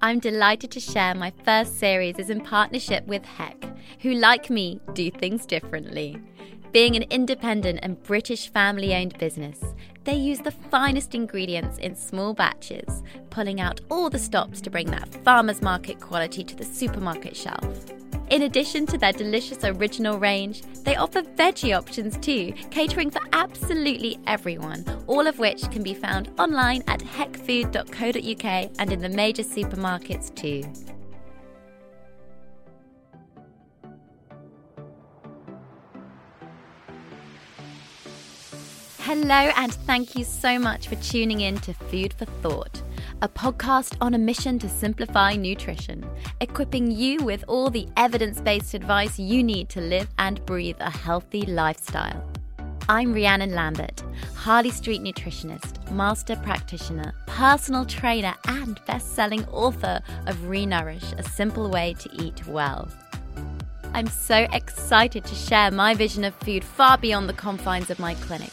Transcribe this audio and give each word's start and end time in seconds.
I'm 0.00 0.20
delighted 0.20 0.70
to 0.72 0.80
share 0.80 1.12
my 1.16 1.32
first 1.44 1.80
series 1.80 2.20
is 2.20 2.30
in 2.30 2.40
partnership 2.40 3.04
with 3.08 3.24
Heck, 3.24 3.64
who, 4.00 4.14
like 4.14 4.48
me, 4.48 4.80
do 4.92 5.10
things 5.10 5.44
differently. 5.44 6.22
Being 6.70 6.94
an 6.94 7.02
independent 7.10 7.80
and 7.82 8.00
British 8.04 8.48
family 8.48 8.94
owned 8.94 9.18
business, 9.18 9.58
they 10.04 10.14
use 10.14 10.38
the 10.38 10.52
finest 10.52 11.16
ingredients 11.16 11.78
in 11.78 11.96
small 11.96 12.32
batches, 12.32 13.02
pulling 13.30 13.60
out 13.60 13.80
all 13.90 14.08
the 14.08 14.20
stops 14.20 14.60
to 14.60 14.70
bring 14.70 14.88
that 14.92 15.12
farmer's 15.24 15.62
market 15.62 16.00
quality 16.00 16.44
to 16.44 16.54
the 16.54 16.64
supermarket 16.64 17.36
shelf. 17.36 17.84
In 18.30 18.42
addition 18.42 18.84
to 18.86 18.98
their 18.98 19.12
delicious 19.12 19.64
original 19.64 20.18
range, 20.18 20.62
they 20.84 20.96
offer 20.96 21.22
veggie 21.22 21.76
options 21.76 22.18
too, 22.18 22.52
catering 22.70 23.10
for 23.10 23.22
absolutely 23.32 24.18
everyone, 24.26 24.84
all 25.06 25.26
of 25.26 25.38
which 25.38 25.70
can 25.70 25.82
be 25.82 25.94
found 25.94 26.30
online 26.38 26.82
at 26.88 27.00
heckfood.co.uk 27.00 28.70
and 28.78 28.92
in 28.92 29.00
the 29.00 29.08
major 29.08 29.42
supermarkets 29.42 30.34
too. 30.34 30.62
Hello, 39.00 39.50
and 39.56 39.72
thank 39.72 40.16
you 40.16 40.24
so 40.24 40.58
much 40.58 40.86
for 40.86 40.96
tuning 40.96 41.40
in 41.40 41.56
to 41.60 41.72
Food 41.72 42.12
for 42.12 42.26
Thought, 42.26 42.82
a 43.20 43.28
podcast 43.28 43.96
on 44.00 44.14
a 44.14 44.18
mission 44.18 44.58
to 44.60 44.68
simplify 44.68 45.34
nutrition, 45.34 46.08
equipping 46.40 46.90
you 46.90 47.18
with 47.24 47.44
all 47.48 47.68
the 47.68 47.88
evidence 47.96 48.40
based 48.40 48.74
advice 48.74 49.18
you 49.18 49.42
need 49.42 49.68
to 49.68 49.80
live 49.80 50.08
and 50.18 50.44
breathe 50.46 50.76
a 50.78 50.90
healthy 50.90 51.42
lifestyle. 51.42 52.24
I'm 52.88 53.12
Rhiannon 53.12 53.54
Lambert, 53.54 54.04
Harley 54.34 54.70
Street 54.70 55.02
nutritionist, 55.02 55.90
master 55.90 56.36
practitioner, 56.36 57.12
personal 57.26 57.84
trainer, 57.84 58.34
and 58.46 58.80
best 58.86 59.14
selling 59.14 59.44
author 59.46 60.00
of 60.26 60.36
Renourish 60.36 61.18
A 61.18 61.22
Simple 61.24 61.68
Way 61.68 61.94
to 61.98 62.22
Eat 62.22 62.46
Well. 62.46 62.88
I'm 63.94 64.06
so 64.06 64.46
excited 64.52 65.24
to 65.24 65.34
share 65.34 65.72
my 65.72 65.94
vision 65.94 66.22
of 66.22 66.34
food 66.36 66.62
far 66.62 66.96
beyond 66.96 67.28
the 67.28 67.34
confines 67.34 67.90
of 67.90 67.98
my 67.98 68.14
clinic. 68.14 68.52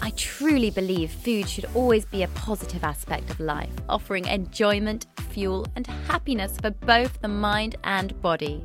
I 0.00 0.10
truly 0.10 0.70
believe 0.70 1.10
food 1.10 1.48
should 1.48 1.66
always 1.74 2.04
be 2.04 2.22
a 2.22 2.28
positive 2.28 2.84
aspect 2.84 3.30
of 3.30 3.40
life, 3.40 3.72
offering 3.88 4.26
enjoyment, 4.26 5.06
fuel, 5.30 5.66
and 5.76 5.86
happiness 5.86 6.56
for 6.60 6.70
both 6.70 7.20
the 7.20 7.28
mind 7.28 7.76
and 7.84 8.20
body. 8.22 8.64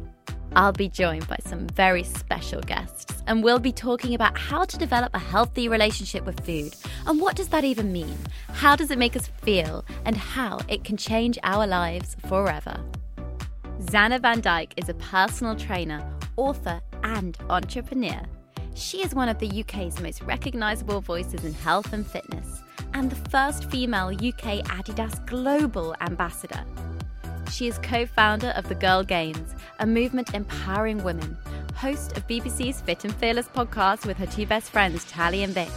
I'll 0.55 0.71
be 0.71 0.89
joined 0.89 1.27
by 1.27 1.37
some 1.43 1.67
very 1.67 2.03
special 2.03 2.61
guests, 2.61 3.23
and 3.25 3.43
we'll 3.43 3.59
be 3.59 3.71
talking 3.71 4.13
about 4.13 4.37
how 4.37 4.65
to 4.65 4.77
develop 4.77 5.15
a 5.15 5.19
healthy 5.19 5.67
relationship 5.67 6.25
with 6.25 6.45
food 6.45 6.75
and 7.05 7.19
what 7.19 7.35
does 7.35 7.49
that 7.49 7.63
even 7.63 7.91
mean? 7.91 8.17
How 8.49 8.75
does 8.75 8.91
it 8.91 8.97
make 8.97 9.15
us 9.15 9.27
feel, 9.41 9.83
and 10.05 10.15
how 10.15 10.59
it 10.67 10.83
can 10.83 10.97
change 10.97 11.37
our 11.43 11.67
lives 11.67 12.15
forever. 12.27 12.79
Zanna 13.81 14.21
Van 14.21 14.41
Dijk 14.41 14.71
is 14.77 14.89
a 14.89 14.93
personal 14.93 15.55
trainer, 15.55 16.01
author, 16.37 16.81
and 17.03 17.37
entrepreneur. 17.49 18.21
She 18.75 19.03
is 19.03 19.13
one 19.13 19.29
of 19.29 19.37
the 19.37 19.61
UK's 19.61 19.99
most 20.01 20.21
recognisable 20.23 20.99
voices 20.99 21.45
in 21.45 21.53
health 21.53 21.93
and 21.93 22.05
fitness, 22.05 22.61
and 22.93 23.09
the 23.09 23.29
first 23.29 23.69
female 23.69 24.07
UK 24.07 24.63
Adidas 24.65 25.25
Global 25.27 25.95
Ambassador. 26.01 26.63
She 27.51 27.67
is 27.67 27.77
co 27.79 28.07
founder 28.07 28.49
of 28.55 28.67
The 28.67 28.75
GirlGains, 28.75 29.55
a 29.79 29.85
movement 29.85 30.33
empowering 30.33 31.03
women, 31.03 31.37
host 31.75 32.17
of 32.17 32.27
BBC's 32.27 32.81
Fit 32.81 33.05
and 33.05 33.15
Fearless 33.15 33.47
podcast 33.47 34.07
with 34.07 34.17
her 34.17 34.25
two 34.25 34.47
best 34.47 34.71
friends, 34.71 35.05
Tally 35.05 35.43
and 35.43 35.53
Vic. 35.53 35.69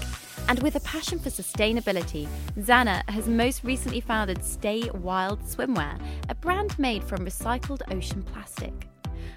And 0.49 0.63
with 0.63 0.77
a 0.77 0.81
passion 0.81 1.19
for 1.19 1.29
sustainability, 1.29 2.29
Zanna 2.59 3.09
has 3.11 3.29
most 3.29 3.63
recently 3.63 4.01
founded 4.01 4.43
Stay 4.43 4.89
Wild 4.95 5.41
Swimwear, 5.43 6.01
a 6.31 6.35
brand 6.35 6.79
made 6.79 7.05
from 7.05 7.27
recycled 7.27 7.83
ocean 7.93 8.23
plastic. 8.23 8.89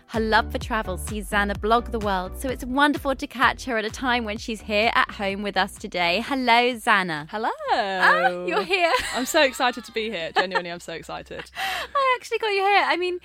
Her 0.07 0.19
love 0.19 0.51
for 0.51 0.57
travel 0.57 0.97
sees 0.97 1.29
Zanna 1.29 1.59
blog 1.59 1.91
the 1.91 1.99
world, 1.99 2.39
so 2.39 2.49
it's 2.49 2.65
wonderful 2.65 3.15
to 3.15 3.27
catch 3.27 3.65
her 3.65 3.77
at 3.77 3.85
a 3.85 3.89
time 3.89 4.25
when 4.25 4.37
she's 4.37 4.61
here 4.61 4.91
at 4.95 5.11
home 5.11 5.43
with 5.43 5.55
us 5.55 5.75
today. 5.75 6.23
Hello, 6.25 6.73
Zanna. 6.75 7.27
Hello. 7.29 7.49
Ah, 7.73 8.45
you're 8.45 8.63
here. 8.63 8.91
I'm 9.13 9.25
so 9.25 9.41
excited 9.43 9.83
to 9.85 9.91
be 9.91 10.09
here. 10.09 10.31
Genuinely, 10.35 10.71
I'm 10.71 10.79
so 10.79 10.93
excited. 10.93 11.51
I 11.95 12.17
actually 12.19 12.39
got 12.39 12.49
you 12.49 12.63
here. 12.63 12.83
I 12.85 12.97
mean, 12.97 13.19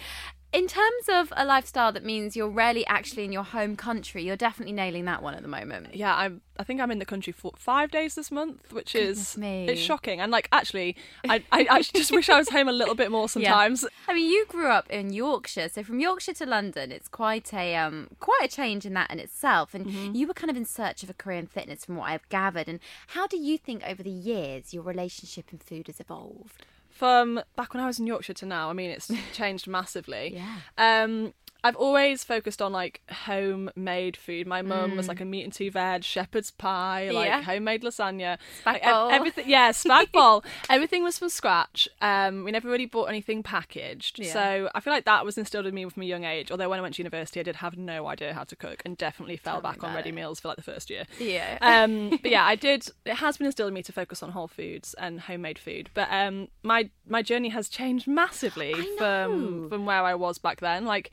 in 0.54 0.66
terms 0.68 1.08
of 1.10 1.32
a 1.36 1.44
lifestyle 1.44 1.90
that 1.92 2.04
means 2.04 2.36
you're 2.36 2.48
rarely 2.48 2.86
actually 2.86 3.24
in 3.24 3.32
your 3.32 3.42
home 3.42 3.74
country, 3.76 4.22
you're 4.22 4.36
definitely 4.36 4.72
nailing 4.72 5.04
that 5.06 5.20
one 5.22 5.34
at 5.34 5.42
the 5.42 5.48
moment. 5.48 5.94
Yeah, 5.94 6.14
I'm. 6.14 6.40
I 6.56 6.62
think 6.62 6.80
I'm 6.80 6.92
in 6.92 7.00
the 7.00 7.04
country 7.04 7.32
for 7.32 7.50
five 7.56 7.90
days 7.90 8.14
this 8.14 8.30
month, 8.30 8.72
which 8.72 8.92
Goodness 8.92 9.32
is 9.32 9.36
me. 9.36 9.66
it's 9.68 9.80
shocking. 9.80 10.20
And 10.20 10.30
like, 10.30 10.48
actually, 10.52 10.94
I, 11.28 11.42
I 11.50 11.64
actually 11.68 11.98
just 11.98 12.12
wish 12.12 12.28
I 12.28 12.38
was 12.38 12.48
home 12.50 12.68
a 12.68 12.72
little 12.72 12.94
bit 12.94 13.10
more 13.10 13.28
sometimes. 13.36 13.84
I 14.06 14.14
mean, 14.14 14.30
you 14.30 14.46
grew 14.46 14.68
up 14.68 14.88
in 14.88 15.12
Yorkshire, 15.12 15.68
so 15.68 15.82
from 15.82 15.98
Yorkshire 15.98 16.34
to 16.34 16.46
London, 16.46 16.92
it's 16.92 17.08
quite 17.08 17.52
a 17.52 17.74
um, 17.74 18.06
quite 18.20 18.40
a 18.44 18.48
change 18.48 18.86
in 18.86 18.94
that 18.94 19.10
in 19.10 19.18
itself. 19.18 19.74
And 19.74 19.84
Mm-hmm. 19.86 20.14
you 20.14 20.26
were 20.28 20.34
kind 20.34 20.50
of 20.50 20.56
in 20.56 20.64
search 20.64 21.02
of 21.02 21.10
a 21.10 21.14
career 21.14 21.38
in 21.38 21.46
fitness, 21.48 21.84
from 21.84 21.96
what 21.96 22.08
I've 22.08 22.28
gathered. 22.28 22.68
And 22.68 22.78
how 23.08 23.26
do 23.26 23.36
you 23.36 23.58
think 23.58 23.82
over 23.86 24.02
the 24.04 24.10
years 24.10 24.72
your 24.72 24.82
relationship 24.84 25.52
in 25.52 25.58
food 25.58 25.88
has 25.88 25.98
evolved? 26.00 26.64
From 26.94 27.40
back 27.56 27.74
when 27.74 27.82
I 27.82 27.86
was 27.86 27.98
in 27.98 28.06
Yorkshire 28.06 28.34
to 28.34 28.46
now, 28.46 28.70
I 28.70 28.72
mean, 28.72 28.90
it's 28.90 29.10
changed 29.32 29.66
massively. 29.66 30.32
Yeah. 30.32 30.58
Um, 30.78 31.34
I've 31.64 31.76
always 31.76 32.22
focused 32.22 32.60
on 32.62 32.72
like 32.72 33.00
homemade 33.10 34.16
food. 34.16 34.46
My 34.46 34.62
mum 34.62 34.92
Mm. 34.92 34.96
was 34.96 35.08
like 35.08 35.20
a 35.20 35.24
meat 35.24 35.44
and 35.44 35.52
two 35.52 35.70
veg, 35.70 36.04
shepherd's 36.04 36.50
pie, 36.50 37.08
like 37.10 37.26
Yeah. 37.26 37.42
homemade 37.42 37.82
lasagna, 37.82 38.38
like, 38.66 38.82
everything. 38.84 39.48
Yeah, 39.48 39.70
spag 39.70 40.12
bowl. 40.12 40.44
everything 40.70 41.02
was 41.02 41.18
from 41.18 41.30
scratch. 41.30 41.88
Um, 42.02 42.44
we 42.44 42.50
never 42.52 42.68
really 42.68 42.86
bought 42.86 43.06
anything 43.06 43.42
packaged. 43.42 44.18
Yeah. 44.18 44.32
So 44.32 44.70
I 44.74 44.80
feel 44.80 44.92
like 44.92 45.06
that 45.06 45.24
was 45.24 45.38
instilled 45.38 45.66
in 45.66 45.74
me 45.74 45.88
from 45.88 46.02
a 46.02 46.06
young 46.06 46.24
age. 46.24 46.50
Although 46.50 46.68
when 46.68 46.78
I 46.78 46.82
went 46.82 46.96
to 46.96 47.00
university, 47.02 47.40
I 47.40 47.42
did 47.44 47.56
have 47.56 47.76
no 47.78 48.06
idea 48.08 48.34
how 48.34 48.44
to 48.44 48.54
cook 48.56 48.82
and 48.84 48.96
definitely 48.96 49.36
fell 49.38 49.54
Tell 49.54 49.62
back 49.62 49.82
on 49.82 49.94
ready 49.94 50.10
it. 50.10 50.14
meals 50.14 50.40
for 50.40 50.48
like 50.48 50.58
the 50.58 50.62
first 50.62 50.90
year. 50.90 51.04
Yeah. 51.18 51.58
Um, 51.84 52.10
but 52.22 52.30
yeah, 52.30 52.44
I 52.44 52.56
did. 52.68 52.86
It 53.06 53.14
has 53.14 53.38
been 53.38 53.46
instilled 53.46 53.68
in 53.68 53.74
me 53.74 53.82
to 53.84 53.92
focus 53.92 54.22
on 54.22 54.30
whole 54.32 54.48
foods 54.48 54.94
and 54.94 55.18
homemade 55.20 55.58
food. 55.58 55.88
But 55.94 56.08
um, 56.10 56.48
my 56.62 56.90
my 57.08 57.22
journey 57.22 57.48
has 57.48 57.68
changed 57.70 58.06
massively 58.06 58.74
from 58.98 59.68
from 59.70 59.86
where 59.86 60.02
I 60.02 60.14
was 60.14 60.38
back 60.38 60.60
then. 60.60 60.84
Like, 60.84 61.10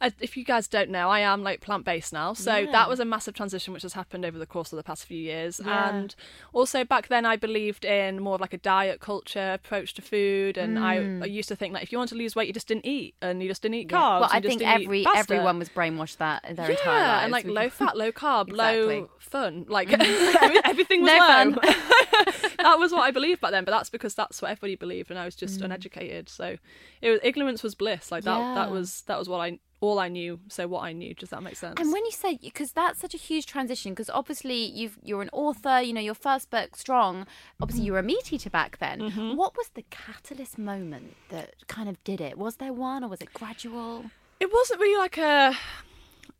I, 0.00 0.12
if 0.20 0.36
you 0.36 0.44
guys 0.44 0.68
don't 0.68 0.90
know, 0.90 1.08
I 1.08 1.20
am 1.20 1.42
like 1.42 1.60
plant 1.60 1.84
based 1.84 2.12
now. 2.12 2.32
So 2.32 2.54
Yeah. 2.56 2.70
that 2.72 2.88
was 2.88 3.00
a 3.00 3.04
massive 3.04 3.34
transition 3.34 3.72
which 3.74 3.82
has 3.82 3.94
happened 3.94 4.24
over 4.24 4.38
the 4.38 4.46
course 4.46 4.72
of 4.72 4.76
the 4.76 4.82
past 4.82 5.04
few 5.06 5.18
years. 5.18 5.60
Yeah. 5.64 5.88
And 5.96 6.14
also 6.52 6.84
back 6.84 7.08
then, 7.08 7.26
I 7.26 7.36
believed 7.36 7.84
in 7.84 8.22
more 8.22 8.36
of 8.36 8.40
like 8.40 8.54
a 8.54 8.58
diet 8.58 9.00
culture 9.00 9.52
approach 9.54 9.94
to 9.94 10.02
food. 10.02 10.56
And 10.56 10.78
I, 10.78 10.94
I 11.22 11.26
used 11.26 11.48
to 11.48 11.56
think 11.56 11.74
that 11.74 11.82
if 11.82 11.90
you 11.90 11.98
want 11.98 12.10
to 12.10 12.14
lose 12.16 12.36
weight, 12.36 12.46
you 12.46 12.52
just 12.52 12.68
didn't 12.68 12.86
eat, 12.86 13.14
and 13.20 13.42
you 13.42 13.48
just 13.48 13.62
didn't 13.62 13.74
eat 13.74 13.88
Mm. 13.88 13.92
Yeah. 13.92 13.98
carbs. 13.98 14.20
well, 14.20 14.30
I 14.32 14.40
think 14.40 14.62
every 14.62 15.06
everyone 15.16 15.58
was 15.58 15.68
brainwashed 15.68 16.18
that 16.18 16.44
in 16.48 16.56
their 16.56 16.66
yeah, 16.66 16.72
entire 16.78 17.00
lives. 17.00 17.22
and 17.24 17.32
like 17.32 17.44
We- 17.46 17.52
low 17.52 17.68
fat, 17.70 17.96
low 17.96 18.12
carb, 18.22 18.48
Exactly. 18.50 19.00
low 19.00 19.10
fun. 19.18 19.64
Like 19.68 19.92
every- 19.92 20.60
everything 20.64 21.02
was 21.02 21.10
No 21.12 21.18
low. 21.18 21.26
fun. 21.26 21.52
that 22.58 22.76
was 22.78 22.92
what 22.92 23.02
I 23.02 23.10
believed 23.10 23.40
back 23.40 23.50
then, 23.50 23.64
but 23.64 23.70
that's 23.72 23.90
because 23.90 24.14
that's 24.14 24.40
what 24.42 24.50
everybody 24.50 24.76
believed, 24.76 25.10
and 25.10 25.18
I 25.18 25.24
was 25.24 25.34
Mm. 25.36 25.40
just 25.40 25.60
uneducated. 25.60 26.28
So 26.28 26.56
it 27.00 27.10
was 27.10 27.20
ignorance 27.22 27.62
was 27.62 27.74
bliss. 27.74 28.10
Like 28.12 28.24
that. 28.24 28.54
That 28.54 28.70
was 28.70 29.02
that 29.02 29.18
was 29.18 29.28
what 29.28 29.38
I 29.40 29.58
all 29.80 29.98
I 29.98 30.08
knew. 30.08 30.40
So 30.48 30.66
what 30.68 30.82
I 30.82 30.92
knew. 30.92 31.14
Does 31.14 31.30
that 31.30 31.42
make 31.42 31.56
sense? 31.56 31.80
And 31.80 31.92
when 31.92 32.04
you 32.04 32.10
say, 32.10 32.38
because 32.40 32.72
that's 32.72 32.98
such 33.00 33.14
a 33.14 33.18
huge 33.18 33.46
transition, 33.46 33.92
because 33.92 34.10
obviously 34.10 34.56
you've 34.56 34.98
you're 35.02 35.22
an 35.22 35.30
author, 35.32 35.80
you 35.80 35.92
know, 35.92 36.00
your 36.00 36.14
first 36.14 36.50
book, 36.50 36.76
Strong. 36.76 37.26
Obviously, 37.60 37.84
you 37.84 37.92
were 37.92 37.98
a 37.98 38.02
meat 38.02 38.32
eater 38.32 38.50
back 38.50 38.78
then. 38.78 39.00
Mm-hmm. 39.00 39.36
What 39.36 39.56
was 39.56 39.70
the 39.74 39.84
catalyst 39.90 40.58
moment 40.58 41.16
that 41.30 41.66
kind 41.66 41.88
of 41.88 42.02
did 42.04 42.20
it? 42.20 42.38
Was 42.38 42.56
there 42.56 42.72
one, 42.72 43.04
or 43.04 43.08
was 43.08 43.20
it 43.20 43.32
gradual? 43.32 44.06
it 44.40 44.52
wasn't 44.52 44.80
really 44.80 44.98
like 44.98 45.18
a 45.18 45.56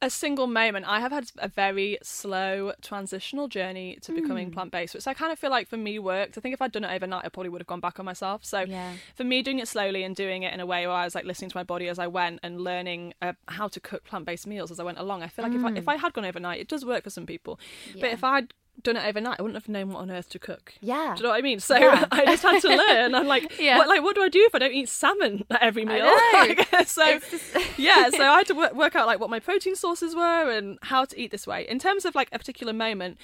a 0.00 0.08
single 0.08 0.46
moment. 0.46 0.86
I 0.86 1.00
have 1.00 1.10
had 1.10 1.30
a 1.38 1.48
very 1.48 1.98
slow 2.02 2.72
transitional 2.82 3.48
journey 3.48 3.98
to 4.02 4.12
Hmm. 4.12 4.20
becoming 4.20 4.50
plant 4.52 4.70
based, 4.70 4.94
which 4.94 5.06
I 5.08 5.14
kind 5.14 5.32
of 5.32 5.38
feel 5.38 5.50
like 5.50 5.66
for 5.68 5.76
me 5.76 5.98
worked. 5.98 6.38
I 6.38 6.40
think 6.40 6.52
if 6.52 6.62
I'd 6.62 6.70
done 6.72 6.84
it 6.84 6.94
overnight, 6.94 7.24
I 7.24 7.28
probably 7.30 7.48
would 7.50 7.60
have 7.60 7.66
gone 7.66 7.80
back 7.80 7.98
on 7.98 8.04
myself. 8.06 8.44
So 8.44 8.60
Yeah. 8.60 8.94
for 9.16 9.24
me, 9.24 9.42
doing 9.42 9.58
it 9.58 9.66
slowly 9.66 10.04
and 10.04 10.14
doing 10.14 10.44
it 10.44 10.54
in 10.54 10.60
a 10.60 10.66
way 10.66 10.86
where 10.86 10.94
I 10.96 11.04
was 11.04 11.14
like 11.16 11.24
listening 11.24 11.50
to 11.50 11.56
my 11.56 11.64
body 11.64 11.88
as 11.88 11.98
I 11.98 12.06
went 12.06 12.38
and 12.44 12.60
learning 12.60 13.14
uh, 13.20 13.32
how 13.48 13.66
to 13.68 13.80
cook 13.80 14.04
plant 14.04 14.24
based 14.24 14.46
meals 14.46 14.70
as 14.70 14.78
I 14.78 14.84
went 14.84 14.98
along, 14.98 15.22
I 15.24 15.28
feel 15.28 15.44
like 15.44 15.54
if 15.54 15.64
I, 15.64 15.72
if 15.76 15.88
I 15.88 15.96
had 15.96 16.12
gone 16.12 16.24
overnight, 16.24 16.60
it 16.60 16.68
does 16.68 16.84
work 16.84 17.02
for 17.04 17.10
some 17.10 17.26
people. 17.26 17.58
But 17.94 18.10
Hmm. 18.10 18.14
If 18.14 18.22
I'd 18.24 18.54
done 18.82 18.96
it 18.96 19.04
overnight, 19.06 19.36
I 19.38 19.42
wouldn't 19.42 19.56
have 19.62 19.68
known 19.68 19.90
what 19.90 20.00
on 20.00 20.10
earth 20.10 20.28
to 20.30 20.38
cook. 20.38 20.74
Yeah. 20.80 21.14
Do 21.16 21.18
you 21.18 21.22
know 21.24 21.30
what 21.30 21.38
I 21.38 21.42
mean? 21.42 21.60
So 21.60 21.76
Yeah. 21.76 22.04
I 22.12 22.24
just 22.26 22.42
had 22.42 22.60
to 22.60 22.68
learn. 22.68 23.14
I'm 23.14 23.26
like, 23.26 23.56
Yeah. 23.58 23.78
what, 23.78 23.88
like, 23.88 24.02
what 24.02 24.14
do 24.14 24.22
I 24.22 24.28
do 24.28 24.40
if 24.46 24.54
I 24.54 24.58
don't 24.58 24.72
eat 24.72 24.88
salmon 24.88 25.44
at 25.50 25.62
every 25.62 25.84
meal? 25.84 26.04
know. 26.06 26.14
Like, 26.32 26.68
so 26.86 27.18
just- 27.18 27.78
yeah, 27.78 28.10
so 28.10 28.22
I 28.22 28.38
had 28.38 28.46
to 28.48 28.54
work, 28.54 28.74
work 28.74 28.94
out 28.96 29.06
like 29.06 29.18
what 29.20 29.30
my 29.30 29.40
protein 29.40 29.74
sources 29.76 30.14
were 30.14 30.50
and 30.50 30.78
how 30.82 31.04
to 31.04 31.18
eat 31.20 31.30
this 31.30 31.46
way. 31.46 31.66
In 31.68 31.78
terms 31.78 32.04
of 32.04 32.14
like 32.14 32.28
a 32.32 32.38
particular 32.38 32.72
moment, 32.72 33.18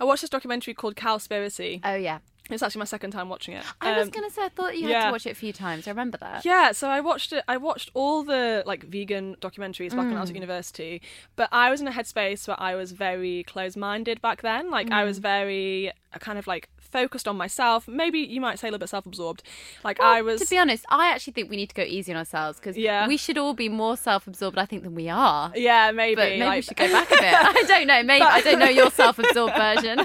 I 0.00 0.04
watched 0.04 0.22
this 0.22 0.30
documentary 0.30 0.74
called 0.74 0.94
Cowspiracy. 0.96 1.80
Oh 1.84 1.94
yeah. 1.94 2.18
It's 2.48 2.62
actually 2.62 2.78
my 2.80 2.84
second 2.86 3.10
time 3.10 3.28
watching 3.28 3.54
it. 3.54 3.64
I 3.80 3.98
was 3.98 4.06
Um, 4.08 4.10
gonna 4.12 4.30
say 4.30 4.44
I 4.44 4.48
thought 4.48 4.76
you 4.78 4.88
had 4.88 5.06
to 5.06 5.10
watch 5.12 5.26
it 5.26 5.30
a 5.30 5.34
few 5.34 5.52
times. 5.52 5.86
I 5.88 5.90
remember 5.90 6.16
that. 6.18 6.44
yeah, 6.44 6.72
so 6.72 6.88
I 6.88 7.00
watched 7.00 7.32
it. 7.32 7.42
I 7.48 7.56
watched 7.56 7.90
all 7.94 8.22
the 8.22 8.62
like 8.66 8.84
vegan 8.84 9.36
documentaries 9.40 9.90
back 9.90 10.06
when 10.06 10.16
I 10.16 10.20
was 10.20 10.30
at 10.30 10.36
university, 10.36 11.02
but 11.34 11.48
I 11.52 11.70
was 11.70 11.80
in 11.80 11.88
a 11.88 11.92
headspace 11.92 12.46
where 12.46 12.60
I 12.60 12.74
was 12.76 12.92
very 12.92 13.42
closed-minded 13.44 14.20
back 14.22 14.42
then. 14.42 14.70
Like 14.70 14.90
I 14.92 15.02
was 15.04 15.18
very 15.18 15.90
uh, 16.14 16.18
kind 16.18 16.38
of 16.38 16.46
like 16.46 16.68
focused 16.86 17.26
on 17.28 17.36
myself. 17.36 17.86
Maybe 17.88 18.18
you 18.20 18.40
might 18.40 18.58
say 18.58 18.68
a 18.68 18.70
little 18.70 18.80
bit 18.84 18.88
self-absorbed. 18.88 19.42
Like 19.84 20.00
I 20.00 20.22
was. 20.22 20.40
To 20.40 20.46
be 20.48 20.58
honest, 20.58 20.84
I 20.88 21.08
actually 21.12 21.32
think 21.34 21.50
we 21.50 21.56
need 21.56 21.68
to 21.68 21.74
go 21.74 21.82
easy 21.82 22.12
on 22.12 22.18
ourselves 22.18 22.58
because 22.58 22.76
Yeah. 22.76 23.06
we 23.06 23.16
should 23.16 23.38
all 23.38 23.54
be 23.54 23.68
more 23.68 23.96
self-absorbed, 23.96 24.58
I 24.58 24.64
think, 24.66 24.82
than 24.82 24.94
we 24.94 25.08
are. 25.08 25.52
yeah, 25.54 25.90
maybe. 25.92 26.14
But 26.16 26.30
maybe 26.38 26.56
we 26.56 26.62
should 26.62 26.76
go 26.76 26.88
back 26.90 27.10
a 27.10 27.14
bit. 27.14 27.22
I 27.34 27.64
don't 27.66 27.86
know. 27.86 28.02
Maybe 28.02 28.22
I 28.22 28.40
don't 28.40 28.58
know 28.58 28.68
your 28.68 28.90
self-absorbed 28.90 29.54
version. 29.66 29.98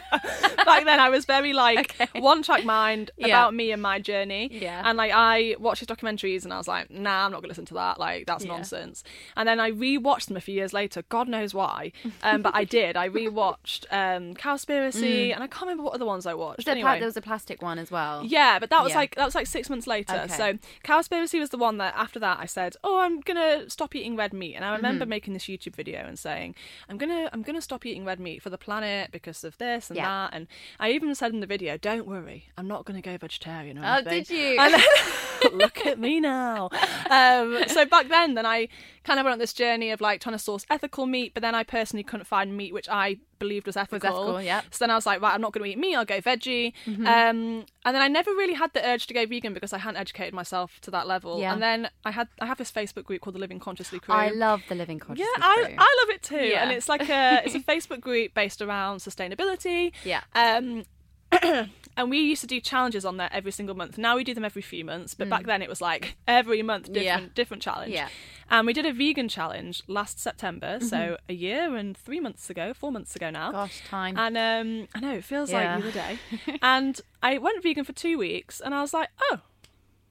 back 0.65 0.85
then 0.85 0.99
I 0.99 1.09
was 1.09 1.25
very 1.25 1.53
like 1.53 1.95
Okay. 2.01 2.19
one 2.19 2.43
track 2.43 2.63
mind 2.65 3.11
Yeah. 3.17 3.27
about 3.27 3.53
me 3.53 3.71
and 3.71 3.81
my 3.81 3.99
journey. 3.99 4.49
Yeah. 4.51 4.81
And 4.85 4.97
like 4.97 5.11
I 5.13 5.55
watched 5.59 5.79
his 5.79 5.87
documentaries 5.87 6.43
and 6.43 6.53
I 6.53 6.57
was 6.57 6.67
like, 6.67 6.89
nah, 6.89 7.25
I'm 7.25 7.31
not 7.31 7.41
gonna 7.41 7.49
listen 7.49 7.65
to 7.65 7.73
that. 7.75 7.99
Like 7.99 8.25
that's 8.27 8.45
Yeah. 8.45 8.51
nonsense. 8.51 9.03
And 9.35 9.47
then 9.47 9.59
I 9.59 9.71
rewatched 9.71 10.27
them 10.27 10.37
a 10.37 10.41
few 10.41 10.55
years 10.55 10.73
later. 10.73 11.03
God 11.09 11.27
knows 11.27 11.53
why. 11.53 11.91
Um, 12.23 12.41
but 12.41 12.55
I 12.55 12.63
did. 12.63 12.95
I 12.97 13.09
rewatched 13.09 13.85
um 13.91 14.33
Cowspiracy 14.35 15.33
and 15.33 15.43
I 15.43 15.47
can't 15.47 15.63
remember 15.63 15.83
what 15.83 15.93
other 15.93 16.05
ones 16.05 16.25
I 16.25 16.33
watched. 16.33 16.67
Was 16.75 16.99
there, 16.99 17.05
was 17.07 17.17
a 17.17 17.21
plastic 17.21 17.61
one 17.61 17.77
as 17.79 17.91
well. 17.91 18.23
Yeah, 18.25 18.59
but 18.59 18.69
that 18.69 18.83
was 18.83 18.91
Yeah. 18.91 18.97
like 18.97 19.15
that 19.15 19.25
was 19.25 19.35
like 19.35 19.47
six 19.47 19.69
months 19.69 19.87
later. 19.87 20.21
Okay. 20.25 20.33
So 20.33 20.57
Cowspiracy 20.83 21.39
was 21.39 21.49
the 21.49 21.57
one 21.57 21.77
that 21.77 21.93
after 21.95 22.19
that 22.19 22.39
I 22.39 22.45
said, 22.45 22.75
"Oh, 22.83 22.99
I'm 22.99 23.21
gonna 23.21 23.69
stop 23.69 23.95
eating 23.95 24.15
red 24.15 24.33
meat." 24.33 24.55
And 24.55 24.63
I 24.65 24.71
remember 24.75 25.05
Mm-hmm. 25.05 25.09
making 25.09 25.33
this 25.33 25.43
YouTube 25.45 25.75
video 25.75 25.99
and 26.05 26.17
saying, 26.17 26.55
"I'm 26.89 26.97
gonna 26.97 27.29
I'm 27.33 27.41
gonna 27.41 27.61
stop 27.61 27.85
eating 27.85 28.05
red 28.05 28.19
meat 28.19 28.41
for 28.41 28.49
the 28.49 28.57
planet 28.57 29.11
because 29.11 29.43
of 29.43 29.57
this 29.57 29.89
and 29.89 29.97
Yeah. 29.97 30.07
that." 30.07 30.33
And 30.35 30.47
I 30.79 30.91
even 30.91 31.13
said 31.15 31.31
in 31.33 31.39
the 31.39 31.47
video, 31.47 31.77
"Don't 31.77 32.07
worry, 32.07 32.45
I'm 32.57 32.67
not 32.67 32.85
gonna 32.85 33.01
go 33.01 33.17
vegetarian." 33.17 33.77
Or 33.77 33.83
Oh, 33.85 33.93
anything." 33.95 34.23
did 34.23 34.29
you? 34.29 34.59
And 34.59 34.73
then, 34.73 34.81
look 35.53 35.85
at 35.85 35.97
me 35.99 36.19
now. 36.19 36.69
Um, 37.09 37.63
so 37.67 37.85
back 37.85 38.07
then, 38.09 38.35
then 38.35 38.45
I 38.45 38.67
kind 39.03 39.19
of 39.19 39.23
went 39.25 39.33
on 39.33 39.39
this 39.39 39.53
journey 39.53 39.89
of 39.91 39.99
like 40.01 40.21
trying 40.21 40.35
to 40.35 40.39
source 40.39 40.65
ethical 40.69 41.05
meat, 41.07 41.33
but 41.33 41.41
then 41.41 41.55
I 41.55 41.63
personally 41.63 42.03
couldn't 42.03 42.25
find 42.25 42.55
meat 42.55 42.73
which 42.73 42.87
I 42.89 43.17
believed 43.41 43.65
was 43.65 43.75
ethical. 43.75 44.07
ethical, 44.07 44.41
yep. 44.41 44.65
So 44.71 44.83
then 44.83 44.91
I 44.91 44.95
was 44.95 45.05
like, 45.05 45.21
right, 45.21 45.33
I'm 45.33 45.41
not 45.41 45.51
going 45.51 45.65
to 45.65 45.69
eat 45.69 45.77
meat. 45.77 45.95
I'll 45.95 46.05
go 46.05 46.21
veggie. 46.21 46.73
Mm-hmm. 46.85 47.07
Um, 47.07 47.65
and 47.83 47.95
then 47.95 48.01
I 48.01 48.07
never 48.07 48.31
really 48.31 48.53
had 48.53 48.71
the 48.73 48.87
urge 48.87 49.07
to 49.07 49.13
go 49.13 49.25
vegan 49.25 49.53
because 49.53 49.73
I 49.73 49.79
hadn't 49.79 49.99
educated 49.99 50.33
myself 50.33 50.79
to 50.81 50.91
that 50.91 51.07
level. 51.07 51.39
Yeah. 51.39 51.53
And 51.53 51.61
then 51.61 51.89
I 52.05 52.11
had 52.11 52.27
I 52.39 52.45
have 52.45 52.57
this 52.57 52.71
Facebook 52.71 53.03
group 53.03 53.21
called 53.21 53.35
the 53.35 53.39
Living 53.39 53.59
Consciously 53.59 53.99
Crew. 53.99 54.13
I 54.13 54.29
love 54.29 54.61
the 54.69 54.75
living 54.75 54.99
consciously. 54.99 55.27
yeah, 55.37 55.43
I. 55.43 55.75
I 55.77 55.97
love 56.01 56.15
it 56.15 56.21
too. 56.21 56.45
Yeah. 56.45 56.63
And 56.63 56.71
it's 56.71 56.87
like 56.87 57.09
a 57.09 57.41
it's 57.43 57.55
a 57.55 57.59
Facebook 57.71 57.99
group 57.99 58.33
based 58.33 58.61
around 58.61 58.99
sustainability. 58.99 59.91
Yeah. 60.05 60.21
Um, 60.35 60.85
and 61.97 62.09
we 62.09 62.19
used 62.19 62.41
to 62.41 62.47
do 62.47 62.59
challenges 62.59 63.05
on 63.05 63.17
there 63.17 63.29
every 63.31 63.51
single 63.51 63.75
month. 63.75 63.97
Now 63.97 64.15
we 64.15 64.23
do 64.23 64.33
them 64.33 64.45
every 64.45 64.61
few 64.61 64.83
months, 64.85 65.13
but 65.13 65.29
back 65.29 65.45
then 65.45 65.61
it 65.61 65.69
was 65.69 65.81
like 65.81 66.15
every 66.27 66.61
month 66.61 66.91
different 66.91 67.23
Mm. 67.23 67.27
Yeah. 67.27 67.33
different 67.35 67.63
challenge. 67.63 67.93
Yeah. 67.93 68.09
And 68.49 68.67
we 68.67 68.73
did 68.73 68.85
a 68.85 68.91
vegan 68.93 69.29
challenge 69.29 69.81
last 69.87 70.19
September, 70.19 70.79
so 70.81 71.17
a 71.29 71.33
year 71.33 71.75
and 71.75 71.95
three 71.97 72.19
months 72.19 72.49
ago, 72.49 72.73
four 72.73 72.91
months 72.91 73.15
ago 73.15 73.29
now. 73.29 73.47
Mm-hmm. 73.47 73.55
Gosh, 73.57 73.81
time. 73.87 74.17
And 74.17 74.37
um, 74.37 74.87
I 74.93 74.99
know 74.99 75.13
it 75.15 75.23
feels 75.23 75.51
Yeah. 75.51 75.75
like 75.75 75.83
the 75.83 75.89
other 75.89 76.17
day. 76.47 76.57
and 76.61 76.99
I 77.23 77.37
went 77.37 77.63
vegan 77.63 77.85
for 77.85 77.93
two 77.93 78.17
weeks, 78.17 78.59
and 78.59 78.75
I 78.75 78.81
was 78.81 78.93
like, 78.93 79.09
oh, 79.31 79.39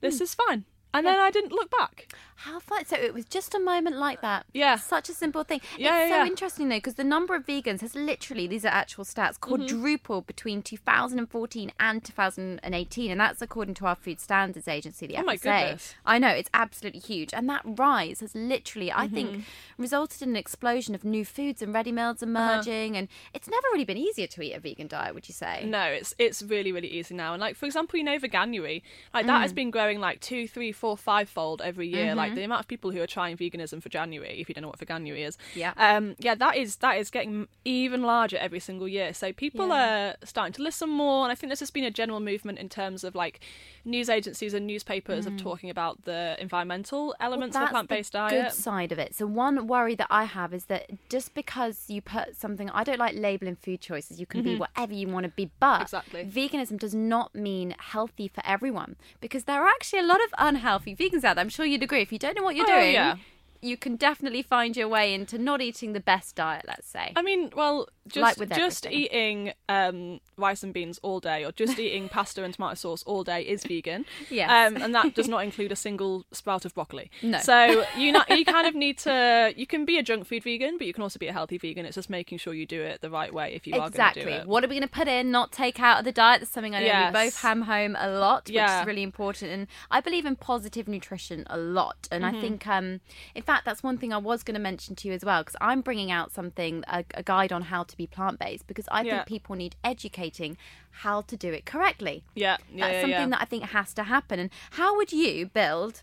this 0.00 0.18
Hmm. 0.18 0.22
is 0.24 0.34
fine. 0.34 0.64
And 0.92 1.06
then 1.06 1.18
I 1.20 1.30
didn't 1.30 1.52
look 1.52 1.70
back. 1.70 2.12
How 2.36 2.58
fun! 2.58 2.84
So 2.86 2.96
it 2.96 3.12
was 3.12 3.26
just 3.26 3.54
a 3.54 3.60
moment 3.60 3.96
like 3.96 4.22
that. 4.22 4.46
Yeah. 4.54 4.76
such 4.76 5.08
a 5.10 5.12
simple 5.12 5.44
thing. 5.44 5.60
Yeah, 5.78 6.02
it's 6.02 6.10
yeah, 6.10 6.16
so 6.16 6.22
yeah. 6.22 6.26
interesting 6.26 6.68
though 6.70 6.76
because 6.76 6.94
the 6.94 7.04
number 7.04 7.34
of 7.34 7.44
vegans 7.46 7.82
has 7.82 7.94
literally 7.94 8.46
these 8.46 8.64
are 8.64 8.68
actual 8.68 9.04
stats 9.04 9.38
Mm-hmm. 9.38 9.66
quadrupled 9.68 10.26
between 10.26 10.62
2014 10.62 11.72
and 11.78 12.04
2018, 12.04 13.10
and 13.10 13.20
that's 13.20 13.42
according 13.42 13.74
to 13.74 13.86
our 13.86 13.94
Food 13.94 14.20
Standards 14.20 14.68
Agency, 14.68 15.06
the 15.06 15.18
Oh 15.18 15.22
my 15.22 15.36
goodness. 15.36 15.94
I 16.06 16.18
know 16.18 16.28
it's 16.28 16.50
absolutely 16.54 17.00
huge, 17.00 17.32
and 17.34 17.48
that 17.48 17.62
rise 17.64 18.20
has 18.20 18.34
literally, 18.34 18.90
I 18.90 19.06
Mm-hmm. 19.06 19.14
think, 19.14 19.44
resulted 19.78 20.22
in 20.22 20.30
an 20.30 20.36
explosion 20.36 20.94
of 20.94 21.04
new 21.04 21.24
foods 21.24 21.62
and 21.62 21.72
ready 21.74 21.92
meals 21.92 22.22
Uh-huh. 22.22 22.30
emerging, 22.30 22.96
and 22.96 23.08
it's 23.34 23.48
never 23.48 23.66
really 23.72 23.84
been 23.84 23.98
easier 23.98 24.26
to 24.28 24.42
eat 24.42 24.52
a 24.54 24.60
vegan 24.60 24.86
diet. 24.88 25.14
Would 25.14 25.28
you 25.28 25.34
say? 25.34 25.64
No, 25.66 25.82
it's 25.84 26.14
it's 26.18 26.42
really 26.42 26.72
really 26.72 26.88
easy 26.88 27.14
now. 27.14 27.32
And 27.34 27.40
like 27.40 27.54
for 27.56 27.66
example, 27.66 27.98
you 27.98 28.04
know 28.04 28.18
Veganuary, 28.18 28.82
like 29.14 29.26
that 29.26 29.38
Mm. 29.38 29.42
has 29.42 29.52
been 29.52 29.70
growing 29.70 30.00
like 30.00 30.20
two, 30.20 30.48
three, 30.48 30.72
four, 30.80 30.96
five 30.96 31.28
fold 31.36 31.58
every 31.70 31.88
year. 31.88 32.06
Mm-hmm. 32.08 32.16
Like 32.22 32.34
the 32.34 32.42
amount 32.48 32.60
of 32.64 32.68
people 32.74 32.90
who 32.90 33.00
are 33.04 33.06
trying 33.18 33.36
veganism 33.36 33.78
for 33.84 33.88
January, 33.98 34.34
if 34.40 34.48
you 34.48 34.54
don't 34.54 34.62
know 34.62 34.68
what 34.74 34.78
Veganuary 34.84 35.22
is, 35.28 35.34
Yeah. 35.54 35.72
um, 35.76 36.04
yeah, 36.26 36.34
that 36.44 36.54
is 36.62 36.76
that 36.84 36.94
is 37.02 37.10
getting 37.16 37.46
even 37.64 38.00
larger 38.02 38.38
every 38.46 38.60
single 38.68 38.88
year. 38.88 39.12
So 39.20 39.26
people 39.32 39.68
Yeah. 39.68 39.84
are 40.12 40.26
starting 40.32 40.54
to 40.58 40.62
listen 40.62 40.88
more, 40.88 41.24
and 41.24 41.30
I 41.32 41.34
think 41.36 41.50
this 41.54 41.60
has 41.60 41.70
been 41.70 41.84
a 41.84 41.90
general 42.00 42.20
movement 42.30 42.58
in 42.58 42.68
terms 42.68 43.04
of 43.04 43.14
like 43.14 43.36
news 43.84 44.08
agencies 44.18 44.52
and 44.54 44.66
newspapers 44.66 45.26
of 45.26 45.36
talking 45.36 45.70
about 45.70 46.04
the 46.04 46.36
environmental 46.38 47.14
elements 47.20 47.56
of 47.56 47.62
a 47.62 47.66
Mm. 47.66 47.70
Plant 47.70 47.88
based 47.88 48.12
the 48.12 48.18
diet. 48.18 48.44
Good 48.44 48.52
side 48.52 48.92
of 48.92 48.98
it. 48.98 49.14
So 49.14 49.26
one 49.26 49.66
worry 49.66 49.94
that 49.96 50.08
I 50.10 50.24
have 50.24 50.52
is 50.58 50.64
that 50.66 50.82
just 51.08 51.34
because 51.34 51.76
you 51.88 52.00
put 52.02 52.36
something, 52.36 52.68
I 52.70 52.82
don't 52.84 52.98
like 52.98 53.14
labeling 53.16 53.56
food 53.56 53.80
choices. 53.80 54.18
You 54.20 54.26
can 54.26 54.42
be 54.42 54.56
whatever 54.56 54.92
you 54.94 55.06
want 55.08 55.24
to 55.24 55.30
be, 55.30 55.50
but 55.60 55.70
Mm-hmm. 55.70 55.82
Exactly. 55.82 56.24
veganism 56.24 56.78
does 56.78 56.94
not 56.94 57.34
mean 57.34 57.74
healthy 57.92 58.28
for 58.28 58.42
everyone 58.46 58.96
because 59.20 59.44
there 59.44 59.60
are 59.62 59.68
actually 59.68 60.00
a 60.00 60.08
lot 60.12 60.20
of 60.26 60.30
unhealthy 60.38 60.69
vegans 60.78 61.24
out 61.24 61.34
there. 61.36 61.42
I'm 61.42 61.48
sure 61.48 61.64
you'd 61.66 61.82
agree. 61.82 62.02
If 62.02 62.12
you 62.12 62.18
don't 62.18 62.36
know 62.36 62.42
what 62.42 62.54
you're 62.56 62.70
Oh, 62.70 62.80
doing, 62.80 62.92
yeah. 62.94 63.16
you 63.60 63.76
can 63.76 63.96
definitely 63.96 64.42
find 64.42 64.76
your 64.76 64.88
way 64.88 65.12
into 65.12 65.36
not 65.38 65.60
eating 65.60 65.92
the 65.92 66.00
best 66.00 66.36
diet. 66.36 66.64
Let's 66.66 66.88
say. 66.88 67.12
I 67.16 67.22
mean, 67.22 67.50
well, 67.56 67.88
just 68.10 68.22
Like 68.22 68.36
with 68.38 68.50
just 68.54 68.86
everything. 68.86 69.04
eating 69.04 69.52
um, 69.68 70.20
rice 70.36 70.62
and 70.62 70.72
beans 70.74 70.98
all 71.02 71.20
day, 71.20 71.44
or 71.44 71.52
just 71.52 71.78
eating 71.78 72.08
pasta 72.16 72.44
and 72.44 72.52
tomato 72.54 72.74
sauce 72.74 73.02
all 73.04 73.24
day 73.24 73.42
is 73.42 73.64
vegan. 73.64 74.04
Yes. 74.30 74.50
um, 74.50 74.80
and 74.82 74.94
that 74.94 75.14
does 75.14 75.28
not 75.28 75.44
include 75.48 75.72
a 75.72 75.76
single 75.76 76.24
sprout 76.32 76.64
of 76.64 76.74
broccoli. 76.74 77.10
No. 77.22 77.38
So 77.38 77.84
you 77.96 78.12
not, 78.12 78.28
you 78.30 78.44
kind 78.44 78.66
of 78.66 78.74
need 78.74 78.98
to. 78.98 79.52
You 79.56 79.66
can 79.66 79.84
be 79.84 79.98
a 79.98 80.02
junk 80.02 80.26
food 80.26 80.44
vegan, 80.44 80.78
but 80.78 80.86
you 80.86 80.92
can 80.92 81.02
also 81.02 81.18
be 81.18 81.28
a 81.28 81.32
healthy 81.32 81.58
vegan. 81.58 81.86
It's 81.86 81.94
just 81.94 82.10
making 82.10 82.38
sure 82.38 82.54
you 82.54 82.66
do 82.66 82.82
it 82.82 83.00
the 83.00 83.10
right 83.10 83.32
way 83.32 83.52
if 83.54 83.66
you 83.66 83.74
are 83.74 83.78
going 83.78 83.92
to 83.92 83.96
Exactly. 83.96 84.22
do 84.24 84.28
it. 84.28 84.46
What 84.46 84.64
are 84.64 84.68
we 84.68 84.74
going 84.76 84.88
to 84.88 84.94
put 84.94 85.08
in, 85.08 85.30
not 85.30 85.52
take 85.52 85.80
out 85.80 85.98
of 86.00 86.04
the 86.04 86.12
diet? 86.12 86.40
That's 86.40 86.50
something 86.52 86.74
I 86.74 86.80
know 86.80 86.86
Yes. 86.86 87.12
we 87.14 87.20
both 87.26 87.40
ham 87.40 87.62
home 87.62 87.96
a 87.98 88.08
lot, 88.10 88.46
which 88.46 88.54
Yeah. 88.54 88.80
is 88.80 88.86
really 88.86 89.02
important. 89.02 89.50
And 89.52 89.66
I 89.90 90.00
believe 90.00 90.26
in 90.26 90.36
positive 90.36 90.88
nutrition 90.88 91.44
a 91.48 91.56
lot. 91.56 92.08
And 92.10 92.24
Mm-hmm. 92.24 92.36
I 92.36 92.40
think, 92.40 92.66
um, 92.66 93.00
in 93.34 93.42
fact, 93.42 93.64
that's 93.64 93.82
one 93.82 93.96
thing 93.98 94.12
I 94.12 94.18
was 94.18 94.42
going 94.42 94.54
to 94.54 94.60
mention 94.60 94.94
to 94.96 95.08
you 95.08 95.14
as 95.14 95.24
well, 95.24 95.42
because 95.42 95.56
I'm 95.60 95.80
bringing 95.80 96.10
out 96.10 96.32
something, 96.32 96.84
a, 96.88 97.04
a 97.14 97.22
guide 97.22 97.52
on 97.52 97.62
how 97.62 97.82
to 97.84 97.96
be 98.02 98.06
plant 98.06 98.38
based, 98.38 98.66
because 98.66 98.88
I 98.90 99.02
Yeah. 99.02 99.10
think 99.16 99.26
people 99.34 99.54
need 99.56 99.74
educating 99.92 100.56
how 101.04 101.20
to 101.30 101.36
do 101.36 101.50
it 101.58 101.64
correctly. 101.72 102.16
Yeah, 102.34 102.56
yeah, 102.72 102.80
That's 102.86 102.94
yeah, 102.94 103.00
something 103.02 103.30
that 103.30 103.42
I 103.42 103.46
think 103.52 103.62
has 103.78 103.92
to 103.94 104.04
happen. 104.04 104.36
And 104.40 104.50
how 104.78 104.90
would 104.96 105.12
you 105.12 105.46
build 105.46 105.94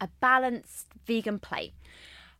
a 0.00 0.08
balanced 0.20 0.86
vegan 1.06 1.38
plate? 1.38 1.72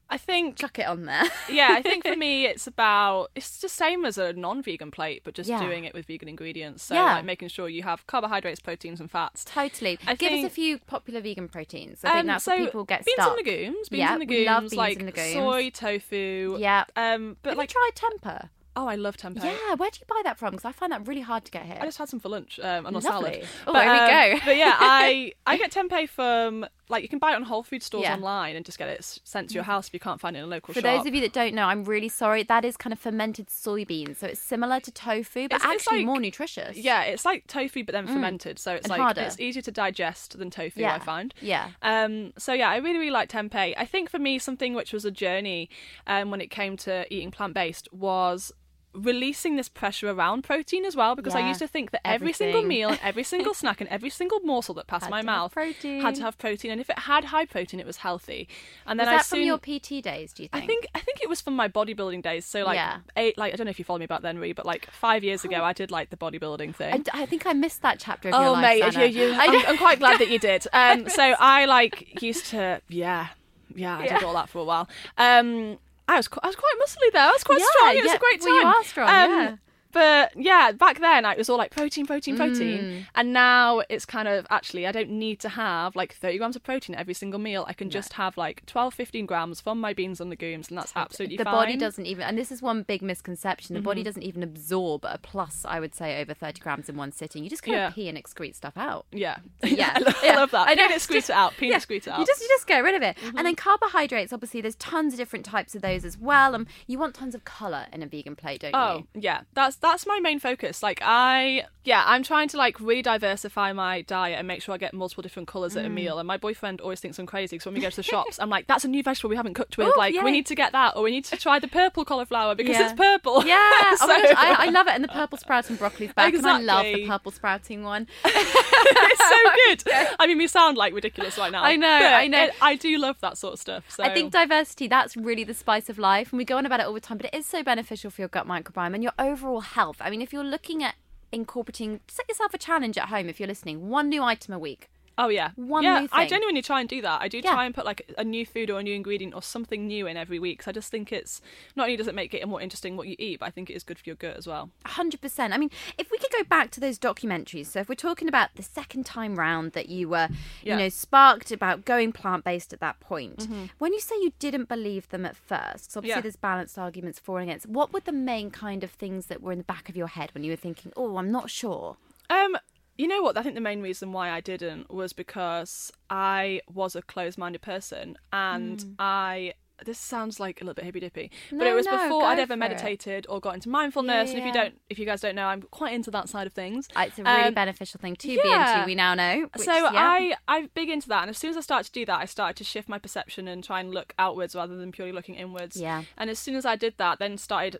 I 0.09 0.19
think 0.19 0.55
Chuck 0.55 0.79
it 0.79 0.87
on 0.87 1.05
there. 1.07 1.25
yeah, 1.51 1.71
I 1.73 1.83
think 1.83 2.07
for 2.07 2.15
me 2.27 2.47
it's 2.47 2.69
about 2.69 3.33
it's 3.35 3.59
the 3.59 3.69
same 3.69 4.05
as 4.05 4.17
a 4.17 4.33
non-vegan 4.33 4.93
plate, 4.93 5.23
but 5.25 5.35
just 5.35 5.51
Yeah. 5.51 5.59
doing 5.67 5.83
it 5.85 5.93
with 5.95 6.07
vegan 6.07 6.29
ingredients. 6.29 6.85
So 6.85 6.95
Yeah. 6.95 7.15
like 7.17 7.25
making 7.25 7.49
sure 7.49 7.69
you 7.69 7.83
have 7.83 8.07
carbohydrates, 8.07 8.61
proteins, 8.61 9.01
and 9.01 9.11
fats. 9.11 9.45
Totally. 9.45 9.99
I 10.07 10.15
Give 10.15 10.33
us 10.33 10.45
a 10.45 10.51
few 10.61 10.79
popular 10.79 11.21
vegan 11.21 11.49
proteins. 11.49 12.05
I 12.05 12.09
think 12.11 12.21
Um, 12.21 12.27
that's 12.29 12.45
so 12.45 12.53
what 12.57 12.65
people 12.67 12.85
get 12.85 13.05
beans 13.05 13.15
stuck. 13.17 13.37
and 13.37 13.37
legumes, 13.47 13.89
beans 13.89 13.99
Yeah, 13.99 14.13
and 14.15 14.21
we 14.21 14.27
legumes, 14.27 14.47
love 14.47 14.63
beans 14.63 14.75
like 14.85 14.97
and 14.99 15.07
legumes. 15.07 15.33
soy, 15.33 15.71
tofu. 15.71 16.57
Yeah. 16.61 16.85
Um, 16.95 17.37
but 17.43 17.51
Have 17.51 17.59
like, 17.59 17.75
you 17.75 17.81
tried 17.91 17.95
tempeh? 18.23 18.49
Oh, 18.77 18.87
I 18.87 18.95
love 18.97 19.17
tempeh. 19.17 19.43
Yeah, 19.43 19.75
where 19.75 19.91
do 19.91 19.99
you 20.01 20.07
buy 20.07 20.21
that 20.25 20.39
from? 20.39 20.53
Because 20.53 20.65
I 20.65 20.73
find 20.73 20.93
that 20.93 21.07
really 21.09 21.23
hard 21.23 21.45
to 21.47 21.51
get 21.51 21.65
here. 21.65 21.79
I 21.81 21.85
just 21.87 21.99
had 21.99 22.09
some 22.09 22.21
for 22.21 22.29
lunch 22.29 22.61
um, 22.63 22.87
on 22.87 22.95
a 22.95 23.01
salad. 23.03 23.47
Oh, 23.67 23.73
there 23.73 23.91
we 23.91 23.99
um, 23.99 24.09
go. 24.39 24.41
but 24.45 24.57
yeah, 24.57 24.77
I 24.79 25.33
I 25.47 25.57
get 25.57 25.73
tempeh 25.73 26.09
from 26.09 26.67
like 26.89 27.03
you 27.03 27.09
can 27.09 27.19
buy 27.19 27.33
it 27.33 27.35
on 27.35 27.43
Whole 27.43 27.65
Food 27.65 27.83
stores 27.83 28.05
Yeah. 28.05 28.15
online 28.15 28.55
and 28.55 28.65
just 28.65 28.79
get 28.79 28.89
it 28.89 29.03
sent 29.25 29.49
to 29.49 29.55
your 29.55 29.65
house 29.65 29.89
if 29.89 29.95
you 29.95 29.99
can't 29.99 30.21
find 30.21 30.37
it 30.37 30.39
in 30.41 30.45
a 30.45 30.49
local 30.49 30.73
For 30.73 30.81
shop. 30.81 30.89
For 30.93 30.99
those 30.99 31.07
of 31.07 31.15
you 31.17 31.21
that 31.23 31.33
don't 31.33 31.53
know, 31.53 31.65
I'm 31.65 31.83
really 31.83 32.09
sorry. 32.09 32.45
That 32.45 32.65
is 32.65 32.77
kind 32.77 32.93
of 32.93 33.01
fermented 33.01 33.49
soybeans, 33.49 34.19
so 34.19 34.29
it's 34.29 34.41
similar 34.41 34.79
to 34.81 34.93
tofu, 34.93 35.49
but 35.49 35.57
It's- 35.57 35.61
it's 35.65 35.65
actually 35.87 35.99
like- 35.99 36.07
more 36.07 36.21
nutritious. 36.21 36.77
yeah, 36.77 37.03
it's 37.03 37.25
like 37.25 37.49
tofu 37.49 37.83
but 37.83 37.93
then 37.93 38.07
fermented, 38.07 38.61
so 38.61 38.73
it's 38.75 38.85
And 38.85 38.91
like 38.91 39.01
harder. 39.01 39.23
it's 39.23 39.41
easier 39.41 39.63
to 39.63 39.73
digest 39.73 40.39
than 40.39 40.49
tofu. 40.51 40.81
Yeah. 40.83 40.95
I 40.95 40.99
find. 41.01 41.35
Yeah. 41.41 41.71
Um, 41.83 42.33
so 42.39 42.53
yeah, 42.53 42.71
I 42.71 42.77
really 42.77 42.99
really 42.99 43.11
like 43.11 43.31
tempeh. 43.31 43.75
I 43.77 43.85
think 43.85 44.09
for 44.09 44.21
me 44.21 44.39
something 44.39 44.73
which 44.75 44.93
was 44.93 45.05
a 45.05 45.11
journey 45.11 45.69
um, 46.07 46.31
when 46.31 46.41
it 46.41 46.51
came 46.51 46.77
to 46.79 47.13
eating 47.13 47.33
plant 47.33 47.55
based 47.55 47.93
was 47.93 48.53
releasing 48.97 49.57
this 49.57 49.69
pressure 49.69 50.11
around 50.11 50.43
protein 50.43 50.85
as 50.85 50.97
well 50.97 51.15
because 51.15 51.35
I 51.35 51.47
used 51.47 51.61
to 51.61 51.69
think 51.69 51.91
that 51.91 52.07
every 52.07 52.33
single 52.33 52.63
meal 52.63 52.89
and 52.89 52.99
every 53.03 53.23
single 53.35 53.55
snack 53.55 53.81
and 53.81 53.89
every 53.91 54.11
single 54.11 54.41
morsel 54.41 54.75
that 54.77 54.87
passed 54.87 55.05
Had 55.05 55.11
my 55.11 55.23
mouth 55.23 55.53
protein. 55.53 56.01
had 56.01 56.15
to 56.17 56.23
have 56.23 56.39
protein 56.39 56.71
and 56.71 56.81
if 56.81 56.89
it 56.91 56.99
had 57.01 57.27
high 57.27 57.45
protein 57.45 57.79
it 57.81 57.87
was 57.87 57.99
healthy. 57.99 58.49
And 58.87 58.99
then 58.99 59.07
Was 59.07 59.13
I 59.13 59.17
that 59.19 59.27
soon 59.27 59.41
from 59.41 59.47
your 59.47 59.59
PT 59.59 60.03
days? 60.03 60.33
Do 60.33 60.43
you 60.43 60.49
think? 60.49 60.65
I 60.65 60.67
think 60.67 60.87
I 60.95 61.01
think 61.01 61.21
it 61.23 61.29
was 61.29 61.41
from 61.41 61.55
my 61.55 61.69
bodybuilding 61.69 62.23
days. 62.23 62.45
So 62.47 62.65
like 62.65 62.77
Yeah. 62.77 62.99
eight 63.17 63.37
like 63.37 63.53
I 63.53 63.57
don't 63.57 63.67
know 63.67 63.71
if 63.71 63.79
you 63.79 63.85
follow 63.85 63.99
me 63.99 64.07
back 64.07 64.23
then, 64.23 64.39
Ree, 64.39 64.53
but 64.53 64.65
like 64.67 64.91
five 64.91 65.23
years 65.23 65.45
ago 65.45 65.63
I 65.63 65.73
did 65.73 65.91
like 65.91 66.11
the 66.11 66.17
bodybuilding 66.17 66.75
thing. 66.75 67.05
I, 67.13 67.27
think 67.27 67.47
I 67.47 67.53
missed 67.53 67.83
that 67.83 67.99
chapter 67.99 68.29
of 68.31 68.35
your 68.35 68.45
Oh 68.49 68.53
life. 68.53 68.95
mate, 68.95 68.95
you, 69.15 69.23
you, 69.29 69.35
I'm, 69.39 69.67
I'm 69.67 69.79
quite 69.79 69.99
glad 69.99 70.19
that 70.21 70.29
you 70.31 70.39
did. 70.39 70.67
Um, 70.73 71.09
so 71.09 71.23
I 71.39 71.65
like 71.65 72.23
used 72.23 72.47
to, 72.47 72.81
yeah, 72.89 73.29
yeah, 73.75 73.99
I 73.99 74.07
did 74.09 74.23
all 74.23 74.35
that 74.35 74.49
for 74.49 74.59
a 74.59 74.65
while. 74.65 74.89
Um, 75.19 75.79
I 76.09 76.17
was, 76.17 76.29
qu- 76.29 76.41
I 76.43 76.47
was 76.47 76.57
quite 76.57 76.75
muscly 76.81 77.13
there. 77.13 77.23
I 77.23 77.31
was 77.33 77.43
quite 77.45 77.59
Yeah, 77.59 77.67
strong. 77.79 77.97
It 77.97 78.05
was 78.05 78.13
a 78.13 78.19
great 78.19 78.41
time. 78.41 78.53
Well, 78.53 78.61
you 78.63 78.67
are 78.69 78.85
strong, 78.85 79.09
Um, 79.09 79.15
yeah. 79.31 79.57
But 79.97 80.33
yeah, 80.37 80.73
back 80.73 81.01
then 81.01 81.25
I 81.25 81.37
was 81.37 81.49
all 81.49 81.57
like 81.57 81.71
protein, 81.71 82.05
protein, 82.07 82.37
protein, 82.37 82.81
Mm. 82.83 83.07
and 83.15 83.33
now 83.33 83.81
it's 83.89 84.05
kind 84.05 84.29
of 84.29 84.47
actually 84.51 84.87
I 84.87 84.93
don't 84.93 85.09
need 85.09 85.41
to 85.41 85.49
have 85.49 85.97
like 85.97 86.13
30 86.15 86.37
grams 86.37 86.55
of 86.55 86.63
protein 86.63 86.95
every 86.95 87.15
single 87.15 87.41
meal. 87.41 87.65
I 87.67 87.73
can 87.73 87.89
just 87.89 88.13
have 88.13 88.37
like 88.37 88.67
12, 88.67 88.93
15 88.93 89.25
grams 89.25 89.63
from 89.63 89.81
my 89.81 89.95
beans 89.95 90.21
and 90.21 90.29
legumes, 90.29 90.69
and 90.69 90.77
that's 90.77 90.93
absolutely 90.95 91.39
the 91.39 91.45
fine. 91.45 91.55
Mm-hmm. 91.55 91.63
body 91.63 91.77
doesn't 91.79 92.05
even, 92.05 92.25
and 92.27 92.37
this 92.37 92.53
is 92.53 92.61
one 92.61 92.83
big 92.83 93.01
misconception. 93.01 93.75
The 93.75 93.81
body 93.81 94.03
doesn't 94.03 94.23
even 94.23 94.43
absorb 94.43 95.07
a 95.07 95.17
plus, 95.17 95.65
I 95.67 95.81
would 95.81 95.95
say, 95.95 96.21
over 96.21 96.35
thirty 96.35 96.61
grams 96.61 96.91
in 96.91 96.97
one 96.97 97.11
sitting. 97.11 97.43
You 97.43 97.49
just 97.49 97.63
kind 97.63 97.77
Yeah. 97.79 97.89
of 97.89 97.95
pee 97.95 98.11
and 98.11 98.19
excrete 98.19 98.55
stuff 98.55 98.77
out. 98.77 99.07
Yeah, 99.13 99.39
Yeah, 99.65 99.93
I, 99.97 99.99
love, 100.01 100.17
yeah. 100.23 100.33
I 100.33 100.37
love 100.37 100.51
that. 100.51 100.69
I 100.69 100.75
know, 100.75 100.83
Peanut 100.83 100.97
it's 100.97 101.05
squeeze 101.05 101.17
just- 101.29 101.31
it 101.31 101.37
out. 101.43 101.55
Peanut 101.57 101.73
Yeah, 101.73 101.79
squeeze 101.79 102.07
it 102.07 102.11
out. 102.11 102.19
You 102.21 102.27
just 102.27 102.43
you 102.43 102.49
just 102.49 102.67
get 102.67 102.81
rid 102.85 102.95
of 102.95 103.01
it. 103.03 103.17
Mm-hmm. 103.17 103.39
And 103.39 103.47
then 103.47 103.55
carbohydrates, 103.57 104.33
obviously, 104.35 104.61
there's 104.61 104.77
tons 104.77 105.15
of 105.15 105.19
different 105.19 105.47
types 105.47 105.75
of 105.75 105.81
those 105.81 106.05
as 106.05 106.19
well. 106.19 106.55
And 106.55 106.67
you 106.87 106.99
want 106.99 107.15
tons 107.15 107.35
of 107.35 107.47
colour 107.47 107.87
in 107.95 108.03
a 108.03 108.07
vegan 108.07 108.37
plate, 108.37 108.61
don't 108.61 108.75
Oh 108.75 108.97
you? 108.99 109.07
Oh, 109.17 109.21
yeah, 109.21 109.41
that's 109.55 109.77
that's 109.91 110.07
my 110.07 110.21
main 110.21 110.39
focus. 110.39 110.83
Like 110.83 111.01
I, 111.03 111.65
yeah, 111.85 112.03
I'm 112.07 112.23
trying 112.23 112.49
to 112.49 112.57
like 112.57 112.79
really 112.81 113.03
diversify 113.03 113.73
my 113.73 114.03
diet 114.03 114.39
and 114.39 114.47
make 114.49 114.63
sure 114.63 114.75
I 114.75 114.79
get 114.79 114.93
multiple 114.95 115.23
different 115.23 115.49
colors 115.49 115.75
Mm. 115.75 115.81
at 115.81 115.85
a 115.87 115.89
meal. 115.89 116.19
And 116.19 116.27
my 116.27 116.37
boyfriend 116.37 116.81
always 116.81 117.01
thinks 117.01 117.19
I'm 117.19 117.27
crazy 117.27 117.57
because 117.57 117.67
when 117.67 117.75
we 117.75 117.81
go 117.81 117.91
to 117.91 117.97
the 117.97 118.03
shops, 118.03 118.39
I'm 118.39 118.49
like, 118.51 118.67
"That's 118.67 118.85
a 118.85 118.89
new 118.89 119.03
vegetable 119.03 119.31
we 119.31 119.37
haven't 119.37 119.55
cooked 119.55 119.77
with. 119.79 119.89
Ooh, 119.89 119.95
like 119.97 120.15
yeah. 120.15 120.23
we 120.25 120.31
need 120.31 120.47
to 120.47 120.55
get 120.55 120.73
that, 120.73 120.97
or 120.97 121.03
we 121.03 121.11
need 121.11 121.25
to 121.27 121.37
try 121.37 121.59
the 121.59 121.69
purple 121.69 122.05
cauliflower 122.05 122.55
because 122.55 122.77
Yeah. 122.77 122.91
it's 122.91 122.95
purple." 122.99 123.45
Yeah, 123.47 123.57
oh 123.73 123.97
So- 123.99 124.07
gosh, 124.07 124.35
I, 124.37 124.67
I 124.67 124.71
love 124.71 124.87
it. 124.89 124.95
And 124.95 125.05
the 125.05 125.09
purple 125.09 125.39
sprouting 125.39 125.77
broccoli's 125.77 126.13
back, 126.13 126.33
and 126.35 126.47
I 126.47 126.61
love 126.61 126.85
the 126.85 127.07
purple 127.07 127.33
sprouting 127.33 127.83
one. 127.85 128.07
it's 128.25 129.29
so 129.29 129.37
good. 129.87 130.15
I 130.19 130.27
mean, 130.27 130.39
we 130.39 130.47
sound 130.47 130.77
like 130.77 130.93
ridiculous 130.95 131.39
right 131.39 131.53
now. 131.53 131.63
I 131.63 131.77
know, 131.77 131.89
I 131.89 132.27
know. 132.29 132.45
it- 132.45 132.55
I 132.61 132.75
do 132.77 132.99
love 132.99 133.21
that 133.21 133.39
sort 133.39 133.55
of 133.55 133.61
stuff. 133.61 133.85
So 133.91 134.03
I 134.03 134.13
think 134.13 134.33
diversity, 134.33 134.89
that's 134.89 135.17
really 135.17 135.45
the 135.45 135.55
spice 135.55 135.89
of 135.89 135.99
life. 135.99 136.33
And 136.33 136.39
we 136.39 136.45
go 136.45 136.57
on 136.57 136.67
about 136.67 136.81
it 136.81 136.87
all 136.87 136.93
the 136.95 137.01
time, 137.01 137.17
but 137.19 137.27
it 137.27 137.35
is 137.35 137.47
so 137.47 137.63
beneficial 137.63 138.11
for 138.11 138.23
your 138.23 138.29
gut 138.29 138.47
microbiome 138.47 138.95
and 138.95 139.03
your 139.03 139.13
overall 139.19 139.61
health. 139.67 139.99
I 140.01 140.11
mean, 140.11 140.23
if 140.23 140.33
you're 140.33 140.45
looking 140.45 140.83
at 140.83 140.95
incorporating, 141.33 142.01
set 142.09 142.29
yourself 142.29 142.55
a 142.55 142.59
challenge 142.59 142.97
at 142.97 143.09
home 143.09 143.29
if 143.29 143.39
you're 143.39 143.49
listening, 143.49 143.89
one 143.89 144.09
new 144.09 144.23
item 144.23 144.55
a 144.55 144.59
week. 144.59 144.89
Oh 145.19 145.29
yeah, 145.29 145.51
One 145.57 145.83
yeah. 145.83 146.07
I 146.13 146.27
genuinely 146.29 146.61
try 146.61 146.81
and 146.81 146.89
do 146.89 147.01
that. 147.01 147.23
I 147.23 147.29
do 147.29 147.39
Yeah. 147.39 147.51
try 147.53 147.65
and 147.65 147.75
put 147.75 147.87
like 147.87 148.13
a 148.19 148.25
new 148.25 148.45
food 148.45 148.69
or 148.71 148.81
a 148.81 148.83
new 148.83 148.95
ingredient 148.95 149.35
or 149.35 149.41
something 149.43 149.87
new 149.87 150.07
in 150.07 150.17
every 150.17 150.39
week. 150.39 150.59
'cause 150.59 150.69
I 150.69 150.73
just 150.73 150.91
think 150.91 151.11
it's 151.11 151.41
not 151.75 151.85
only 151.85 151.97
does 151.97 152.07
it 152.07 152.15
make 152.15 152.35
it 152.35 152.47
more 152.47 152.61
interesting 152.61 152.97
what 152.97 153.09
you 153.09 153.17
eat, 153.19 153.41
but 153.41 153.47
I 153.47 153.51
think 153.51 153.71
it 153.71 153.75
is 153.75 153.83
good 153.83 153.99
for 153.99 154.05
your 154.07 154.17
gut 154.17 154.37
as 154.37 154.47
well. 154.47 154.71
100%. 154.85 155.55
I 155.55 155.59
mean, 155.59 155.71
if 155.97 156.11
we 156.11 156.19
could 156.19 156.31
go 156.33 156.45
back 156.45 156.71
to 156.73 156.81
those 156.81 156.99
documentaries, 156.99 157.67
so 157.67 157.81
if 157.81 157.89
we're 157.89 157.95
talking 157.95 158.29
about 158.29 158.55
the 158.57 158.63
second 158.63 159.07
time 159.07 159.37
round 159.37 159.73
that 159.73 159.89
you 159.89 160.09
were, 160.09 160.29
Yeah. 160.63 160.75
you 160.75 160.77
know, 160.83 160.89
sparked 160.91 161.51
about 161.51 161.85
going 161.87 162.13
plant 162.13 162.45
based 162.45 162.73
at 162.75 162.81
that 162.81 163.01
point, 163.01 163.39
Mm-hmm. 163.39 163.65
when 163.79 163.93
you 163.95 164.01
say 164.01 164.17
you 164.17 164.33
didn't 164.39 164.69
believe 164.69 165.09
them 165.09 165.25
at 165.25 165.35
first, 165.37 165.89
'cause 165.89 165.97
obviously 165.97 166.19
Yeah. 166.19 166.23
there's 166.23 166.37
balanced 166.37 166.79
arguments 166.79 167.19
for 167.19 167.39
and 167.41 167.49
against, 167.49 167.67
what 167.67 167.93
were 167.93 168.01
the 168.01 168.13
main 168.13 168.51
kind 168.51 168.85
of 168.85 168.91
things 168.91 169.27
that 169.29 169.41
were 169.41 169.53
in 169.53 169.59
the 169.59 169.65
back 169.65 169.89
of 169.89 169.97
your 169.97 170.09
head 170.09 170.31
when 170.35 170.45
you 170.45 170.53
were 170.53 170.57
thinking, 170.57 170.93
oh, 170.97 171.17
I'm 171.17 171.31
not 171.31 171.51
sure? 171.51 171.97
Um, 172.29 172.57
you 172.99 173.07
know 173.09 173.23
what? 173.23 173.37
I 173.37 173.43
think 173.43 173.55
the 173.55 173.61
main 173.61 173.83
reason 173.83 174.13
why 174.13 174.31
I 174.31 174.41
didn't 174.41 174.91
was 174.93 175.13
because 175.13 175.93
I 176.11 176.61
was 176.73 176.97
a 176.97 177.03
closed-minded 177.03 177.63
person, 177.63 178.17
and 178.33 178.85
I. 178.99 179.55
This 179.85 179.99
sounds 179.99 180.41
like 180.41 180.63
a 180.63 180.65
little 180.65 180.73
bit 180.73 180.87
hippy 180.87 181.01
dippy, 181.01 181.31
but 181.51 181.57
Hmm. 181.59 181.67
It 181.67 181.75
was 181.75 181.85
no, 181.85 181.99
before 182.05 182.23
I'd 182.25 182.39
ever 182.39 182.47
for 182.47 182.53
it. 182.55 182.57
meditated 182.57 183.27
or 183.29 183.41
got 183.41 183.57
into 183.57 183.69
mindfulness. 183.69 184.31
Yeah, 184.31 184.39
and 184.39 184.41
if 184.41 184.47
you 184.47 184.53
don't, 184.55 184.81
if 184.89 184.99
you 184.99 185.05
guys 185.05 185.21
don't 185.21 185.35
know, 185.35 185.49
I'm 185.49 185.61
quite 185.71 185.93
into 185.93 186.11
that 186.13 186.31
side 186.31 186.47
of 186.47 186.55
things. 186.55 186.89
Uh, 186.97 187.05
It's 187.09 187.19
a 187.19 187.23
really 187.23 187.43
Um, 187.49 187.53
beneficial 187.53 188.01
thing 188.01 188.17
to 188.17 188.27
be 188.27 188.33
into, 188.41 188.83
we 188.87 188.95
now 188.95 189.13
know. 189.13 189.51
which- 189.55 189.65
so 189.67 189.75
yeah. 189.75 189.91
I 189.93 190.35
I'm 190.49 190.71
big 190.73 190.89
into 190.89 191.09
that, 191.11 191.21
and 191.25 191.29
as 191.29 191.37
soon 191.37 191.51
as 191.51 191.59
I 191.59 191.61
started 191.61 191.85
to 191.89 191.93
do 191.93 192.07
that, 192.07 192.19
I 192.19 192.25
started 192.25 192.57
to 192.57 192.65
shift 192.65 192.89
my 192.89 192.99
perception 192.99 193.49
and 193.49 193.63
try 193.63 193.81
and 193.81 193.91
look 193.93 194.15
outwards 194.19 194.55
rather 194.55 194.79
than 194.79 194.93
purely 194.93 195.13
looking 195.13 195.35
inwards. 195.35 195.77
Yeah. 195.79 196.05
And 196.17 196.31
as 196.31 196.39
soon 196.39 196.55
as 196.57 196.65
I 196.65 196.77
did 196.77 196.95
that, 196.97 197.19
then 197.19 197.37
started 197.37 197.77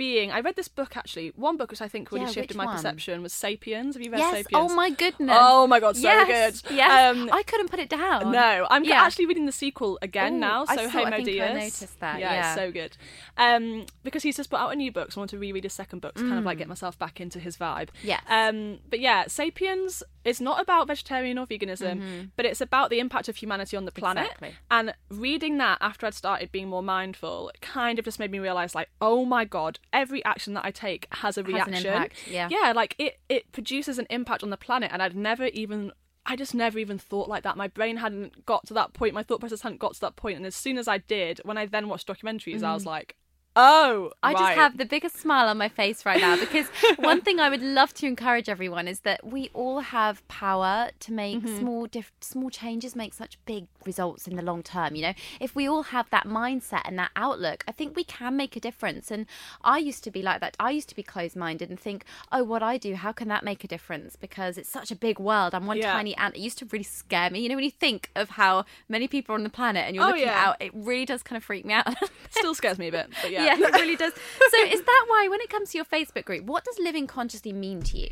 being. 0.00 0.32
I 0.32 0.40
read 0.40 0.56
this 0.56 0.68
book 0.68 0.96
actually. 0.96 1.28
One 1.36 1.56
book 1.58 1.70
which 1.70 1.82
I 1.82 1.88
think 1.88 2.10
really 2.10 2.24
Yeah, 2.24 2.32
shifted 2.32 2.56
my 2.56 2.64
one? 2.64 2.74
perception 2.76 3.22
was 3.22 3.32
*Sapiens*. 3.34 3.94
Have 3.94 4.02
you 4.02 4.10
read 4.10 4.20
Yes. 4.20 4.30
*Sapiens*? 4.34 4.72
Oh 4.72 4.74
my 4.74 4.88
goodness. 4.90 5.36
Oh 5.38 5.66
my 5.66 5.78
god, 5.78 5.94
so 5.96 6.02
yes. 6.02 6.62
good. 6.62 6.74
Yes. 6.74 6.90
Um, 7.16 7.28
I 7.32 7.42
couldn't 7.42 7.68
put 7.70 7.80
it 7.80 7.90
down. 7.90 8.32
no, 8.32 8.66
I'm 8.70 8.82
Yeah. 8.84 9.02
actually 9.02 9.26
reading 9.26 9.44
the 9.44 9.52
sequel 9.52 9.98
again 10.00 10.34
Ooh, 10.36 10.38
now. 10.48 10.64
I 10.66 10.76
So 10.76 10.84
saw- 10.84 10.90
Homo 10.90 11.16
think 11.16 11.28
I 11.28 11.32
Deus. 11.32 11.54
noticed 11.54 12.00
that, 12.00 12.18
Yeah, 12.20 12.32
yeah. 12.32 12.46
it's 12.54 12.60
so 12.60 12.72
good. 12.72 12.96
Um, 13.36 13.84
because 14.02 14.22
he's 14.22 14.36
just 14.36 14.48
put 14.50 14.58
out 14.58 14.72
a 14.72 14.76
new 14.76 14.90
book, 14.90 15.12
so 15.12 15.18
I 15.18 15.20
want 15.20 15.30
to 15.30 15.38
reread 15.38 15.64
his 15.64 15.74
second 15.74 16.00
book 16.00 16.14
to 16.14 16.22
kind 16.22 16.38
of 16.38 16.44
like 16.44 16.56
get 16.58 16.68
myself 16.68 16.98
back 16.98 17.20
into 17.20 17.38
his 17.38 17.56
vibe. 17.58 17.88
Mm. 17.90 18.10
Yes. 18.12 18.22
Um, 18.28 18.78
but 18.88 19.00
yeah, 19.00 19.26
*Sapiens* 19.28 20.02
is 20.24 20.40
not 20.40 20.60
about 20.60 20.86
vegetarian 20.86 21.38
or 21.38 21.46
veganism, 21.46 22.30
but 22.36 22.44
it's 22.44 22.60
about 22.60 22.90
the 22.90 22.98
impact 23.00 23.28
of 23.28 23.36
humanity 23.36 23.76
on 23.76 23.84
the 23.84 23.92
planet. 23.92 24.24
Mm-hmm. 24.24 24.44
Exactly. 24.44 24.54
And 24.70 24.94
reading 25.10 25.58
that 25.58 25.78
after 25.80 26.06
I'd 26.06 26.14
started 26.14 26.52
being 26.52 26.68
more 26.68 26.82
mindful, 26.82 27.50
kind 27.60 27.98
of 27.98 28.04
just 28.04 28.18
made 28.18 28.30
me 28.30 28.38
realize, 28.38 28.74
like, 28.74 28.90
oh 29.00 29.24
my 29.24 29.44
god, 29.44 29.78
every 29.92 30.24
action 30.24 30.54
that 30.54 30.64
I 30.64 30.70
take 30.70 31.06
has 31.12 31.38
a 31.38 31.42
Has 31.42 31.52
reaction. 31.52 31.86
impact, 31.86 32.14
yeah. 32.28 32.48
Yeah, 32.50 32.72
like 32.72 32.94
it 32.98 33.18
it 33.28 33.50
produces 33.52 33.98
an 33.98 34.06
impact 34.10 34.42
on 34.42 34.50
the 34.50 34.56
planet, 34.56 34.90
and 34.92 35.02
I'd 35.02 35.16
never 35.16 35.46
even. 35.46 35.92
I 36.26 36.36
just 36.36 36.54
never 36.54 36.78
even 36.78 36.98
thought 36.98 37.30
like 37.30 37.42
that. 37.44 37.56
My 37.56 37.66
brain 37.66 37.96
hadn't 37.96 38.44
got 38.44 38.66
to 38.66 38.74
that 38.74 38.92
point. 38.92 39.14
My 39.14 39.22
thought 39.22 39.40
process 39.40 39.62
hadn't 39.62 39.80
got 39.80 39.94
to 39.94 40.00
that 40.02 40.16
point. 40.16 40.36
And 40.36 40.44
as 40.44 40.54
soon 40.54 40.76
as 40.76 40.86
I 40.86 40.98
did, 40.98 41.40
when 41.44 41.56
I 41.56 41.64
then 41.64 41.88
watched 41.88 42.06
documentaries, 42.06 42.62
I 42.62 42.74
was 42.74 42.84
like, 42.84 43.16
"Oh. 43.56 44.12
I 44.22 44.32
just 44.32 44.52
have 44.52 44.76
the 44.78 44.84
biggest 44.84 45.16
smile 45.16 45.48
on 45.48 45.58
my 45.58 45.68
face 45.68 46.06
right 46.06 46.20
now 46.20 46.36
because 46.38 46.66
one 46.98 47.20
thing 47.20 47.40
I 47.40 47.48
would 47.48 47.62
love 47.62 47.92
to 47.94 48.06
encourage 48.06 48.48
everyone 48.48 48.86
is 48.86 49.00
that 49.00 49.26
we 49.26 49.50
all 49.54 49.80
have 49.80 50.26
power 50.28 50.90
to 51.00 51.12
make 51.12 51.38
Mm-hmm. 51.40 51.58
small 51.58 51.86
diff- 51.86 52.12
small 52.20 52.50
changes 52.50 52.94
make 52.96 53.14
such 53.14 53.38
big 53.46 53.66
results 53.86 54.26
in 54.28 54.36
the 54.36 54.42
long 54.42 54.62
term, 54.62 54.94
you 54.94 55.02
know. 55.02 55.14
If 55.40 55.54
we 55.54 55.68
all 55.68 55.84
have 55.84 56.10
that 56.10 56.26
mindset 56.26 56.82
and 56.84 56.98
that 56.98 57.10
outlook, 57.16 57.64
I 57.68 57.72
think 57.72 57.96
we 57.96 58.04
can 58.04 58.36
make 58.36 58.56
a 58.56 58.60
difference. 58.60 59.10
And 59.10 59.26
I 59.62 59.78
used 59.78 60.04
to 60.04 60.10
be 60.10 60.22
like 60.22 60.40
that. 60.40 60.56
I 60.60 60.70
used 60.70 60.88
to 60.90 60.96
be 60.96 61.02
closed-minded 61.02 61.70
and 61.70 61.78
think, 61.80 62.04
"Oh, 62.32 62.44
what 62.44 62.62
I 62.62 62.76
do, 62.78 62.94
how 62.94 63.12
can 63.12 63.28
that 63.28 63.42
make 63.44 63.64
a 63.64 63.68
difference?" 63.68 64.16
because 64.16 64.58
it's 64.58 64.68
such 64.68 64.90
a 64.90 64.96
big 64.96 65.18
world. 65.18 65.54
I'm 65.54 65.66
one 65.66 65.78
Yeah. 65.78 65.92
tiny 65.92 66.14
ant. 66.16 66.36
It 66.36 66.40
used 66.40 66.58
to 66.58 66.66
really 66.66 66.84
scare 66.84 67.30
me. 67.30 67.40
You 67.40 67.48
know, 67.48 67.54
when 67.56 67.64
you 67.64 67.70
think 67.70 68.10
of 68.16 68.30
how 68.30 68.64
many 68.88 69.08
people 69.08 69.34
are 69.34 69.38
on 69.38 69.44
the 69.44 69.50
planet 69.50 69.84
and 69.86 69.94
you're 69.94 70.04
Oh, 70.04 70.08
looking 70.08 70.24
yeah. 70.24 70.46
out, 70.48 70.56
it 70.60 70.72
really 70.74 71.04
does 71.06 71.22
kind 71.22 71.36
of 71.36 71.44
freak 71.44 71.64
me 71.64 71.74
out. 71.74 71.86
Still 72.30 72.54
scares 72.54 72.78
me 72.78 72.88
a 72.88 72.92
bit, 72.92 73.08
but 73.22 73.30
yeah. 73.30 73.39
Yeah, 73.44 73.54
it 73.58 73.72
really 73.74 73.96
does. 73.96 74.12
So 74.14 74.58
is 74.66 74.82
that 74.82 75.04
why 75.08 75.28
when 75.28 75.40
it 75.40 75.48
comes 75.50 75.70
to 75.70 75.78
your 75.78 75.84
Facebook 75.84 76.24
group, 76.24 76.44
what 76.44 76.64
does 76.64 76.78
living 76.78 77.06
consciously 77.06 77.52
mean 77.52 77.82
to 77.82 77.98
you? 77.98 78.08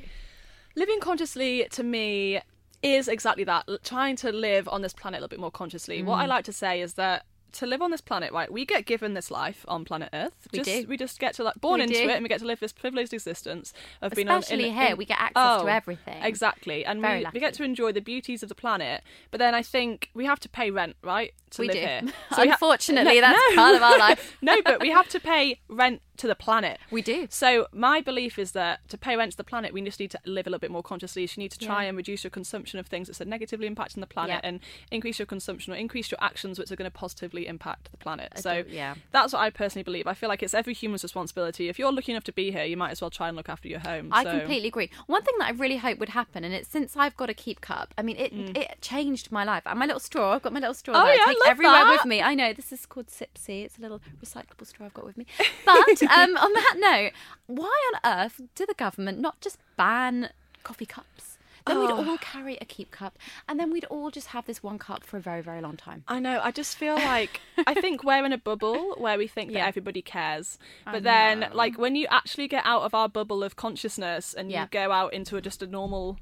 Living 0.76 1.00
consciously 1.00 1.66
to 1.72 1.82
me 1.82 2.40
is 2.82 3.08
exactly 3.08 3.44
that. 3.44 3.66
Trying 3.82 4.16
to 4.16 4.30
live 4.32 4.68
on 4.68 4.82
this 4.82 4.92
planet 4.92 5.18
a 5.18 5.20
little 5.20 5.28
bit 5.28 5.40
more 5.40 5.50
consciously. 5.50 6.02
What 6.02 6.20
I 6.20 6.24
Mm. 6.26 6.28
like 6.28 6.44
to 6.44 6.52
say 6.52 6.80
is 6.80 6.94
that 6.94 7.26
to 7.52 7.66
live 7.66 7.80
on 7.82 7.90
this 7.90 8.00
planet, 8.00 8.32
right? 8.32 8.52
We 8.52 8.64
get 8.66 8.84
given 8.86 9.14
this 9.14 9.30
life 9.30 9.64
on 9.68 9.84
planet 9.84 10.10
Earth. 10.12 10.46
We 10.52 10.58
just, 10.60 10.70
do. 10.70 10.86
We 10.88 10.96
just 10.96 11.18
get 11.18 11.34
to 11.34 11.42
like 11.44 11.54
born 11.60 11.78
We 11.78 11.84
into 11.84 11.94
do. 11.94 12.08
it, 12.08 12.12
and 12.12 12.22
we 12.22 12.28
get 12.28 12.40
to 12.40 12.46
live 12.46 12.60
this 12.60 12.72
privileged 12.72 13.12
existence 13.14 13.72
of 14.02 14.12
being 14.12 14.28
on. 14.28 14.40
Especially 14.40 14.70
here, 14.70 14.88
in- 14.90 14.96
we 14.96 15.04
get 15.04 15.18
access 15.18 15.58
to 15.60 15.64
Oh, 15.64 15.66
everything. 15.66 16.22
Exactly, 16.22 16.84
and 16.84 17.00
Very 17.00 17.20
we, 17.20 17.26
we 17.34 17.40
get 17.40 17.54
to 17.54 17.62
enjoy 17.64 17.92
the 17.92 18.00
beauties 18.00 18.42
of 18.42 18.48
the 18.48 18.54
planet. 18.54 19.02
But 19.30 19.38
then 19.38 19.54
I 19.54 19.62
think 19.62 20.10
we 20.14 20.24
have 20.26 20.40
to 20.40 20.48
pay 20.48 20.70
rent, 20.70 20.96
right? 21.02 21.32
To 21.52 21.62
We 21.62 21.68
live 21.68 21.74
do. 21.76 21.80
here. 21.80 22.00
ha- 22.30 22.42
Unfortunately, 22.42 23.14
No, 23.20 23.28
that's 23.28 23.50
no. 23.50 23.54
part 23.56 23.74
of 23.76 23.82
our 23.82 23.98
life. 23.98 24.36
no, 24.42 24.60
but 24.62 24.80
we 24.80 24.90
have 24.90 25.08
to 25.08 25.20
pay 25.20 25.60
rent 25.68 26.02
to 26.18 26.26
the 26.26 26.34
planet. 26.34 26.78
We 26.90 27.02
do. 27.02 27.26
So 27.30 27.66
my 27.72 28.00
belief 28.00 28.38
is 28.38 28.52
that 28.52 28.86
to 28.88 28.98
pay 28.98 29.16
rent 29.16 29.32
to 29.32 29.36
the 29.36 29.44
planet, 29.44 29.72
we 29.72 29.80
just 29.82 29.98
need 30.00 30.10
to 30.12 30.18
live 30.24 30.46
a 30.46 30.50
little 30.50 30.60
bit 30.60 30.70
more 30.70 30.82
consciously. 30.82 31.26
So 31.26 31.34
you 31.40 31.44
need 31.44 31.52
to 31.52 31.58
try 31.58 31.82
Yeah. 31.84 31.88
and 31.88 31.96
reduce 31.96 32.24
your 32.24 32.30
consumption 32.30 32.78
of 32.78 32.86
things 32.86 33.08
that 33.08 33.20
are 33.20 33.24
negatively 33.24 33.68
impacting 33.68 34.00
the 34.00 34.06
planet 34.06 34.40
Yeah. 34.42 34.48
and 34.48 34.60
increase 34.90 35.18
your 35.18 35.26
consumption 35.26 35.72
or 35.72 35.76
increase 35.76 36.10
your 36.10 36.18
actions 36.22 36.58
which 36.58 36.70
are 36.70 36.76
going 36.76 36.90
to 36.90 36.96
positively 36.96 37.46
impact 37.46 37.90
the 37.90 37.96
planet. 37.96 38.32
I 38.36 38.40
So 38.40 38.62
do- 38.62 38.70
yeah. 38.70 38.94
that's 39.12 39.32
what 39.32 39.40
I 39.40 39.50
personally 39.50 39.84
believe. 39.84 40.06
I 40.06 40.14
feel 40.14 40.28
like 40.28 40.42
it's 40.42 40.54
every 40.54 40.74
human's 40.74 41.02
responsibility. 41.02 41.68
If 41.68 41.78
you're 41.78 41.92
lucky 41.92 42.12
enough 42.12 42.24
to 42.24 42.32
be 42.32 42.50
here, 42.50 42.64
you 42.64 42.76
might 42.76 42.90
as 42.90 43.00
well 43.00 43.10
try 43.10 43.28
and 43.28 43.36
look 43.36 43.48
after 43.48 43.68
your 43.68 43.80
home. 43.80 44.10
I 44.12 44.24
So- 44.24 44.38
completely 44.38 44.68
agree. 44.68 44.90
One 45.06 45.22
thing 45.22 45.34
that 45.38 45.46
I 45.48 45.50
really 45.52 45.76
hope 45.78 45.98
would 45.98 46.10
happen, 46.10 46.44
and 46.44 46.52
it's 46.54 46.68
since 46.68 46.96
I've 46.96 47.16
got 47.16 47.30
a 47.30 47.34
keep 47.34 47.60
cup. 47.60 47.94
I 47.96 48.02
mean, 48.02 48.16
it 48.16 48.32
it 48.56 48.80
changed 48.80 49.30
my 49.32 49.44
life. 49.44 49.62
And 49.66 49.78
my 49.78 49.86
little 49.86 50.00
straw, 50.00 50.32
I've 50.34 50.42
got 50.42 50.52
my 50.52 50.60
little 50.60 50.74
straw 50.74 50.94
Mm. 50.94 51.02
Oh, 51.02 51.06
that 51.06 51.14
yeah, 51.16 51.20
I 51.20 51.24
I 51.24 51.26
take 51.34 51.38
love 51.44 51.50
everywhere 51.50 51.84
that. 51.84 51.90
with 51.92 52.04
me. 52.06 52.22
I 52.22 52.34
know 52.34 52.52
this 52.52 52.72
is 52.72 52.86
called 52.86 53.06
Sipsy. 53.08 53.64
It's 53.64 53.78
a 53.78 53.80
little 53.80 54.00
recyclable 54.24 54.66
straw 54.66 54.86
I've 54.86 54.94
got 54.94 55.04
with 55.04 55.16
me. 55.16 55.26
But 55.64 56.02
um, 56.10 56.36
on 56.36 56.52
that 56.52 56.74
note, 56.78 57.12
why 57.46 57.90
on 57.94 58.00
earth 58.24 58.40
do 58.54 58.66
the 58.66 58.74
government 58.74 59.18
not 59.18 59.40
just 59.40 59.58
ban 59.76 60.30
coffee 60.62 60.86
cups? 60.86 61.36
Then 61.66 61.80
we'd 61.80 61.90
all 61.90 62.16
carry 62.16 62.56
a 62.62 62.64
keep 62.64 62.90
cup, 62.90 63.18
and 63.46 63.60
then 63.60 63.70
we'd 63.70 63.84
all 63.86 64.10
just 64.10 64.28
have 64.28 64.46
this 64.46 64.62
one 64.62 64.78
cup 64.78 65.04
for 65.04 65.18
a 65.18 65.20
very, 65.20 65.42
very 65.42 65.60
long 65.60 65.76
time. 65.76 66.02
I 66.08 66.18
know. 66.18 66.40
I 66.42 66.50
just 66.50 66.78
feel 66.78 66.94
like 66.94 67.42
I 67.66 67.74
think 67.74 68.02
we're 68.02 68.24
in 68.24 68.32
a 68.32 68.38
bubble 68.38 68.94
where 68.96 69.18
we 69.18 69.26
think 69.26 69.50
Yeah. 69.50 69.60
that 69.60 69.68
everybody 69.68 70.00
cares, 70.00 70.58
but 70.90 71.02
then 71.02 71.48
like 71.52 71.76
when 71.78 71.94
you 71.94 72.06
actually 72.10 72.48
get 72.48 72.64
out 72.64 72.82
of 72.84 72.94
our 72.94 73.06
bubble 73.06 73.44
of 73.44 73.56
consciousness 73.56 74.32
and 74.32 74.50
Yeah. 74.50 74.62
you 74.62 74.68
go 74.70 74.90
out 74.92 75.12
into 75.12 75.36
a, 75.36 75.42
just 75.42 75.62
a 75.62 75.66
normal 75.66 76.16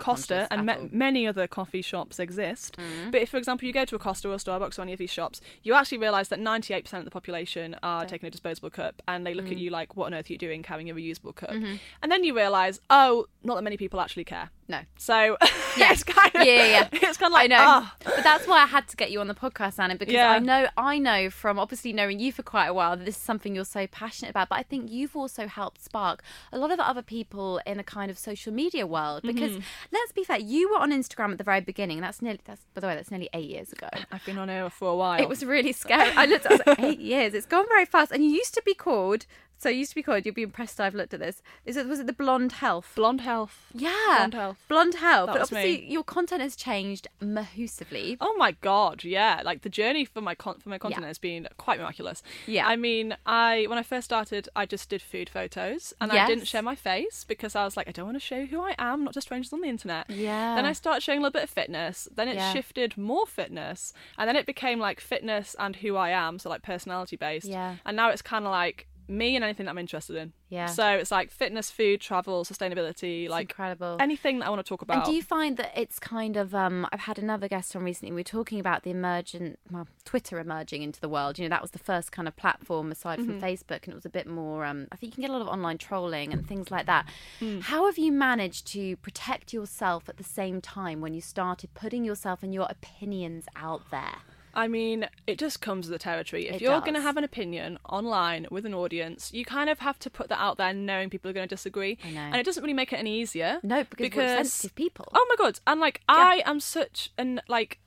Costa 0.00 0.46
and 0.50 0.66
ma- 0.66 0.76
many 0.90 1.26
other 1.26 1.46
coffee 1.46 1.82
shops 1.82 2.18
exist. 2.18 2.76
Mm. 2.78 3.12
But 3.12 3.22
if, 3.22 3.28
for 3.30 3.36
example, 3.36 3.66
you 3.66 3.72
go 3.72 3.84
to 3.84 3.96
a 3.96 3.98
Costa 3.98 4.28
or 4.28 4.34
a 4.34 4.36
Starbucks 4.36 4.78
or 4.78 4.82
any 4.82 4.92
of 4.92 4.98
these 4.98 5.10
shops, 5.10 5.40
you 5.62 5.74
actually 5.74 5.98
realise 5.98 6.28
that 6.28 6.38
98% 6.40 6.92
of 6.94 7.04
the 7.04 7.10
population 7.10 7.76
are 7.82 8.04
taking 8.04 8.26
a 8.26 8.30
disposable 8.30 8.70
cup 8.70 9.02
and 9.08 9.26
they 9.26 9.34
look 9.34 9.46
Mm. 9.46 9.52
at 9.52 9.58
you 9.58 9.70
like, 9.70 9.96
what 9.96 10.06
on 10.06 10.14
earth 10.14 10.28
are 10.30 10.32
you 10.32 10.38
doing 10.38 10.62
carrying 10.62 10.90
a 10.90 10.94
reusable 10.94 11.34
cup? 11.34 11.50
Mm-hmm. 11.50 11.74
And 12.02 12.12
then 12.12 12.24
you 12.24 12.36
realise, 12.36 12.80
oh, 12.90 13.26
not 13.42 13.54
that 13.56 13.62
many 13.62 13.76
people 13.76 14.00
actually 14.00 14.24
care. 14.24 14.50
No. 14.68 14.80
So 14.96 15.36
Yeah. 15.76 15.92
it's 15.92 16.04
kind 16.04 16.30
of, 16.34 16.44
yeah, 16.44 16.64
yeah, 16.66 16.88
it's 16.92 17.16
kind 17.16 17.32
of 17.32 17.32
like, 17.32 17.44
I 17.44 17.46
know, 17.48 17.56
ah. 17.60 17.96
but 18.04 18.22
that's 18.22 18.46
why 18.46 18.62
I 18.62 18.66
had 18.66 18.86
to 18.88 18.96
get 18.96 19.10
you 19.10 19.20
on 19.20 19.26
the 19.28 19.34
podcast, 19.34 19.78
Anna, 19.78 19.96
because 19.96 20.14
Yeah. 20.14 20.30
I 20.30 20.38
know, 20.38 20.68
I 20.76 20.98
know 20.98 21.28
from 21.30 21.58
obviously 21.58 21.92
knowing 21.92 22.20
you 22.20 22.32
for 22.32 22.42
quite 22.42 22.66
a 22.66 22.74
while 22.74 22.96
that 22.96 23.04
this 23.04 23.16
is 23.16 23.22
something 23.22 23.54
you're 23.54 23.64
so 23.64 23.86
passionate 23.88 24.30
about. 24.30 24.48
But 24.48 24.56
I 24.58 24.62
think 24.62 24.90
you've 24.90 25.16
also 25.16 25.46
helped 25.48 25.82
spark 25.82 26.22
a 26.52 26.58
lot 26.58 26.70
of 26.70 26.78
other 26.78 27.02
people 27.02 27.60
in 27.66 27.80
a 27.80 27.84
kind 27.84 28.10
of 28.10 28.18
social 28.18 28.52
media 28.52 28.86
world. 28.86 29.22
Because 29.22 29.50
Mm-hmm. 29.50 29.59
Let's 29.92 30.12
be 30.12 30.24
fair, 30.24 30.38
you 30.38 30.70
were 30.70 30.78
on 30.78 30.90
Instagram 30.90 31.32
at 31.32 31.38
the 31.38 31.44
very 31.44 31.60
beginning. 31.60 32.00
That's 32.00 32.22
nearly, 32.22 32.40
that's 32.44 32.62
by 32.74 32.80
the 32.80 32.86
way, 32.86 32.94
that's 32.94 33.10
nearly 33.10 33.28
eight 33.34 33.48
years 33.48 33.72
ago. 33.72 33.88
I've 34.12 34.24
been 34.24 34.38
on 34.38 34.48
here 34.48 34.68
for 34.70 34.88
a 34.90 34.96
while. 34.96 35.20
It 35.20 35.28
was 35.28 35.44
really 35.44 35.72
scary. 35.72 36.12
I 36.16 36.26
looked, 36.26 36.46
I 36.46 36.50
was 36.50 36.62
like, 36.66 36.80
eight 36.80 37.00
years. 37.00 37.34
It's 37.34 37.46
gone 37.46 37.66
very 37.68 37.84
fast. 37.86 38.12
And 38.12 38.24
you 38.24 38.30
used 38.30 38.54
to 38.54 38.62
be 38.64 38.74
called. 38.74 39.26
So 39.60 39.68
it 39.68 39.76
used 39.76 39.90
to 39.90 39.94
be 39.94 40.02
called. 40.02 40.24
You'll 40.24 40.34
be 40.34 40.42
impressed. 40.42 40.80
I've 40.80 40.94
looked 40.94 41.12
at 41.12 41.20
this. 41.20 41.42
Is 41.66 41.76
it 41.76 41.86
was 41.86 42.00
it 42.00 42.06
the 42.06 42.14
blonde 42.14 42.52
health? 42.52 42.92
Blonde 42.96 43.20
Health. 43.20 43.66
Yeah, 43.74 43.90
Blonde 44.16 44.32
Health. 44.34 44.64
Blonde 44.68 44.94
health. 44.94 45.26
That 45.26 45.32
but 45.34 45.40
was 45.40 45.52
me. 45.52 45.84
your 45.86 46.02
content 46.02 46.40
has 46.40 46.56
changed 46.56 47.08
mahusively. 47.22 48.16
Oh 48.22 48.34
my 48.38 48.52
god, 48.62 49.04
yeah! 49.04 49.42
Like 49.44 49.60
the 49.60 49.68
journey 49.68 50.06
for 50.06 50.22
my 50.22 50.34
con- 50.34 50.58
for 50.60 50.70
my 50.70 50.78
content 50.78 51.04
has 51.04 51.18
been 51.18 51.46
quite 51.58 51.78
miraculous. 51.78 52.22
Yeah. 52.46 52.66
I 52.66 52.76
mean, 52.76 53.14
I 53.26 53.66
when 53.68 53.76
I 53.76 53.82
first 53.82 54.06
started, 54.06 54.48
I 54.56 54.64
just 54.64 54.88
did 54.88 55.02
food 55.02 55.28
photos, 55.28 55.92
and 56.00 56.10
I 56.10 56.26
didn't 56.26 56.46
share 56.46 56.62
my 56.62 56.74
face 56.74 57.24
because 57.24 57.54
I 57.54 57.64
was 57.64 57.76
like, 57.76 57.86
I 57.86 57.92
don't 57.92 58.06
want 58.06 58.16
to 58.16 58.20
show 58.26 58.46
who 58.46 58.62
I 58.62 58.74
am, 58.78 59.04
not 59.04 59.12
just 59.12 59.26
strangers 59.26 59.52
on 59.52 59.60
the 59.60 59.68
internet. 59.68 60.08
Yeah. 60.08 60.54
Then 60.54 60.64
I 60.64 60.72
started 60.72 61.02
showing 61.02 61.18
a 61.18 61.22
little 61.22 61.32
bit 61.32 61.44
of 61.44 61.50
fitness. 61.50 62.08
Then 62.14 62.28
it 62.28 62.36
Yeah. 62.36 62.50
shifted 62.54 62.96
more 62.96 63.26
fitness, 63.26 63.92
and 64.16 64.26
then 64.26 64.36
it 64.36 64.46
became 64.46 64.78
like 64.78 65.00
fitness 65.00 65.54
and 65.58 65.76
who 65.76 65.96
I 65.96 66.10
am, 66.10 66.38
so 66.38 66.48
like 66.48 66.62
personality 66.62 67.16
based. 67.16 67.46
Yeah. 67.46 67.76
And 67.84 67.94
now 67.94 68.08
it's 68.08 68.22
kind 68.22 68.46
of 68.46 68.50
like 68.50 68.86
me 69.10 69.34
and 69.36 69.44
anything 69.44 69.66
that 69.66 69.70
I'm 69.70 69.78
interested 69.78 70.16
in. 70.16 70.32
Yeah. 70.48 70.66
So 70.66 70.86
it's 70.88 71.10
like 71.10 71.30
fitness, 71.30 71.70
food, 71.70 72.00
travel, 72.00 72.44
sustainability, 72.44 73.24
It's 73.24 73.30
like 73.30 73.50
incredible. 73.50 73.96
anything 74.00 74.38
that 74.40 74.46
I 74.46 74.50
want 74.50 74.64
to 74.64 74.68
talk 74.68 74.82
about. 74.82 74.96
And 74.98 75.04
do 75.04 75.12
you 75.12 75.22
find 75.22 75.56
that 75.58 75.72
it's 75.76 75.98
kind 75.98 76.36
of? 76.36 76.54
Um, 76.54 76.86
I've 76.92 77.00
had 77.00 77.18
another 77.18 77.48
guest 77.48 77.74
on 77.76 77.82
recently. 77.84 78.12
We 78.12 78.20
were 78.20 78.24
talking 78.24 78.58
about 78.60 78.82
the 78.82 78.90
emergent, 78.90 79.58
well, 79.70 79.86
Twitter 80.04 80.38
emerging 80.40 80.82
into 80.82 81.00
the 81.00 81.08
world. 81.08 81.38
You 81.38 81.44
know, 81.44 81.50
that 81.50 81.62
was 81.62 81.70
the 81.72 81.78
first 81.78 82.12
kind 82.12 82.26
of 82.28 82.36
platform 82.36 82.90
aside 82.92 83.18
from 83.18 83.30
Mm-hmm. 83.30 83.44
Facebook, 83.44 83.84
and 83.84 83.88
it 83.92 83.94
was 83.94 84.06
a 84.06 84.10
bit 84.10 84.26
more. 84.26 84.64
Um, 84.64 84.88
I 84.92 84.96
think 84.96 85.12
you 85.12 85.14
can 85.16 85.22
get 85.22 85.30
a 85.30 85.32
lot 85.32 85.42
of 85.42 85.48
online 85.48 85.78
trolling 85.78 86.32
and 86.32 86.46
things 86.46 86.70
like 86.70 86.86
that. 86.86 87.06
Mm. 87.40 87.62
How 87.62 87.86
have 87.86 87.96
you 87.98 88.10
managed 88.12 88.66
to 88.68 88.96
protect 88.96 89.52
yourself 89.52 90.08
at 90.08 90.16
the 90.16 90.24
same 90.24 90.60
time 90.60 91.00
when 91.00 91.14
you 91.14 91.20
started 91.20 91.74
putting 91.74 92.04
yourself 92.04 92.42
and 92.42 92.52
your 92.52 92.66
opinions 92.68 93.46
out 93.56 93.90
there? 93.90 94.16
I 94.54 94.68
mean, 94.68 95.08
it 95.26 95.38
just 95.38 95.60
comes 95.60 95.88
with 95.88 95.98
the 95.98 96.02
territory. 96.02 96.48
If 96.48 96.56
It 96.56 96.62
you're 96.62 96.80
going 96.80 96.94
to 96.94 97.00
have 97.00 97.16
an 97.16 97.24
opinion 97.24 97.78
online 97.88 98.46
with 98.50 98.66
an 98.66 98.74
audience, 98.74 99.32
you 99.32 99.44
kind 99.44 99.70
of 99.70 99.78
have 99.80 99.98
to 100.00 100.10
put 100.10 100.28
that 100.28 100.40
out 100.40 100.56
there 100.56 100.72
knowing 100.72 101.10
people 101.10 101.30
are 101.30 101.34
going 101.34 101.48
to 101.48 101.54
disagree. 101.54 101.98
I 102.04 102.10
know. 102.10 102.20
And 102.20 102.36
it 102.36 102.44
doesn't 102.44 102.62
really 102.62 102.74
make 102.74 102.92
it 102.92 102.96
any 102.96 103.20
easier. 103.20 103.58
No, 103.62 103.84
because, 103.96 104.16
we're 104.16 104.36
sensitive 104.36 104.74
people. 104.74 105.08
Oh 105.14 105.26
my 105.28 105.36
god. 105.36 105.60
And 105.66 105.80
like 105.80 106.00
I 106.08 106.42
am 106.44 106.60
such 106.60 107.10
an 107.18 107.40
like 107.48 107.78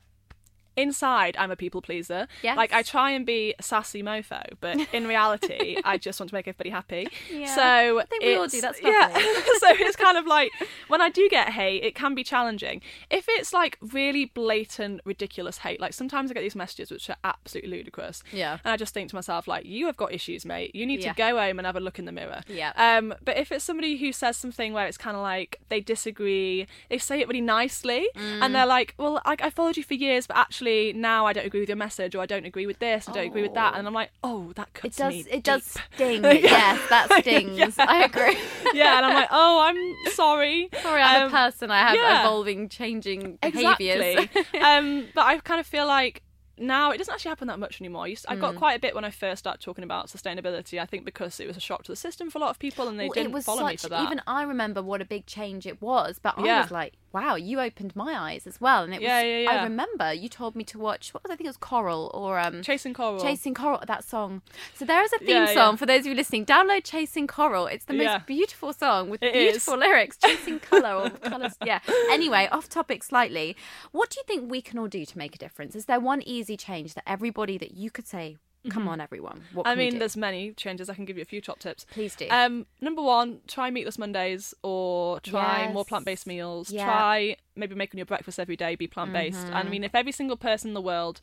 inside 0.75 1.35
I'm 1.37 1.51
a 1.51 1.55
people 1.55 1.81
pleaser. 1.81 2.27
Yes. 2.41 2.57
Like 2.57 2.73
I 2.73 2.81
try 2.83 3.11
and 3.11 3.25
be 3.25 3.53
sassy 3.61 4.01
mofo, 4.03 4.41
but 4.59 4.77
in 4.93 5.07
reality 5.07 5.77
I 5.85 5.97
just 5.97 6.19
want 6.19 6.29
to 6.29 6.35
make 6.35 6.47
everybody 6.47 6.69
happy. 6.69 7.07
Yeah. 7.31 7.55
So 7.55 7.99
I 7.99 8.05
think 8.05 8.23
we 8.23 8.35
all 8.35 8.47
do. 8.47 8.57
it's- 8.57 8.61
That's 8.61 8.81
yeah. 8.81 9.13
so 9.13 9.67
it's 9.85 9.95
kind 9.95 10.17
of 10.17 10.25
like 10.25 10.51
when 10.87 11.01
I 11.01 11.09
do 11.09 11.27
get 11.29 11.49
hate, 11.49 11.83
it 11.83 11.95
can 11.95 12.15
be 12.15 12.23
challenging. 12.23 12.81
If 13.09 13.25
it's 13.29 13.53
like 13.53 13.77
really 13.81 14.25
blatant, 14.25 15.01
ridiculous 15.05 15.59
hate, 15.59 15.79
like 15.79 15.93
sometimes 15.93 16.31
I 16.31 16.33
get 16.33 16.41
these 16.41 16.55
messages 16.55 16.91
which 16.91 17.09
are 17.09 17.17
absolutely 17.23 17.71
ludicrous. 17.71 18.23
Yeah. 18.31 18.57
And 18.63 18.71
I 18.71 18.77
just 18.77 18.93
think 18.93 19.09
to 19.09 19.15
myself, 19.15 19.47
like, 19.47 19.65
you 19.65 19.85
have 19.87 19.97
got 19.97 20.13
issues, 20.13 20.45
mate. 20.45 20.75
You 20.75 20.85
need 20.85 21.01
Yeah. 21.03 21.13
to 21.13 21.17
go 21.17 21.37
home 21.37 21.59
and 21.59 21.65
have 21.65 21.75
a 21.75 21.79
look 21.79 21.99
in 21.99 22.05
the 22.05 22.11
mirror. 22.11 22.41
Yeah. 22.47 22.71
Um, 22.75 23.13
but 23.23 23.37
if 23.37 23.51
it's 23.51 23.63
somebody 23.63 23.97
who 23.97 24.11
says 24.11 24.37
something 24.37 24.73
where 24.73 24.87
it's 24.87 24.97
kind 24.97 25.15
of 25.17 25.21
like 25.23 25.59
they 25.69 25.81
disagree, 25.81 26.67
they 26.89 26.97
say 26.97 27.19
it 27.19 27.27
really 27.27 27.41
nicely, 27.41 28.07
Mm. 28.15 28.41
and 28.43 28.55
they're 28.55 28.65
like, 28.65 28.93
"Well, 28.97 29.21
I, 29.25 29.35
I 29.39 29.49
followed 29.49 29.77
you 29.77 29.83
for 29.83 29.93
years, 29.93 30.27
but 30.27 30.37
actually 30.37 30.62
now 30.93 31.25
I 31.25 31.33
don't 31.33 31.45
agree 31.45 31.59
with 31.59 31.69
your 31.69 31.75
message, 31.75 32.15
or 32.15 32.21
I 32.21 32.25
don't 32.25 32.45
agree 32.45 32.65
with 32.65 32.79
this, 32.79 33.07
I 33.07 33.11
don't 33.11 33.27
agree 33.27 33.41
with 33.41 33.53
that," 33.55 33.75
and 33.75 33.85
I'm 33.87 33.93
like, 33.93 34.11
"Oh, 34.23 34.51
that 34.55 34.69
It 34.69 34.73
cuts 34.73 34.97
does. 34.97 35.13
me 35.13 35.25
It 35.29 35.43
does 35.43 35.73
deep." 35.73 35.83
sting. 35.95 36.23
Yes, 36.43 36.79
that 36.89 37.11
stings. 37.21 37.57
Yeah. 37.77 37.85
I 37.87 38.03
agree. 38.05 38.37
yeah, 38.73 38.97
and 38.97 39.05
I'm 39.05 39.13
like, 39.13 39.29
"Oh, 39.31 39.61
I'm 39.61 40.11
sorry." 40.13 40.69
Sorry, 40.81 41.01
I'm 41.01 41.23
Um, 41.23 41.27
a 41.29 41.31
person. 41.31 41.71
I 41.71 41.79
have 41.79 41.95
yeah. 41.95 42.21
evolving, 42.21 42.69
changing 42.69 43.37
behaviours. 43.41 44.25
Exactly. 44.25 44.61
um, 44.61 45.07
but 45.13 45.25
I 45.25 45.37
kind 45.39 45.59
of 45.59 45.67
feel 45.67 45.85
like 45.87 46.23
now 46.57 46.91
it 46.91 46.97
doesn't 46.99 47.11
actually 47.13 47.29
happen 47.29 47.47
that 47.47 47.57
much 47.59 47.81
anymore. 47.81 48.03
I, 48.03 48.07
used, 48.07 48.25
I 48.29 48.35
Mm. 48.35 48.39
got 48.41 48.55
quite 48.55 48.73
a 48.75 48.79
bit 48.79 48.93
when 48.93 49.03
I 49.03 49.09
first 49.09 49.39
started 49.39 49.59
talking 49.59 49.83
about 49.83 50.07
sustainability. 50.07 50.79
I 50.79 50.85
think 50.85 51.03
because 51.03 51.39
it 51.39 51.47
was 51.47 51.57
a 51.57 51.59
shock 51.59 51.83
to 51.85 51.91
the 51.91 51.95
system 51.95 52.29
for 52.29 52.37
a 52.37 52.41
lot 52.41 52.51
of 52.51 52.59
people, 52.59 52.87
and 52.87 52.99
they 52.99 53.05
Well, 53.05 53.13
didn't 53.13 53.35
it 53.35 53.43
follow 53.43 53.61
such, 53.63 53.71
me 53.71 53.77
for 53.77 53.89
that. 53.89 54.03
Even 54.03 54.21
I 54.27 54.43
remember 54.43 54.81
what 54.83 55.01
a 55.01 55.05
big 55.05 55.25
change 55.25 55.65
it 55.65 55.81
was, 55.81 56.19
but 56.19 56.35
I 56.37 56.45
Yeah. 56.45 56.61
was 56.61 56.71
like, 56.71 56.93
"Wow, 57.13 57.35
you 57.35 57.59
opened 57.61 57.95
my 57.95 58.13
eyes 58.17 58.45
as 58.47 58.59
well." 58.59 58.83
And 58.83 58.93
it 58.93 58.97
was, 58.97 59.03
Yeah, 59.07 59.21
yeah, 59.21 59.51
I 59.51 59.63
remember 59.63 60.11
you 60.13 60.27
told 60.27 60.55
me 60.55 60.63
to 60.65 60.79
watch. 60.79 61.13
What 61.13 61.23
was 61.23 61.31
I 61.31 61.35
think 61.35 61.45
it 61.45 61.49
was 61.49 61.57
Coral 61.57 62.11
or 62.13 62.39
um, 62.39 62.61
Chasing 62.63 62.93
Coral. 62.93 63.21
Chasing 63.21 63.53
Coral. 63.53 63.81
That 63.87 64.03
song. 64.03 64.41
So 64.75 64.83
there 64.85 65.03
is 65.03 65.13
a 65.13 65.19
theme 65.19 65.29
Yeah, 65.29 65.47
yeah. 65.49 65.53
song 65.53 65.77
for 65.77 65.85
those 65.85 66.01
of 66.01 66.07
you 66.07 66.15
listening. 66.15 66.45
Download 66.45 66.83
Chasing 66.83 67.27
Coral. 67.27 67.67
It's 67.67 67.85
the 67.85 67.93
most 67.93 68.03
Yeah. 68.05 68.17
beautiful 68.19 68.73
song 68.73 69.09
with 69.09 69.21
It 69.23 69.33
beautiful 69.33 69.75
is. 69.75 69.79
lyrics. 69.79 70.17
Chasing 70.17 70.59
color 70.71 70.95
or 70.95 71.09
colors. 71.11 71.53
Yeah. 71.65 71.79
Anyway, 72.11 72.47
off 72.51 72.67
topic 72.69 73.03
slightly. 73.03 73.55
What 73.91 74.09
do 74.09 74.19
you 74.19 74.23
think 74.25 74.49
we 74.51 74.61
can 74.61 74.79
all 74.79 74.87
do 74.87 75.05
to 75.05 75.17
make 75.17 75.35
a 75.35 75.37
difference? 75.37 75.75
Is 75.75 75.85
there 75.85 75.99
one 75.99 76.21
easy 76.23 76.57
change 76.57 76.93
that 76.95 77.03
everybody 77.07 77.57
that 77.57 77.71
you 77.75 77.91
could 77.91 78.07
say, 78.07 78.37
"Come 78.69 78.87
on, 78.87 79.01
everyone"? 79.01 79.43
What 79.53 79.65
Mm-hmm. 79.65 79.71
I 79.71 79.75
mean, 79.75 79.99
there's 79.99 80.17
many 80.17 80.51
changes. 80.53 80.89
I 80.89 80.93
can 80.93 81.05
give 81.05 81.17
you 81.17 81.21
a 81.21 81.25
few 81.25 81.41
top 81.41 81.59
tips. 81.59 81.85
Please 81.91 82.15
do. 82.15 82.27
Um, 82.29 82.65
number 82.81 83.01
one, 83.01 83.39
try 83.47 83.69
meatless 83.71 83.97
Mondays 83.97 84.53
or 84.63 85.19
try 85.21 85.71
more 85.71 85.85
plant 85.85 86.05
based 86.05 86.27
meals. 86.27 86.71
Yeah. 86.71 86.85
Try 86.85 87.37
maybe 87.55 87.75
making 87.75 87.97
your 87.97 88.05
breakfast 88.05 88.39
every 88.39 88.55
day 88.55 88.75
be 88.75 88.87
plant 88.87 89.13
based. 89.13 89.45
And 89.47 89.55
I 89.55 89.63
mean, 89.63 89.83
if 89.83 89.93
every 89.93 90.11
single 90.11 90.37
person 90.37 90.69
in 90.69 90.73
the 90.73 90.81
world, 90.81 91.21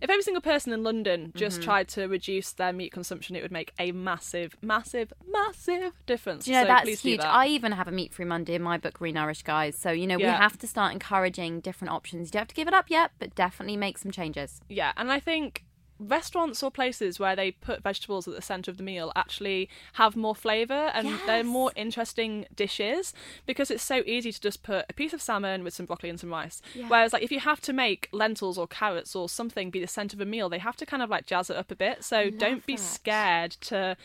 if 0.00 0.10
every 0.10 0.22
single 0.22 0.40
person 0.40 0.72
in 0.72 0.82
London 0.82 1.32
just 1.34 1.62
tried 1.62 1.88
to 1.88 2.06
reduce 2.06 2.52
their 2.52 2.72
meat 2.72 2.92
consumption, 2.92 3.36
it 3.36 3.42
would 3.42 3.52
make 3.52 3.72
a 3.78 3.92
massive, 3.92 4.56
massive, 4.62 5.12
massive 5.28 5.92
difference. 6.06 6.44
Do 6.44 6.52
you 6.52 6.56
know 6.58 6.64
so 6.64 6.68
that's 6.68 7.00
huge? 7.00 7.20
that. 7.20 7.32
I 7.32 7.46
even 7.48 7.72
have 7.72 7.88
a 7.88 7.92
meat 7.92 8.12
free 8.12 8.24
Monday 8.24 8.54
in 8.54 8.62
my 8.62 8.78
book, 8.78 8.98
Renourished 8.98 9.44
Guys. 9.44 9.76
So 9.76 9.90
you 9.90 10.06
know 10.06 10.16
we 10.16 10.24
have 10.24 10.58
to 10.58 10.66
start 10.66 10.92
encouraging 10.92 11.60
different 11.60 11.92
options. 11.92 12.28
You 12.28 12.32
don't 12.32 12.40
have 12.40 12.48
to 12.48 12.54
give 12.54 12.68
it 12.68 12.74
up 12.74 12.90
yet, 12.90 13.12
but 13.18 13.34
definitely 13.34 13.76
make 13.76 13.98
some 13.98 14.10
changes. 14.10 14.60
Yeah, 14.68 14.92
and 14.96 15.10
I 15.10 15.20
think 15.20 15.64
restaurants 15.98 16.62
or 16.62 16.70
places 16.70 17.18
where 17.18 17.34
they 17.34 17.50
put 17.50 17.82
vegetables 17.82 18.28
at 18.28 18.34
the 18.34 18.42
center 18.42 18.70
of 18.70 18.76
the 18.76 18.82
meal 18.82 19.12
actually 19.16 19.68
have 19.94 20.16
more 20.16 20.34
flavor 20.34 20.90
and 20.94 21.08
they're 21.26 21.44
more 21.44 21.72
interesting 21.76 22.46
dishes 22.54 23.12
because 23.46 23.70
it's 23.70 23.82
so 23.82 24.02
easy 24.06 24.32
to 24.32 24.40
just 24.40 24.62
put 24.62 24.84
a 24.88 24.92
piece 24.92 25.12
of 25.12 25.20
salmon 25.20 25.64
with 25.64 25.74
some 25.74 25.86
broccoli 25.86 26.10
and 26.10 26.20
some 26.20 26.30
rice. 26.30 26.62
Whereas 26.88 27.12
like 27.12 27.22
if 27.22 27.32
you 27.32 27.40
have 27.40 27.60
to 27.62 27.72
make 27.72 28.08
lentils 28.12 28.58
or 28.58 28.66
carrots 28.66 29.16
or 29.16 29.28
something 29.28 29.70
be 29.70 29.80
the 29.80 29.86
center 29.86 30.16
of 30.16 30.20
a 30.20 30.26
meal 30.26 30.48
they 30.48 30.58
have 30.58 30.76
to 30.76 30.86
kind 30.86 31.02
of 31.02 31.10
like 31.10 31.26
jazz 31.26 31.50
it 31.50 31.56
up 31.56 31.70
a 31.70 31.76
bit. 31.76 32.04
So 32.04 32.30
don't 32.30 32.64
be 32.66 32.76
that. 32.76 32.82
scared 32.82 33.50
to 33.62 33.96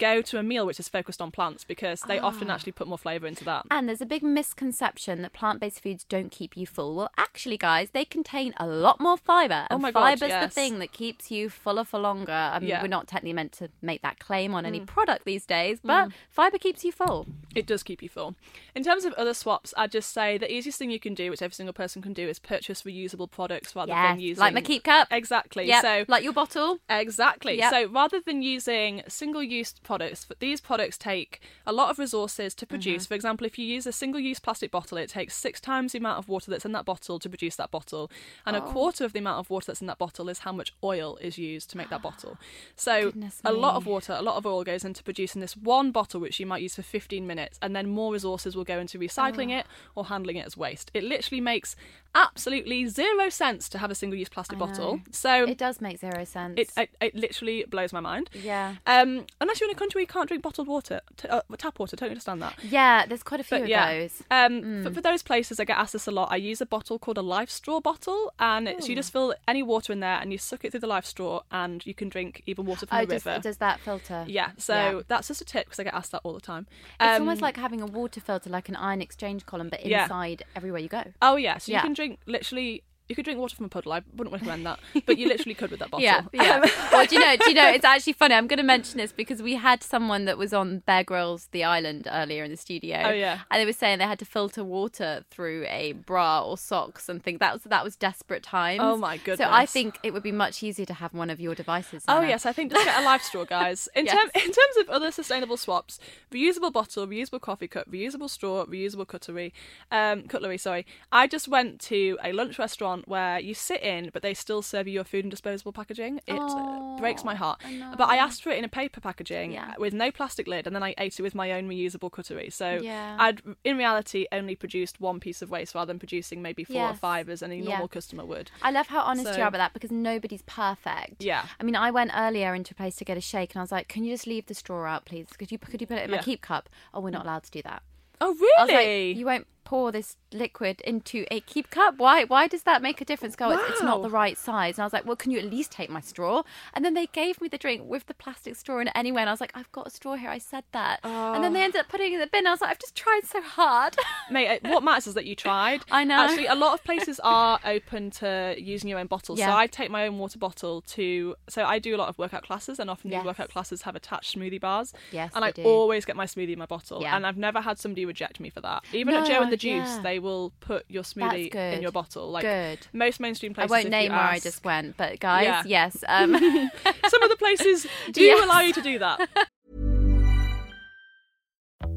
go 0.00 0.20
to 0.22 0.38
a 0.38 0.42
meal 0.42 0.66
which 0.66 0.80
is 0.80 0.88
focused 0.88 1.20
on 1.22 1.30
plants 1.30 1.62
because 1.62 2.00
they 2.02 2.18
often 2.18 2.50
Ah. 2.50 2.54
actually 2.54 2.72
put 2.72 2.88
more 2.88 2.98
flavour 2.98 3.26
into 3.28 3.44
that. 3.44 3.66
And 3.70 3.86
there's 3.88 4.00
a 4.00 4.06
big 4.06 4.22
misconception 4.24 5.22
that 5.22 5.32
plant-based 5.32 5.80
foods 5.82 6.04
don't 6.04 6.30
keep 6.30 6.56
you 6.56 6.66
full. 6.66 6.94
Well, 6.96 7.10
actually, 7.16 7.56
guys, 7.56 7.90
they 7.92 8.04
contain 8.04 8.52
a 8.56 8.66
lot 8.66 8.98
more 9.00 9.16
fiber. 9.16 9.66
Oh 9.70 9.74
And 9.74 9.82
my 9.82 9.90
God, 9.92 10.00
fiber's 10.18 10.32
the 10.42 10.48
thing 10.48 10.78
that 10.80 10.92
keeps 10.92 11.30
you 11.30 11.48
fuller 11.48 11.84
for 11.84 11.98
longer. 12.00 12.32
I 12.32 12.58
mean, 12.58 12.68
Yeah. 12.70 12.78
Mm. 12.80 12.82
we're 12.82 12.88
not 12.88 13.06
technically 13.06 13.34
meant 13.34 13.52
to 13.52 13.68
make 13.82 14.02
that 14.02 14.18
claim 14.18 14.54
on 14.54 14.66
any 14.66 14.80
product 14.80 15.24
these 15.24 15.46
days, 15.46 15.78
but 15.84 16.10
fiber 16.30 16.58
keeps 16.58 16.84
you 16.84 16.90
full. 16.92 17.26
It 17.54 17.66
does 17.66 17.82
keep 17.82 18.02
you 18.02 18.08
full. 18.08 18.34
In 18.74 18.82
terms 18.82 19.04
of 19.04 19.12
other 19.14 19.34
swaps, 19.34 19.74
I'd 19.76 19.92
just 19.92 20.12
say 20.12 20.38
the 20.38 20.50
easiest 20.52 20.78
thing 20.78 20.90
you 20.90 21.00
can 21.00 21.14
do, 21.14 21.30
which 21.30 21.42
every 21.42 21.54
single 21.54 21.72
person 21.72 22.00
can 22.02 22.12
do, 22.12 22.28
is 22.28 22.38
purchase 22.38 22.82
reusable 22.82 23.30
products 23.30 23.76
rather 23.76 23.92
than 23.92 24.20
using 24.20 24.40
like 24.40 24.54
my 24.54 24.60
keep 24.60 24.84
cup. 24.84 25.08
Exactly. 25.10 25.66
Yep, 25.66 25.82
So 25.82 26.04
like 26.08 26.24
your 26.24 26.32
bottle. 26.32 26.78
Exactly. 26.88 27.58
Yep. 27.58 27.70
So 27.70 27.86
rather 27.88 28.20
than 28.20 28.42
using 28.42 29.02
single 29.08 29.42
use 29.42 29.74
products, 29.90 30.24
but 30.24 30.38
these 30.38 30.60
products 30.60 30.96
take 30.96 31.40
a 31.66 31.72
lot 31.72 31.90
of 31.90 31.98
resources 31.98 32.54
to 32.54 32.64
Mm-hmm. 32.64 32.74
produce. 32.74 33.06
For 33.06 33.14
example, 33.14 33.44
if 33.46 33.58
you 33.58 33.66
use 33.66 33.86
a 33.86 33.92
single 34.02 34.20
use 34.20 34.38
plastic 34.38 34.70
bottle, 34.70 34.96
it 34.98 35.08
takes 35.10 35.34
six 35.46 35.60
times 35.60 35.92
the 35.92 35.98
amount 35.98 36.18
of 36.20 36.28
water 36.28 36.48
that's 36.50 36.64
in 36.64 36.72
that 36.72 36.84
bottle 36.84 37.18
to 37.18 37.28
produce 37.28 37.56
that 37.56 37.70
bottle. 37.72 38.04
And 38.46 38.54
Oh. 38.54 38.60
a 38.60 38.62
quarter 38.62 39.04
of 39.04 39.12
the 39.12 39.18
amount 39.18 39.40
of 39.40 39.50
water 39.50 39.66
that's 39.68 39.80
in 39.80 39.88
that 39.88 39.98
bottle 39.98 40.28
is 40.28 40.38
how 40.46 40.52
much 40.52 40.72
oil 40.84 41.16
is 41.28 41.38
used 41.38 41.70
to 41.70 41.76
make 41.76 41.88
that 41.90 42.02
bottle. 42.02 42.38
So 42.76 43.12
a 43.44 43.52
lot 43.52 43.74
of 43.76 43.86
water, 43.86 44.12
a 44.18 44.22
lot 44.22 44.36
of 44.36 44.46
oil 44.46 44.62
goes 44.64 44.84
into 44.84 45.02
producing 45.02 45.40
this 45.40 45.56
one 45.56 45.90
bottle, 45.90 46.20
which 46.20 46.38
you 46.40 46.46
might 46.46 46.62
use 46.62 46.76
for 46.76 46.82
15 46.82 47.26
minutes, 47.26 47.58
and 47.62 47.74
then 47.76 47.88
more 47.88 48.12
resources 48.12 48.54
will 48.56 48.64
go 48.72 48.78
into 48.78 48.96
recycling 48.98 49.50
it 49.58 49.66
or 49.96 50.04
handling 50.06 50.36
it 50.36 50.46
as 50.46 50.56
waste. 50.56 50.90
It 50.94 51.02
literally 51.04 51.40
makes 51.40 51.74
absolutely 52.14 52.86
zero 52.86 53.28
sense 53.28 53.68
to 53.70 53.78
have 53.78 53.90
a 53.90 53.94
single 53.94 54.18
use 54.18 54.28
plastic 54.28 54.58
bottle. 54.58 55.00
So 55.12 55.44
It 55.44 55.58
does 55.58 55.80
make 55.80 55.98
zero 55.98 56.24
sense. 56.24 56.54
it, 56.58 56.70
it 56.76 56.90
it 57.00 57.14
literally 57.14 57.64
blows 57.68 57.92
my 57.92 58.00
mind. 58.00 58.30
yeah. 58.32 58.76
Um, 58.86 59.26
unless 59.40 59.60
you're 59.60 59.68
in 59.70 59.74
a 59.76 59.78
country 59.78 59.98
where 59.98 60.02
you 60.02 60.06
can't 60.06 60.28
drink 60.28 60.42
bottled 60.42 60.66
water, 60.68 61.00
t- 61.16 61.28
uh, 61.28 61.42
tap 61.56 61.78
water. 61.78 61.96
Don't 61.96 62.08
understand 62.10 62.42
that. 62.42 62.54
Yeah, 62.62 63.06
there's 63.06 63.22
quite 63.22 63.40
a 63.40 63.44
few 63.44 63.58
But 63.58 63.62
of 63.64 63.68
yeah, 63.68 63.94
those. 63.94 64.22
um, 64.30 64.82
for, 64.84 64.94
for 64.94 65.00
those 65.00 65.22
places, 65.22 65.60
I 65.60 65.64
get 65.64 65.78
asked 65.78 65.92
this 65.92 66.06
a 66.06 66.10
lot. 66.10 66.30
I 66.32 66.36
use 66.36 66.60
a 66.60 66.66
bottle 66.66 66.98
called 66.98 67.18
a 67.18 67.22
life 67.22 67.50
straw 67.50 67.80
bottle, 67.80 68.32
and 68.38 68.68
it's, 68.68 68.88
you 68.88 68.94
just 68.96 69.12
fill 69.12 69.34
any 69.46 69.62
water 69.62 69.92
in 69.92 70.00
there 70.00 70.18
and 70.20 70.32
you 70.32 70.38
suck 70.38 70.64
it 70.64 70.70
through 70.72 70.80
the 70.80 70.86
life 70.86 71.04
straw, 71.06 71.42
and 71.50 71.84
you 71.86 71.94
can 71.94 72.08
drink 72.08 72.42
even 72.46 72.66
water 72.66 72.86
from 72.86 72.98
Oh, 72.98 73.00
the 73.02 73.14
does, 73.14 73.24
river. 73.26 73.38
does 73.40 73.56
that 73.58 73.80
filter? 73.80 74.24
yeah, 74.28 74.50
so 74.58 74.74
Yeah. 74.74 75.00
that's 75.08 75.28
just 75.28 75.40
a 75.40 75.44
tip 75.44 75.66
because 75.66 75.78
I 75.78 75.84
get 75.84 75.94
asked 75.94 76.12
that 76.12 76.20
all 76.24 76.32
the 76.34 76.40
time. 76.40 76.66
It's 77.00 77.16
Um, 77.16 77.22
almost 77.22 77.42
like 77.42 77.56
having 77.56 77.80
a 77.80 77.86
water 77.86 78.20
filter, 78.20 78.50
like 78.50 78.68
an 78.68 78.76
ion 78.76 79.00
exchange 79.00 79.46
column, 79.46 79.68
but 79.68 79.84
Yeah. 79.86 80.02
inside 80.04 80.42
everywhere 80.56 80.80
you 80.80 80.88
go. 80.88 81.04
oh 81.22 81.36
yeah, 81.36 81.58
so 81.58 81.70
you 81.72 81.76
Yeah. 81.76 81.82
can 81.82 81.94
drink 82.00 82.18
literally. 82.26 82.82
You 83.10 83.16
could 83.16 83.24
drink 83.24 83.40
water 83.40 83.56
from 83.56 83.64
a 83.66 83.68
puddle. 83.68 83.92
I 83.92 84.02
wouldn't 84.14 84.32
recommend 84.32 84.64
that, 84.66 84.78
but 85.04 85.18
you 85.18 85.26
literally 85.26 85.54
could 85.54 85.72
with 85.72 85.80
that 85.80 85.90
bottle. 85.90 86.04
Yeah, 86.04 86.22
yeah. 86.32 86.64
well, 86.92 87.04
do 87.04 87.16
you 87.16 87.20
know? 87.20 87.36
Do 87.36 87.48
you 87.48 87.54
know? 87.54 87.68
It's 87.80 87.84
actually 87.84 88.12
funny. 88.12 88.36
I'm 88.36 88.46
going 88.46 88.58
to 88.58 88.62
mention 88.62 88.98
this 88.98 89.10
because 89.10 89.42
we 89.42 89.56
had 89.56 89.82
someone 89.82 90.26
that 90.26 90.38
was 90.38 90.54
on 90.54 90.78
Bear 90.86 91.02
Grylls 91.02 91.48
The 91.50 91.64
Island 91.64 92.06
earlier 92.08 92.44
in 92.44 92.52
the 92.52 92.56
studio. 92.56 93.02
Oh, 93.06 93.10
yeah. 93.10 93.40
and 93.50 93.60
they 93.60 93.66
were 93.66 93.72
saying 93.72 93.98
they 93.98 94.04
had 94.04 94.20
to 94.20 94.24
filter 94.24 94.62
water 94.62 95.24
through 95.28 95.66
a 95.66 95.92
bra 95.92 96.44
or 96.44 96.56
socks 96.56 97.08
and 97.08 97.20
things. 97.20 97.40
That 97.40 97.52
was 97.54 97.62
that 97.64 97.82
was 97.82 97.96
desperate 97.96 98.44
times. 98.44 98.78
Oh, 98.80 98.96
my 98.96 99.16
goodness. 99.16 99.38
So 99.38 99.52
I 99.52 99.66
think 99.66 99.98
it 100.04 100.12
would 100.12 100.22
be 100.22 100.30
much 100.30 100.62
easier 100.62 100.86
to 100.86 100.94
have 100.94 101.12
one 101.12 101.30
of 101.30 101.40
your 101.40 101.56
devices. 101.56 102.04
Oh 102.06 102.20
yes, 102.20 102.46
I 102.46 102.52
think 102.52 102.70
just 102.70 102.84
get 102.84 103.00
a 103.00 103.04
life 103.04 103.22
straw, 103.22 103.44
guys. 103.44 103.88
In, 103.96 104.04
Yes. 104.06 104.14
term, 104.14 104.30
in 104.36 104.52
terms 104.52 104.76
of 104.78 104.88
other 104.88 105.10
sustainable 105.10 105.56
swaps, 105.56 105.98
reusable 106.30 106.72
bottle, 106.72 107.08
reusable 107.08 107.40
coffee 107.40 107.66
cup, 107.66 107.90
reusable 107.90 108.30
straw, 108.30 108.64
reusable 108.66 109.06
cutlery. 109.08 109.52
Um, 109.90 110.22
cutlery, 110.28 110.58
sorry. 110.58 110.86
I 111.10 111.26
just 111.26 111.48
went 111.48 111.80
to 111.82 112.16
a 112.22 112.32
lunch 112.32 112.56
restaurant 112.58 112.99
where 113.06 113.38
you 113.38 113.54
sit 113.54 113.82
in, 113.82 114.10
but 114.12 114.22
they 114.22 114.34
still 114.34 114.62
serve 114.62 114.86
you 114.86 114.94
your 114.94 115.04
food 115.04 115.24
in 115.24 115.30
disposable 115.30 115.72
packaging. 115.72 116.20
It 116.26 116.38
uh, 116.38 116.96
breaks 116.98 117.24
my 117.24 117.34
heart. 117.34 117.60
But 117.96 118.08
I 118.08 118.16
asked 118.16 118.42
for 118.42 118.50
it 118.50 118.58
in 118.58 118.64
a 118.64 118.68
paper 118.68 119.00
packaging 119.00 119.52
Yeah. 119.52 119.74
with 119.78 119.92
no 119.94 120.10
plastic 120.10 120.46
lid, 120.46 120.66
and 120.66 120.74
then 120.74 120.82
I 120.82 120.94
ate 120.98 121.18
it 121.18 121.22
with 121.22 121.34
my 121.34 121.52
own 121.52 121.68
reusable 121.68 122.10
cutlery. 122.10 122.50
So 122.50 122.78
Yeah. 122.82 123.16
I'd, 123.18 123.42
in 123.64 123.76
reality, 123.76 124.26
only 124.32 124.54
produced 124.56 125.00
one 125.00 125.20
piece 125.20 125.42
of 125.42 125.50
waste 125.50 125.74
rather 125.74 125.90
than 125.92 125.98
producing 125.98 126.42
maybe 126.42 126.64
four 126.64 126.88
or 126.90 126.94
five 126.94 127.28
as 127.28 127.42
any 127.42 127.58
Yeah. 127.58 127.70
normal 127.70 127.88
customer 127.88 128.24
would. 128.24 128.50
I 128.62 128.70
love 128.70 128.88
how 128.88 129.00
honest 129.02 129.36
you 129.36 129.42
are 129.42 129.48
about 129.48 129.58
that 129.58 129.72
because 129.72 129.90
nobody's 129.90 130.42
perfect. 130.42 131.22
Yeah. 131.22 131.46
I 131.58 131.64
mean, 131.64 131.76
I 131.76 131.90
went 131.90 132.10
earlier 132.14 132.54
into 132.54 132.72
a 132.72 132.76
place 132.76 132.96
to 132.96 133.04
get 133.04 133.16
a 133.16 133.20
shake, 133.20 133.54
and 133.54 133.60
I 133.60 133.62
was 133.62 133.72
like, 133.72 133.88
"Can 133.88 134.04
you 134.04 134.12
just 134.14 134.26
leave 134.26 134.46
the 134.46 134.54
straw 134.54 134.84
out, 134.86 135.04
please? 135.04 135.26
Could 135.38 135.50
you 135.52 135.58
could 135.58 135.80
you 135.80 135.86
put 135.86 135.98
it 135.98 136.04
in 136.04 136.10
my 136.10 136.18
keep 136.18 136.42
cup? 136.42 136.68
Oh, 136.92 137.00
we're 137.00 137.10
not 137.10 137.24
allowed 137.24 137.44
to 137.44 137.50
do 137.50 137.62
that. 137.62 137.82
Oh 138.20 138.26
I 138.26 138.28
was 138.30 138.40
really? 138.70 139.08
like, 139.10 139.16
you 139.18 139.24
won't 139.26 139.46
pour 139.70 139.92
this 139.92 140.16
liquid 140.32 140.80
into 140.80 141.24
a 141.30 141.38
keep 141.42 141.70
cup. 141.70 141.94
Why? 141.96 142.24
Why 142.24 142.48
does 142.48 142.64
that 142.64 142.82
make 142.82 143.00
a 143.00 143.04
difference? 143.04 143.36
Go, 143.36 143.52
it's, 143.52 143.62
it's 143.70 143.82
not 143.84 144.02
the 144.02 144.10
right 144.10 144.36
size. 144.36 144.76
And 144.78 144.82
I 144.82 144.86
was 144.86 144.92
like, 144.92 145.06
well, 145.06 145.14
can 145.14 145.30
you 145.30 145.38
at 145.38 145.44
least 145.44 145.70
take 145.70 145.88
my 145.88 146.00
straw? 146.00 146.42
And 146.74 146.84
then 146.84 146.94
they 146.94 147.06
gave 147.06 147.40
me 147.40 147.46
the 147.46 147.56
drink 147.56 147.82
with 147.86 148.06
the 148.06 148.14
plastic 148.14 148.56
straw 148.56 148.80
in 148.80 148.88
it 148.88 148.92
anyway. 148.96 149.20
And 149.20 149.30
I 149.30 149.32
was 149.32 149.40
like, 149.40 149.52
I've 149.54 149.70
got 149.70 149.86
a 149.86 149.90
straw 149.90 150.16
here. 150.16 150.28
I 150.28 150.38
said 150.38 150.64
that. 150.72 150.98
And 151.04 151.44
then 151.44 151.52
they 151.52 151.62
ended 151.62 151.82
up 151.82 151.88
putting 151.88 152.10
it 152.10 152.14
in 152.14 152.20
the 152.20 152.26
bin. 152.26 152.48
I 152.48 152.50
was 152.50 152.60
like, 152.60 152.70
I've 152.70 152.80
just 152.80 152.96
tried 152.96 153.20
so 153.24 153.40
hard. 153.42 153.94
Mate, 154.30 154.58
uh, 154.64 154.70
what 154.70 154.82
matters 154.82 155.06
is 155.06 155.14
that 155.14 155.24
you 155.24 155.36
tried. 155.36 155.82
I 155.88 156.02
know. 156.02 156.16
Actually, 156.20 156.46
a 156.46 156.56
lot 156.56 156.74
of 156.74 156.82
places 156.82 157.20
are 157.22 157.60
open 157.64 158.10
to 158.22 158.56
using 158.58 158.90
your 158.90 158.98
own 158.98 159.06
bottles. 159.06 159.38
So 159.38 159.52
I 159.54 159.68
take 159.68 159.88
my 159.88 160.04
own 160.08 160.18
water 160.18 160.40
bottle 160.40 160.80
to. 160.96 161.36
So 161.48 161.62
I 161.64 161.78
do 161.78 161.94
a 161.94 161.98
lot 161.98 162.08
of 162.08 162.18
workout 162.18 162.42
classes, 162.42 162.80
and 162.80 162.90
often 162.90 163.12
Yes. 163.12 163.20
these 163.20 163.26
workout 163.26 163.50
classes 163.50 163.82
have 163.82 163.94
attached 163.94 164.36
smoothie 164.36 164.60
bars. 164.60 164.92
Yes, 165.12 165.30
And 165.32 165.44
I 165.44 165.52
do. 165.52 165.62
always 165.62 166.04
get 166.04 166.16
my 166.16 166.26
smoothie 166.26 166.54
in 166.54 166.58
my 166.58 166.66
bottle. 166.66 167.02
Yeah. 167.02 167.14
And 167.14 167.24
I've 167.24 167.36
never 167.36 167.60
had 167.60 167.78
somebody 167.78 168.04
reject 168.04 168.40
me 168.40 168.50
for 168.50 168.60
that. 168.62 168.82
Even 168.92 169.14
at 169.14 169.28
Joe 169.28 169.42
and 169.42 169.52
the 169.52 169.59
Juice, 169.60 169.88
yeah. 169.88 170.00
they 170.02 170.18
will 170.18 170.52
put 170.60 170.84
your 170.88 171.02
smoothie 171.02 171.54
in 171.54 171.82
your 171.82 171.92
bottle. 171.92 172.30
Like 172.30 172.42
Good. 172.44 172.86
most 172.92 173.20
mainstream 173.20 173.54
places. 173.54 173.70
I 173.70 173.74
won't 173.74 173.84
if 173.86 173.90
name 173.90 174.10
you 174.10 174.16
where 174.16 174.26
I 174.26 174.38
just 174.38 174.64
went, 174.64 174.96
but 174.96 175.20
guys, 175.20 175.44
Yeah. 175.44 175.62
yes. 175.66 176.02
Um, 176.08 176.32
Some 176.34 177.22
of 177.22 177.30
the 177.30 177.36
places 177.38 177.86
do 178.12 178.22
Yes. 178.22 178.44
allow 178.44 178.60
you 178.60 178.72
to 178.72 178.82
do 178.82 178.98
that. 178.98 179.28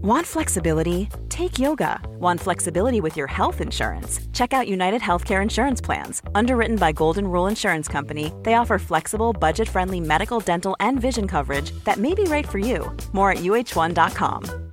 Want 0.01 0.27
flexibility? 0.27 1.07
Take 1.29 1.59
yoga. 1.59 1.99
Want 2.19 2.41
flexibility 2.41 2.99
with 2.99 3.15
your 3.15 3.27
health 3.27 3.61
insurance? 3.61 4.19
Check 4.33 4.51
out 4.51 4.67
United 4.67 5.01
Healthcare 5.01 5.41
Insurance 5.41 5.79
Plans. 5.79 6.21
Underwritten 6.35 6.75
by 6.75 6.91
Golden 6.91 7.25
Rule 7.25 7.47
Insurance 7.47 7.87
Company, 7.87 8.33
they 8.43 8.55
offer 8.55 8.77
flexible, 8.79 9.31
budget 9.31 9.69
friendly 9.69 10.01
medical, 10.01 10.41
dental, 10.41 10.75
and 10.81 10.99
vision 10.99 11.25
coverage 11.27 11.71
that 11.85 11.97
may 11.99 12.13
be 12.13 12.23
right 12.25 12.47
for 12.47 12.59
you. 12.59 12.91
More 13.13 13.31
at 13.31 13.37
uh1.com. 13.39 14.72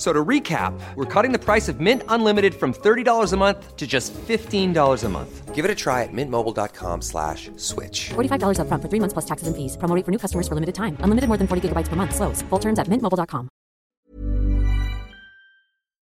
F- 0.00 0.06
So 0.06 0.14
to 0.14 0.24
recap, 0.24 0.72
we're 0.96 1.04
cutting 1.04 1.30
the 1.30 1.38
price 1.38 1.68
of 1.68 1.78
Mint 1.78 2.02
Unlimited 2.08 2.54
from 2.54 2.72
$30 2.72 3.32
a 3.34 3.36
month 3.36 3.76
to 3.76 3.86
just 3.86 4.14
$15 4.14 5.04
a 5.04 5.08
month. 5.10 5.54
Give 5.54 5.62
it 5.66 5.70
a 5.70 5.74
try 5.74 6.04
at 6.04 6.08
mintmobile.com 6.12 7.02
slash 7.02 7.50
switch. 7.56 8.08
$45 8.14 8.56
upfront 8.56 8.80
for 8.80 8.88
three 8.88 9.00
months 9.00 9.12
plus 9.12 9.26
taxes 9.26 9.46
and 9.46 9.54
fees. 9.54 9.76
Promo 9.76 9.94
rate 9.94 10.06
for 10.06 10.10
new 10.10 10.16
customers 10.18 10.48
for 10.48 10.54
limited 10.54 10.74
time. 10.74 10.96
Unlimited 11.00 11.28
more 11.28 11.36
than 11.36 11.46
40 11.46 11.68
gigabytes 11.68 11.88
per 11.88 11.96
month. 11.96 12.14
Slows. 12.16 12.40
Full 12.48 12.58
terms 12.58 12.78
at 12.78 12.88
mintmobile.com. 12.88 13.48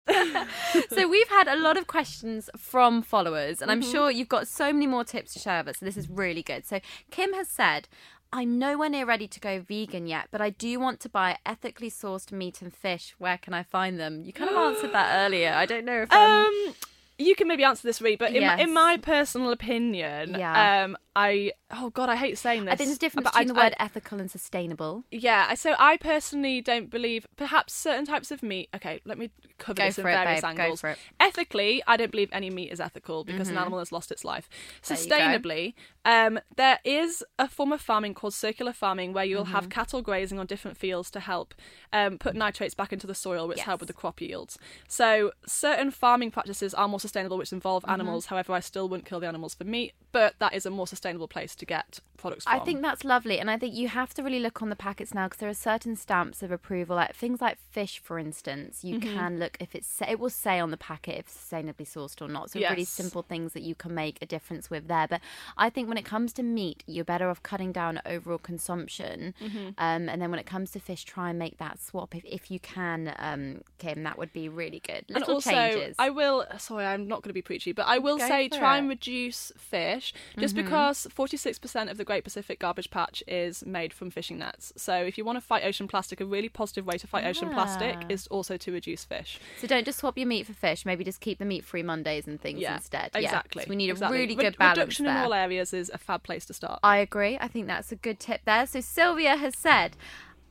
so 0.89 1.07
we've 1.07 1.27
had 1.29 1.47
a 1.47 1.55
lot 1.55 1.77
of 1.77 1.87
questions 1.87 2.49
from 2.57 3.01
followers, 3.01 3.61
and 3.61 3.71
I'm 3.71 3.81
Mm-hmm. 3.81 3.91
sure 3.91 4.11
you've 4.11 4.29
got 4.29 4.47
so 4.47 4.71
many 4.73 4.85
more 4.87 5.03
tips 5.03 5.33
to 5.33 5.39
share 5.39 5.61
with 5.63 5.69
us. 5.69 5.79
So 5.79 5.85
this 5.85 5.97
is 5.97 6.09
really 6.09 6.43
good. 6.43 6.65
So 6.67 6.79
Kim 7.11 7.33
has 7.33 7.47
said. 7.49 7.87
I'm 8.31 8.59
nowhere 8.59 8.89
near 8.89 9.05
ready 9.05 9.27
to 9.27 9.39
go 9.39 9.59
vegan 9.59 10.05
yet, 10.05 10.27
but 10.29 10.39
I 10.39 10.51
do 10.51 10.79
want 10.79 10.99
to 11.01 11.09
buy 11.09 11.37
ethically 11.45 11.89
sourced 11.89 12.31
meat 12.31 12.61
and 12.61 12.71
fish. 12.71 13.15
Where 13.17 13.39
can 13.39 13.55
I 13.55 13.63
find 13.63 13.99
them? 13.99 14.23
You 14.23 14.33
kind 14.33 14.51
of 14.51 14.55
answered 14.55 14.93
that 14.93 15.25
earlier. 15.25 15.51
I 15.51 15.65
don't 15.65 15.83
know 15.83 16.03
if 16.03 16.11
um, 16.11 16.75
you 17.19 17.35
can 17.35 17.47
maybe 17.47 17.63
answer 17.63 17.87
this, 17.87 18.01
Ree, 18.01 18.15
but 18.15 18.33
in, 18.33 18.45
my, 18.45 18.57
in 18.59 18.73
my 18.73 18.97
personal 18.97 19.51
opinion, 19.51 20.35
Yeah. 20.37 20.83
um, 20.85 20.97
I 21.15 21.51
oh 21.71 21.89
god, 21.91 22.07
I 22.09 22.15
hate 22.15 22.37
saying 22.37 22.65
this. 22.65 22.71
I 22.73 22.75
think 22.77 22.87
there's 22.87 22.95
a 22.97 22.99
difference 22.99 23.25
but 23.25 23.33
between 23.33 23.51
I- 23.51 23.53
the 23.53 23.59
word 23.59 23.73
I- 23.79 23.83
ethical 23.83 24.19
and 24.21 24.31
sustainable. 24.31 25.03
yeah, 25.11 25.53
so 25.55 25.75
I 25.77 25.97
personally 25.97 26.61
don't 26.61 26.89
believe 26.89 27.27
perhaps 27.35 27.73
certain 27.73 28.05
types 28.05 28.31
of 28.31 28.41
meat. 28.41 28.69
Okay, 28.73 29.01
let 29.05 29.17
me 29.17 29.29
cover 29.57 29.75
Go 29.75 29.85
this 29.85 29.99
in 29.99 30.07
it, 30.07 30.11
various 30.11 30.43
angles. 30.43 30.83
Ethically, 31.19 31.83
I 31.85 31.97
don't 31.97 32.09
believe 32.11 32.29
any 32.31 32.49
meat 32.49 32.71
is 32.71 32.79
ethical 32.79 33.23
because 33.25 33.49
an 33.49 33.57
animal 33.57 33.79
has 33.79 33.91
lost 33.91 34.11
its 34.11 34.23
life. 34.23 34.47
There. 34.87 34.95
Sustainably, 34.97 35.73
um, 36.05 36.39
there 36.55 36.79
is 36.85 37.23
a 37.37 37.49
form 37.49 37.71
of 37.73 37.81
farming 37.81 38.13
called 38.13 38.33
circular 38.33 38.71
farming 38.73 39.11
where 39.13 39.25
you'll 39.25 39.39
Mm-hmm. 39.43 39.53
have 39.53 39.69
cattle 39.69 40.01
grazing 40.01 40.37
on 40.39 40.45
different 40.45 40.77
fields 40.77 41.09
to 41.11 41.19
help 41.19 41.53
um, 41.93 42.17
put 42.17 42.35
nitrates 42.35 42.73
back 42.75 42.91
into 42.93 43.07
the 43.07 43.15
soil, 43.15 43.47
which 43.47 43.61
help 43.61 43.79
with 43.81 43.87
the 43.87 43.93
crop 43.93 44.21
yields. 44.21 44.57
So 44.87 45.31
certain 45.45 45.91
farming 45.91 46.31
practices 46.31 46.73
are 46.73 46.87
more 46.87 46.99
sustainable, 47.09 47.37
which 47.37 47.51
involve 47.51 47.83
Mm-hmm. 47.83 47.91
animals. 47.97 48.23
However, 48.27 48.53
I 48.53 48.61
still 48.61 48.87
wouldn't 48.89 49.07
kill 49.09 49.19
the 49.19 49.27
animals 49.27 49.53
for 49.55 49.63
meat, 49.63 49.93
but 50.11 50.31
that 50.39 50.53
is 50.53 50.65
a 50.65 50.69
more 50.69 50.87
sustainable 50.87 51.27
place 51.35 51.53
to 51.55 51.65
get 51.65 51.99
products 52.17 52.43
from. 52.45 52.53
I 52.55 52.59
think 52.65 52.81
that's 52.81 53.03
lovely, 53.03 53.37
and 53.39 53.49
I 53.49 53.57
think 53.57 53.73
you 53.75 53.87
have 53.89 54.13
to 54.15 54.23
really 54.23 54.39
look 54.39 54.61
on 54.61 54.69
the 54.69 54.75
packets 54.75 55.13
now 55.13 55.25
because 55.27 55.39
there 55.39 55.49
are 55.49 55.53
certain 55.71 55.95
stamps 55.95 56.43
of 56.43 56.51
approval, 56.51 56.95
like 56.95 57.15
things 57.15 57.39
like 57.41 57.57
fish, 57.71 57.99
for 58.07 58.17
instance. 58.19 58.83
You 58.83 58.99
Mm-hmm. 58.99 59.13
can 59.17 59.39
look 59.39 59.55
if 59.59 59.75
it's 59.75 60.01
it 60.07 60.19
will 60.19 60.29
say 60.45 60.59
on 60.59 60.71
the 60.71 60.77
packet 60.91 61.15
if 61.19 61.25
it's 61.27 61.37
sustainably 61.49 61.87
sourced 61.95 62.21
or 62.21 62.27
not. 62.27 62.51
So 62.51 62.59
really 62.59 62.85
simple 62.85 63.21
things 63.23 63.53
that 63.53 63.63
you 63.63 63.75
can 63.75 63.93
make 63.93 64.17
a 64.21 64.25
difference 64.25 64.69
with 64.69 64.87
there. 64.87 65.07
But 65.07 65.21
I 65.57 65.69
think 65.69 65.87
when 65.87 65.97
it 65.97 66.05
comes 66.05 66.33
to 66.33 66.43
meat, 66.43 66.83
you're 66.87 67.05
better 67.13 67.29
off 67.29 67.41
cutting 67.43 67.71
down 67.71 68.01
overall 68.05 68.37
consumption, 68.39 69.33
Mm-hmm. 69.41 69.67
um, 69.77 70.09
and 70.09 70.21
then 70.21 70.29
when 70.31 70.39
it 70.39 70.45
comes 70.45 70.71
to 70.71 70.79
fish, 70.79 71.03
try 71.03 71.29
and 71.29 71.39
make 71.39 71.57
that 71.57 71.79
swap 71.81 72.15
if 72.15 72.23
if 72.25 72.51
you 72.51 72.59
can, 72.59 73.13
um, 73.17 73.61
Kim. 73.77 74.03
That 74.03 74.17
would 74.17 74.33
be 74.33 74.49
really 74.49 74.81
good. 74.85 75.05
and 75.09 75.19
Little 75.19 75.35
also, 75.35 75.49
changes. 75.51 75.95
I 75.99 76.09
will. 76.09 76.45
Sorry, 76.57 76.85
I'm 76.85 76.98
not 77.07 77.21
going 77.23 77.29
to 77.29 77.33
be 77.33 77.41
preachy, 77.41 77.71
but 77.71 77.85
I 77.87 77.97
will 77.97 78.17
Go 78.17 78.27
say 78.27 78.49
try 78.49 78.75
it. 78.75 78.79
and 78.79 78.89
reduce 78.89 79.51
fish, 79.57 80.13
just 80.37 80.55
Mm-hmm. 80.55 80.65
because 80.65 81.07
46% 81.15 81.89
of 81.91 81.97
the 81.97 82.03
Great 82.03 82.23
Pacific 82.23 82.59
Garbage 82.59 82.89
Patch 82.91 83.23
is 83.27 83.65
made 83.65 83.93
from 83.93 84.09
fishing 84.11 84.37
nets. 84.39 84.73
So 84.75 84.93
if 84.95 85.17
you 85.17 85.25
want 85.25 85.37
to 85.37 85.41
fight 85.41 85.63
ocean 85.63 85.87
plastic, 85.87 86.19
a 86.21 86.25
really 86.25 86.49
positive 86.49 86.85
way 86.85 86.97
to 86.97 87.07
fight 87.07 87.25
ocean 87.25 87.49
plastic 87.49 87.95
Ah. 88.01 88.05
is 88.09 88.27
also 88.27 88.57
to 88.57 88.71
reduce 88.71 89.03
fish. 89.05 89.39
So 89.59 89.67
don't 89.67 89.85
just 89.85 89.99
swap 89.99 90.17
your 90.17 90.27
meat 90.27 90.45
for 90.45 90.53
fish. 90.53 90.85
Maybe 90.85 91.03
just 91.03 91.21
keep 91.21 91.39
the 91.39 91.45
meat-free 91.45 91.83
Mondays 91.83 92.27
and 92.27 92.39
things 92.41 92.59
Yeah, 92.59 92.75
instead. 92.75 93.11
exactly. 93.13 93.63
So 93.63 93.69
we 93.69 93.75
need 93.75 93.89
exactly. 93.89 94.17
a 94.17 94.21
really 94.21 94.35
good 94.35 94.57
balance 94.57 94.77
Reduction 94.79 95.05
there. 95.05 95.17
in 95.17 95.23
all 95.23 95.33
areas 95.33 95.73
is 95.73 95.89
a 95.93 95.97
fab 95.97 96.23
place 96.23 96.45
to 96.47 96.53
start. 96.53 96.79
I 96.83 96.97
agree. 96.97 97.37
I 97.39 97.47
think 97.47 97.67
that's 97.67 97.91
a 97.91 97.95
good 97.95 98.19
tip 98.19 98.41
there. 98.45 98.65
So 98.67 98.79
Sylvia 98.81 99.35
has 99.37 99.57
said, 99.57 99.95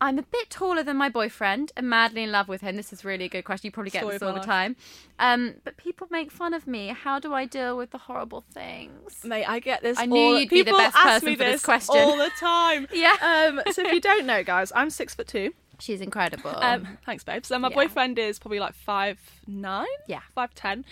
I'm 0.01 0.19
a 0.19 0.23
bit 0.23 0.49
taller 0.51 0.83
than 0.83 0.97
my 0.97 1.09
boyfriend 1.09 1.73
and 1.77 1.89
madly 1.89 2.23
in 2.23 2.31
love 2.33 2.49
with 2.49 2.61
him. 2.61 2.77
This 2.77 2.93
is 2.93 3.05
really 3.05 3.25
a 3.25 3.29
good 3.29 3.45
question. 3.45 3.67
You 3.67 3.73
probably 3.73 3.91
get 3.91 4.03
Story 4.03 4.15
this 4.15 4.23
all 4.23 4.33
the 4.33 4.41
time. 4.41 4.77
Um, 5.19 5.55
but 5.65 5.77
people 5.77 6.07
make 6.11 6.31
fun 6.31 6.55
of 6.55 6.67
me. 6.67 6.89
How 6.89 7.19
do 7.19 7.35
I 7.35 7.47
deal 7.47 7.77
with 7.77 7.91
the 7.91 7.99
horrible 7.99 8.45
things? 8.53 9.25
Mate, 9.25 9.45
I 9.45 9.59
get 9.59 9.83
this. 9.83 9.99
I 9.99 10.07
knew 10.07 10.37
you'd 10.37 10.49
be 10.49 10.59
the 10.63 10.67
people 10.67 10.79
best 10.79 10.97
ask 10.97 11.07
person 11.07 11.27
me 11.27 11.35
for 11.37 11.45
this 11.45 11.53
this 11.55 11.65
question. 11.65 11.97
all 11.97 12.17
the 12.17 12.31
time. 12.39 12.87
Yeah. 12.93 13.15
Um, 13.21 13.61
so 13.73 13.83
if 13.83 13.93
you 13.93 14.01
don't 14.01 14.27
know, 14.27 14.43
guys, 14.45 14.73
I'm 14.75 14.91
six 14.91 15.15
foot 15.15 15.27
two. 15.29 15.53
She's 15.81 16.01
incredible. 16.01 16.53
Um, 16.57 16.99
thanks, 17.07 17.23
babe. 17.23 17.45
So 17.45 17.57
my 17.59 17.69
Yeah. 17.69 17.75
boyfriend 17.75 18.19
is 18.19 18.39
probably 18.39 18.59
like 18.59 18.75
five 18.75 19.19
nine. 19.47 19.87
Yeah. 20.09 20.21
five 20.35 20.53
ten. 20.55 20.85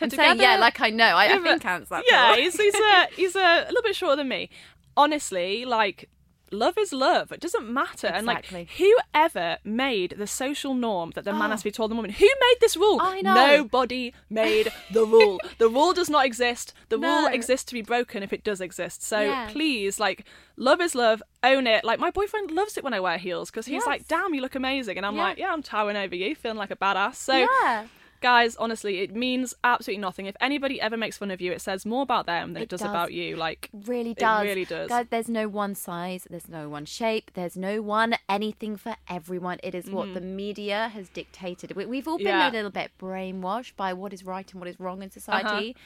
I'm 0.00 0.10
saying, 0.10 0.38
yeah, 0.40 0.56
like 0.56 0.80
I 0.80 0.90
know. 0.90 1.04
I, 1.16 1.34
I 1.34 1.38
think 1.38 1.62
counts 1.62 1.88
that. 1.88 2.04
Yeah, 2.10 2.36
he's 2.36 2.56
he's 2.60 2.74
a 2.74 3.06
he's 3.16 3.36
a, 3.36 3.64
little 3.68 3.82
bit 3.82 3.96
shorter 3.96 4.16
than 4.16 4.28
me. 4.28 4.50
Honestly, 4.96 5.64
like 5.64 6.08
love 6.50 6.78
is 6.78 6.92
love. 6.92 7.32
It 7.32 7.40
doesn't 7.40 7.68
matter. 7.68 8.06
And 8.06 8.28
Exactly. 8.28 8.60
like 8.60 8.70
whoever 9.12 9.58
made 9.64 10.14
the 10.16 10.26
social 10.26 10.74
norm 10.74 11.10
that 11.14 11.24
the 11.24 11.32
man 11.32 11.50
has 11.50 11.60
to 11.60 11.64
be 11.64 11.70
ah. 11.70 11.76
taller 11.76 11.88
than 11.88 11.96
woman, 11.96 12.12
who 12.12 12.24
made 12.26 12.56
this 12.60 12.76
rule? 12.76 12.98
I 13.00 13.20
know. 13.22 13.34
Nobody 13.34 14.12
made 14.30 14.72
the 14.92 15.04
rule. 15.04 15.40
the 15.58 15.68
rule 15.68 15.92
does 15.92 16.08
not 16.10 16.24
exist. 16.26 16.72
The 16.88 16.98
rule 16.98 17.26
exists 17.26 17.64
to 17.66 17.74
be 17.74 17.82
broken 17.82 18.22
if 18.22 18.32
it 18.32 18.44
does 18.44 18.60
exist. 18.60 19.02
So 19.02 19.20
Yes. 19.20 19.52
please, 19.52 19.98
like, 20.00 20.24
love 20.56 20.80
is 20.80 20.94
love. 20.94 21.22
Own 21.42 21.66
it. 21.66 21.84
Like 21.84 21.98
my 21.98 22.10
boyfriend 22.10 22.50
loves 22.50 22.76
it 22.76 22.84
when 22.84 22.94
I 22.94 23.00
wear 23.00 23.18
heels 23.18 23.50
because 23.50 23.66
he's 23.66 23.74
Yes. 23.82 23.86
like, 23.86 24.08
"Damn, 24.08 24.34
you 24.34 24.40
look 24.40 24.54
amazing," 24.54 24.96
and 24.96 25.04
I'm 25.06 25.16
Yeah. 25.16 25.22
like, 25.22 25.38
"Yeah, 25.38 25.52
I'm 25.52 25.62
towering 25.62 25.96
over 25.96 26.14
you, 26.14 26.34
feeling 26.34 26.58
like 26.58 26.70
a 26.70 26.76
badass." 26.76 27.16
So 27.16 27.36
Yeah. 27.36 27.86
Guys 28.30 28.56
honestly 28.56 28.94
it 29.04 29.14
means 29.14 29.54
absolutely 29.62 30.00
nothing 30.00 30.24
if 30.26 30.36
anybody 30.40 30.80
ever 30.80 30.96
makes 30.96 31.16
fun 31.18 31.30
of 31.30 31.40
you 31.44 31.50
it 31.52 31.60
says 31.60 31.84
more 31.84 32.02
about 32.02 32.24
them 32.26 32.54
than 32.54 32.62
it, 32.62 32.64
It 32.64 32.68
does, 32.70 32.80
does. 32.80 32.88
about 32.88 33.12
you 33.12 33.36
like 33.36 33.68
really 33.86 34.12
it 34.12 34.18
does. 34.18 34.42
really 34.50 34.64
does. 34.64 34.88
Guys, 34.88 35.06
there's 35.10 35.28
no 35.28 35.46
one 35.48 35.74
size, 35.74 36.26
there's 36.30 36.48
no 36.48 36.68
one 36.76 36.86
shape, 36.86 37.30
there's 37.34 37.56
no 37.56 37.74
one 37.82 38.10
anything 38.28 38.76
for 38.84 38.96
everyone. 39.08 39.58
It 39.62 39.74
is 39.74 39.90
what 39.90 40.14
the 40.14 40.20
media 40.20 40.88
has 40.94 41.08
dictated. 41.10 41.76
We, 41.76 41.84
we've 41.86 42.08
all 42.08 42.18
been. 42.18 42.26
Yeah. 42.28 42.50
a 42.50 42.56
little 42.58 42.70
bit 42.70 42.90
brainwashed 42.98 43.76
by 43.76 43.92
what 43.92 44.12
is 44.12 44.24
right 44.24 44.50
and 44.52 44.60
what 44.60 44.68
is 44.68 44.78
wrong 44.80 44.98
Uh-huh. 44.98 45.04
in 45.04 45.10
society. 45.10 45.76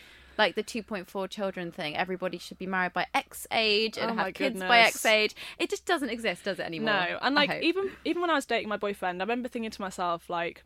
Like 0.43 0.55
the 0.55 0.63
2.4 0.63 1.29
children 1.29 1.73
thing, 1.73 1.97
everybody 1.97 2.39
should 2.39 2.59
be 2.59 2.67
married 2.67 2.93
by 2.93 3.07
X 3.13 3.47
age 3.51 3.99
and 3.99 4.13
Oh 4.13 4.15
have 4.15 4.35
kids 4.35 4.61
by. 4.61 4.79
X 4.81 5.05
age. 5.05 5.35
It 5.59 5.69
just 5.71 5.85
doesn't 5.85 6.11
exist, 6.11 6.45
does 6.45 6.61
it 6.61 6.67
anymore? 6.67 6.95
no 6.95 7.19
and 7.23 7.35
like 7.35 7.51
even 7.63 7.91
even 8.05 8.21
when 8.23 8.31
i 8.31 8.35
was 8.35 8.47
dating 8.47 8.69
my 8.69 8.77
boyfriend 8.77 9.21
i 9.21 9.25
remember 9.25 9.49
thinking 9.49 9.71
to 9.73 9.81
myself 9.81 10.31
like 10.31 10.63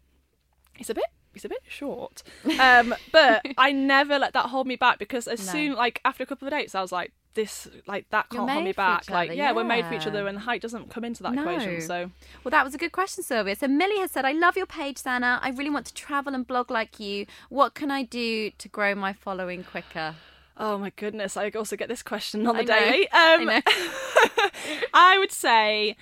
it's 0.78 0.90
a 0.90 0.94
bit 0.94 1.04
he's 1.32 1.44
a 1.44 1.48
bit 1.48 1.62
short 1.68 2.22
um 2.58 2.94
but 3.12 3.44
i 3.58 3.72
never 3.72 4.18
let 4.18 4.32
that 4.32 4.46
hold 4.46 4.66
me 4.66 4.76
back 4.76 4.98
because 4.98 5.26
as 5.28 5.40
No. 5.46 5.52
soon 5.52 5.74
like 5.74 6.00
after 6.04 6.22
a 6.22 6.26
couple 6.26 6.46
of 6.46 6.52
dates 6.52 6.74
i 6.74 6.80
was 6.82 6.92
like 6.92 7.12
this 7.34 7.66
like 7.86 8.04
that 8.10 8.28
can't 8.28 8.50
hold 8.50 8.62
me 8.64 8.72
back 8.72 9.08
like 9.08 9.30
other, 9.30 9.34
yeah, 9.38 9.52
we're 9.52 9.64
made 9.64 9.86
for 9.86 9.94
each 9.94 10.06
other 10.06 10.26
and 10.26 10.38
height 10.40 10.60
doesn't 10.60 10.90
come 10.90 11.02
into 11.02 11.22
that 11.22 11.32
No. 11.32 11.40
equation 11.40 11.80
so 11.80 12.10
Well, 12.44 12.50
that 12.50 12.62
was 12.62 12.74
a 12.74 12.78
good 12.78 12.92
question, 12.92 13.24
Sylvia. 13.24 13.56
So 13.56 13.68
Millie 13.68 14.00
has 14.00 14.10
said, 14.10 14.26
I 14.26 14.32
love 14.32 14.54
your 14.54 14.66
page, 14.66 14.98
Zanna. 14.98 15.38
I 15.40 15.48
really 15.48 15.70
want 15.70 15.86
to 15.86 15.94
travel 15.94 16.34
and 16.34 16.46
blog 16.46 16.70
like 16.70 17.00
you. 17.00 17.24
What 17.48 17.72
can 17.72 17.90
I 17.90 18.02
do 18.02 18.50
to 18.50 18.68
grow 18.68 18.94
my 18.94 19.14
following 19.14 19.64
quicker? 19.64 20.16
oh 20.58 20.76
my 20.76 20.90
goodness 20.96 21.34
i 21.38 21.48
also 21.48 21.76
get 21.76 21.88
this 21.88 22.02
question 22.02 22.46
on 22.46 22.54
the 22.56 22.62
I 22.62 22.64
daily 22.66 23.08
I 23.10 23.34
um 23.36 23.46
know. 23.46 23.60
I 24.94 25.16
would 25.18 25.32
say 25.32 25.96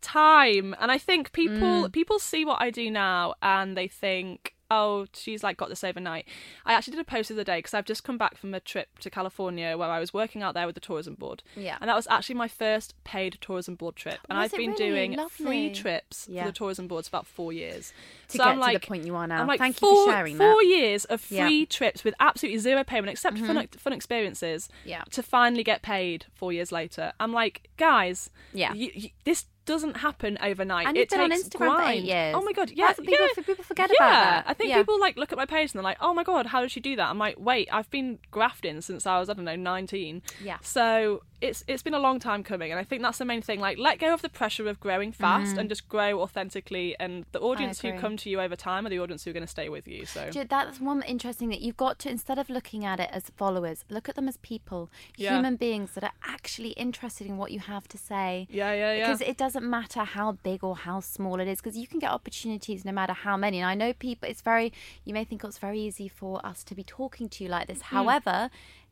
time, 0.00 0.74
and 0.80 0.90
I 0.90 0.96
think 0.96 1.32
people 1.32 1.84
Mm. 1.88 1.92
people 1.92 2.18
see 2.18 2.44
what 2.46 2.60
I 2.62 2.70
do 2.70 2.90
now 2.90 3.34
and 3.42 3.76
they 3.76 3.88
think, 3.88 4.54
oh, 4.70 5.06
she's 5.14 5.42
like 5.42 5.56
got 5.56 5.68
this 5.68 5.82
overnight. 5.84 6.26
I 6.64 6.72
actually 6.74 6.92
did 6.92 7.00
a 7.00 7.04
post 7.04 7.28
the 7.28 7.34
other 7.34 7.44
day 7.44 7.58
because 7.58 7.74
I've 7.74 7.84
just 7.84 8.04
come 8.04 8.16
back 8.18 8.36
from 8.36 8.54
a 8.54 8.60
trip 8.60 8.98
to 9.00 9.10
California 9.10 9.76
where 9.76 9.88
I 9.90 9.98
was 9.98 10.14
working 10.14 10.42
out 10.42 10.54
there 10.54 10.66
with 10.66 10.74
the 10.74 10.80
tourism 10.80 11.14
board. 11.14 11.42
Yeah. 11.56 11.76
and 11.80 11.88
that 11.90 11.96
was 11.96 12.06
actually 12.08 12.36
my 12.36 12.48
first 12.48 12.94
paid 13.04 13.38
tourism 13.40 13.74
board 13.74 13.96
trip, 13.96 14.18
and 14.28 14.38
Was 14.38 14.46
I've 14.46 14.54
it 14.54 14.56
been 14.58 14.70
really? 14.72 14.90
doing 14.90 15.12
Lovely. 15.16 15.44
free 15.46 15.70
trips 15.74 16.26
Yeah. 16.30 16.42
for 16.42 16.48
the 16.48 16.52
tourism 16.52 16.86
boards 16.88 17.08
for 17.08 17.16
about 17.16 17.26
four 17.26 17.52
years. 17.52 17.92
To 18.28 18.38
so 18.38 18.44
get 18.44 18.46
I'm 18.58 18.72
to 18.74 18.78
the 18.78 18.86
point 18.86 19.04
you 19.06 19.16
are 19.16 19.26
now. 19.26 19.40
I'm 19.40 19.46
like 19.48 19.58
Thank 19.58 19.80
you 19.82 19.88
for 20.06 20.12
sharing 20.12 20.38
that. 20.38 20.52
Four 20.52 20.62
years 20.62 21.04
of 21.06 21.24
Yeah. 21.30 21.40
Mm-hmm. 21.40 21.48
free 21.48 21.66
trips 21.66 22.04
with 22.04 22.14
absolutely 22.20 22.58
zero 22.58 22.84
payment 22.84 23.10
except 23.10 23.38
for 23.38 23.46
fun, 23.46 23.66
fun 23.76 23.92
experiences 23.92 24.68
Yeah. 24.84 25.02
to 25.10 25.22
finally 25.22 25.64
get 25.64 25.82
paid 25.82 26.26
four 26.34 26.52
years 26.52 26.70
later. 26.72 27.12
I'm 27.18 27.32
like, 27.32 27.68
guys, 27.76 28.30
Yeah. 28.52 28.72
you, 28.74 28.90
you, 28.94 29.10
this 29.24 29.46
doesn't 29.66 29.98
happen 29.98 30.38
overnight. 30.42 30.86
And 30.86 30.96
it 30.96 31.00
you've 31.00 31.08
been 31.10 31.20
on 31.20 31.30
takes 31.30 31.44
Instagram 31.48 31.76
for 31.84 31.90
eight 31.90 32.04
years. 32.04 32.34
Oh 32.36 32.42
my 32.42 32.52
god, 32.52 32.70
yeah, 32.70 32.92
people- 32.92 33.14
yeah. 33.14 33.42
people 33.44 33.64
forget 33.64 33.90
yeah. 33.98 34.06
about 34.06 34.20
that. 34.22 34.44
I 34.48 34.54
think 34.54 34.70
Yeah. 34.70 34.78
people 34.78 34.98
like 34.98 35.16
look 35.16 35.32
at 35.32 35.38
my 35.38 35.46
page 35.46 35.72
and 35.72 35.78
they're 35.78 35.82
like, 35.82 35.98
oh 36.00 36.14
my 36.14 36.24
god, 36.24 36.46
how 36.46 36.60
did 36.60 36.70
she 36.70 36.80
do 36.80 36.96
that? 36.96 37.08
I'm 37.08 37.18
like, 37.18 37.36
wait, 37.38 37.68
I've 37.70 37.90
been 37.90 38.18
grafting 38.30 38.80
since 38.80 39.06
I 39.06 39.18
was 39.18 39.28
I 39.28 39.34
don't 39.34 39.44
know 39.44 39.56
19. 39.56 40.22
Yeah. 40.42 40.58
So 40.62 41.22
it's 41.40 41.64
it's 41.66 41.82
been 41.82 41.94
a 41.94 41.98
long 41.98 42.18
time 42.18 42.42
coming, 42.42 42.70
and 42.70 42.78
I 42.78 42.84
think 42.84 43.02
that's 43.02 43.18
the 43.18 43.24
main 43.24 43.40
thing. 43.42 43.60
Like, 43.60 43.78
let 43.78 43.98
go 43.98 44.12
of 44.12 44.22
the 44.22 44.28
pressure 44.28 44.68
of 44.68 44.78
growing 44.80 45.10
fast 45.12 45.56
and 45.56 45.68
just 45.68 45.88
grow 45.88 46.20
authentically. 46.20 46.94
And 47.00 47.24
the 47.32 47.40
audience 47.40 47.80
who 47.80 47.88
Mm-hmm. 47.88 47.98
come 48.00 48.16
to 48.18 48.30
you 48.30 48.40
over 48.40 48.56
time 48.56 48.86
are 48.86 48.90
the 48.90 48.98
audience 49.00 49.24
who 49.24 49.30
are 49.30 49.32
going 49.34 49.42
to 49.44 49.46
stay 49.58 49.68
with 49.68 49.88
you. 49.88 50.04
So 50.06 50.30
Ju- 50.30 50.44
That's 50.48 50.80
one 50.80 51.02
interesting 51.02 51.48
that 51.48 51.60
you've 51.60 51.76
got 51.76 51.98
to 52.00 52.08
instead 52.10 52.38
of 52.38 52.50
looking 52.50 52.84
at 52.84 53.00
it 53.00 53.08
as 53.12 53.24
followers, 53.36 53.84
look 53.88 54.08
at 54.08 54.14
them 54.16 54.28
as 54.28 54.36
people, 54.38 54.90
Yeah. 55.16 55.34
human 55.34 55.56
beings 55.56 55.92
that 55.94 56.04
are 56.04 56.12
actually 56.24 56.70
interested 56.70 57.26
in 57.26 57.36
what 57.36 57.50
you 57.52 57.60
have 57.60 57.88
to 57.88 57.98
say. 57.98 58.46
Yeah, 58.50 58.72
yeah, 58.72 58.92
yeah. 58.94 59.06
Because 59.06 59.20
it 59.22 59.36
doesn't 59.36 59.68
matter 59.68 60.04
how 60.04 60.32
big 60.32 60.62
or 60.62 60.76
how 60.76 61.00
small 61.00 61.40
it 61.40 61.48
is, 61.48 61.58
because 61.60 61.76
you 61.78 61.86
can 61.86 61.98
get 61.98 62.10
opportunities 62.10 62.84
no 62.84 62.92
matter 62.92 63.12
how 63.12 63.36
many. 63.36 63.58
And 63.60 63.66
I 63.68 63.74
know 63.74 63.92
people, 63.92 64.28
it's 64.28 64.42
very, 64.42 64.72
you 65.04 65.14
may 65.14 65.24
think 65.24 65.42
it's 65.42 65.58
very 65.58 65.80
easy 65.80 66.08
for 66.08 66.44
us 66.46 66.62
to 66.64 66.74
be 66.74 66.84
talking 66.84 67.28
to 67.30 67.44
you 67.44 67.50
like 67.50 67.66
this. 67.66 67.80
However, 67.82 68.50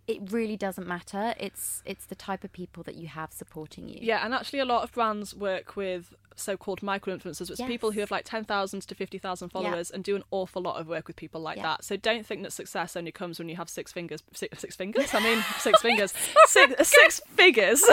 it 0.09 0.33
really 0.33 0.57
doesn't 0.57 0.87
matter. 0.87 1.35
It's 1.39 1.83
it's 1.85 2.07
the 2.07 2.15
type 2.15 2.43
of 2.43 2.53
people 2.53 2.83
that 2.85 2.97
you 2.97 3.07
have 3.09 3.31
supporting 3.33 3.89
you. 3.89 3.99
Yeah, 4.01 4.25
and 4.25 4.35
actually, 4.35 4.59
a 4.61 4.65
lot 4.65 4.83
of 4.83 4.91
brands 4.93 5.35
work 5.35 5.77
with 5.77 6.15
so-called 6.35 6.83
micro 6.83 7.17
influencers, 7.17 7.51
which 7.51 7.61
are 7.61 7.67
people 7.67 7.91
who 7.91 8.01
have 8.01 8.11
like 8.11 8.25
ten 8.25 8.45
thousand 8.45 8.81
to 8.89 8.95
fifty 8.95 9.19
thousand 9.19 9.51
followers, 9.51 9.91
and 9.91 10.03
do 10.03 10.17
an 10.17 10.25
awful 10.31 10.63
lot 10.63 10.81
of 10.81 10.89
work 10.89 11.07
with 11.07 11.17
people 11.17 11.41
like 11.43 11.61
that. 11.61 11.85
So 11.85 11.97
don't 11.97 12.25
think 12.25 12.43
that 12.43 12.53
success 12.53 12.97
only 12.97 13.13
comes 13.13 13.39
when 13.39 13.49
you 13.51 13.57
have 13.57 13.69
six 13.69 13.93
fingers. 13.93 14.23
Six, 14.33 14.59
six 14.59 14.75
fingers? 14.75 15.13
I 15.13 15.21
mean, 15.21 15.45
six 15.59 15.81
fingers. 15.83 16.15
Six, 16.47 16.89
six 16.89 17.21
figures. 17.37 17.83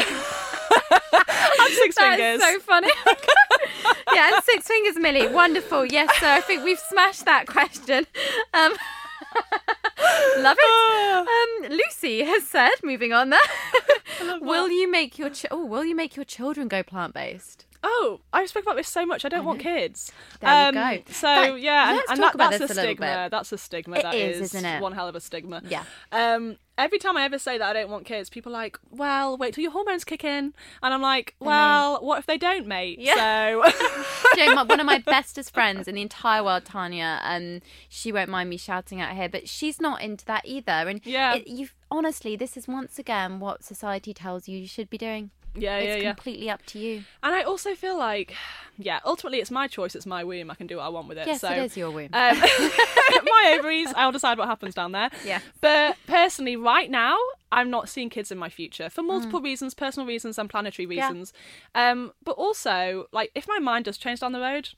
Six 1.67 1.95
That 1.95 2.17
fingers. 2.17 2.41
so 2.41 2.59
funny. 2.59 2.89
yeah, 4.13 4.39
six 4.41 4.67
fingers, 4.67 4.97
Millie. 4.97 5.27
Wonderful. 5.27 5.85
Yes, 5.85 6.09
so 6.19 6.29
I 6.29 6.41
think 6.41 6.63
we've 6.63 6.79
smashed 6.79 7.25
that 7.25 7.47
question. 7.47 8.05
Um, 8.53 8.73
love 10.41 10.57
it. 10.59 11.27
Um, 11.27 11.71
Lucy 11.71 12.23
has 12.23 12.43
said, 12.47 12.71
moving 12.83 13.13
on 13.13 13.29
there. 13.29 13.39
will 14.41 14.69
you 14.69 14.89
make 14.89 15.17
your 15.17 15.29
ch- 15.29 15.45
oh, 15.51 15.65
will 15.65 15.83
you 15.83 15.95
make 15.95 16.15
your 16.15 16.25
children 16.25 16.67
go 16.67 16.83
plant 16.83 17.13
based? 17.13 17.65
Oh, 17.83 18.19
I 18.33 18.45
spoke 18.47 18.63
about 18.63 18.77
this 18.77 18.87
so 18.87 19.05
much. 19.05 19.25
I 19.25 19.29
don't 19.29 19.45
want 19.45 19.59
kids. 19.59 20.11
There 20.39 20.49
you 20.49 20.67
Um, 20.69 20.73
go. 20.73 21.03
So 21.11 21.27
That- 21.27 21.59
yeah, 21.61 21.89
and, 21.89 21.97
let's 21.97 22.11
and 22.11 22.19
talk 22.19 22.31
that, 22.31 22.35
about 22.35 22.51
that's 22.51 22.61
this 22.67 22.77
a 22.77 22.81
a 22.81 22.83
stigma. 22.83 23.27
That's 23.29 23.51
a 23.51 23.57
stigma. 23.59 23.97
It 23.97 24.03
That 24.03 24.15
is, 24.15 24.37
is 24.37 24.41
isn't 24.55 24.65
it? 24.65 24.81
one 24.81 24.93
hell 24.93 25.07
of 25.07 25.15
a 25.15 25.19
stigma. 25.21 25.61
Yeah. 25.67 25.83
Um, 26.11 26.57
every 26.77 26.99
time 26.99 27.17
I 27.17 27.23
ever 27.23 27.37
say 27.39 27.57
that 27.57 27.67
I 27.69 27.73
don't 27.73 27.89
want 27.89 28.05
kids, 28.05 28.29
people 28.29 28.51
are 28.51 28.59
like, 28.61 28.79
"Well, 28.89 29.37
wait 29.37 29.53
till 29.53 29.61
your 29.61 29.71
hormones 29.71 30.03
kick 30.03 30.23
in," 30.23 30.53
and 30.83 30.93
I'm 30.93 31.01
like, 31.01 31.35
"Well, 31.39 31.99
what 32.01 32.19
if 32.19 32.25
they 32.25 32.37
don't, 32.37 32.67
mate?" 32.67 32.99
Yeah. 32.99 33.15
So 33.15 33.71
Do 34.33 34.41
you 34.41 34.49
know, 34.49 34.55
my, 34.55 34.63
one 34.63 34.79
of 34.79 34.85
my 34.85 34.99
bestest 35.05 35.53
friends 35.53 35.87
in 35.87 35.95
the 35.95 36.01
entire 36.01 36.43
world, 36.43 36.65
Tanya, 36.65 37.19
um, 37.23 37.61
she 37.89 38.11
won't 38.11 38.29
mind 38.29 38.49
me 38.49 38.57
shouting 38.57 38.99
out 39.01 39.15
here, 39.15 39.29
but 39.29 39.47
she's 39.47 39.79
not 39.79 40.01
into 40.01 40.25
that 40.25 40.45
either. 40.45 40.71
And 40.71 41.01
Yeah. 41.05 41.35
it, 41.35 41.47
you 41.47 41.69
honestly, 41.89 42.35
this 42.35 42.57
is 42.57 42.67
once 42.67 42.99
again 42.99 43.39
what 43.39 43.63
society 43.63 44.13
tells 44.13 44.47
you 44.47 44.57
you 44.57 44.67
should 44.67 44.89
be 44.89 44.97
doing. 44.97 45.31
Yeah, 45.55 45.79
yeah, 45.79 45.83
it's 45.83 46.03
yeah. 46.03 46.13
completely 46.13 46.49
up 46.49 46.65
to 46.67 46.79
you. 46.79 47.03
And 47.23 47.33
I 47.35 47.43
also 47.43 47.75
feel 47.75 47.97
like, 47.97 48.33
yeah, 48.77 48.99
ultimately 49.05 49.39
it's 49.39 49.51
my 49.51 49.67
choice. 49.67 49.95
It's 49.95 50.05
my 50.05 50.23
womb. 50.23 50.51
I 50.51 50.55
can 50.55 50.67
do 50.67 50.77
what 50.77 50.83
I 50.83 50.89
want 50.89 51.07
with 51.07 51.17
it. 51.17 51.27
Yes, 51.27 51.41
so, 51.41 51.49
it 51.49 51.57
is 51.65 51.77
your 51.77 51.91
womb. 51.91 52.09
Um, 52.13 52.39
my 52.39 53.55
ovaries. 53.57 53.89
I'll 53.95 54.11
decide 54.11 54.37
what 54.37 54.47
happens 54.47 54.75
down 54.75 54.91
there. 54.91 55.09
Yeah. 55.25 55.39
But 55.61 55.97
personally, 56.07 56.55
right 56.55 56.89
now, 56.89 57.17
I'm 57.51 57.69
not 57.69 57.89
seeing 57.89 58.09
kids 58.09 58.31
in 58.31 58.37
my 58.37 58.49
future 58.49 58.89
for 58.89 59.01
multiple 59.01 59.39
Mm. 59.39 59.45
reasons, 59.45 59.73
personal 59.73 60.05
reasons 60.07 60.37
and 60.37 60.49
planetary 60.49 60.85
reasons. 60.85 61.33
Um, 61.73 62.11
but 62.23 62.33
also, 62.33 63.07
like, 63.11 63.31
if 63.35 63.47
my 63.47 63.59
mind 63.59 63.85
does 63.85 63.97
change 63.97 64.19
down 64.19 64.31
the 64.33 64.39
road. 64.41 64.69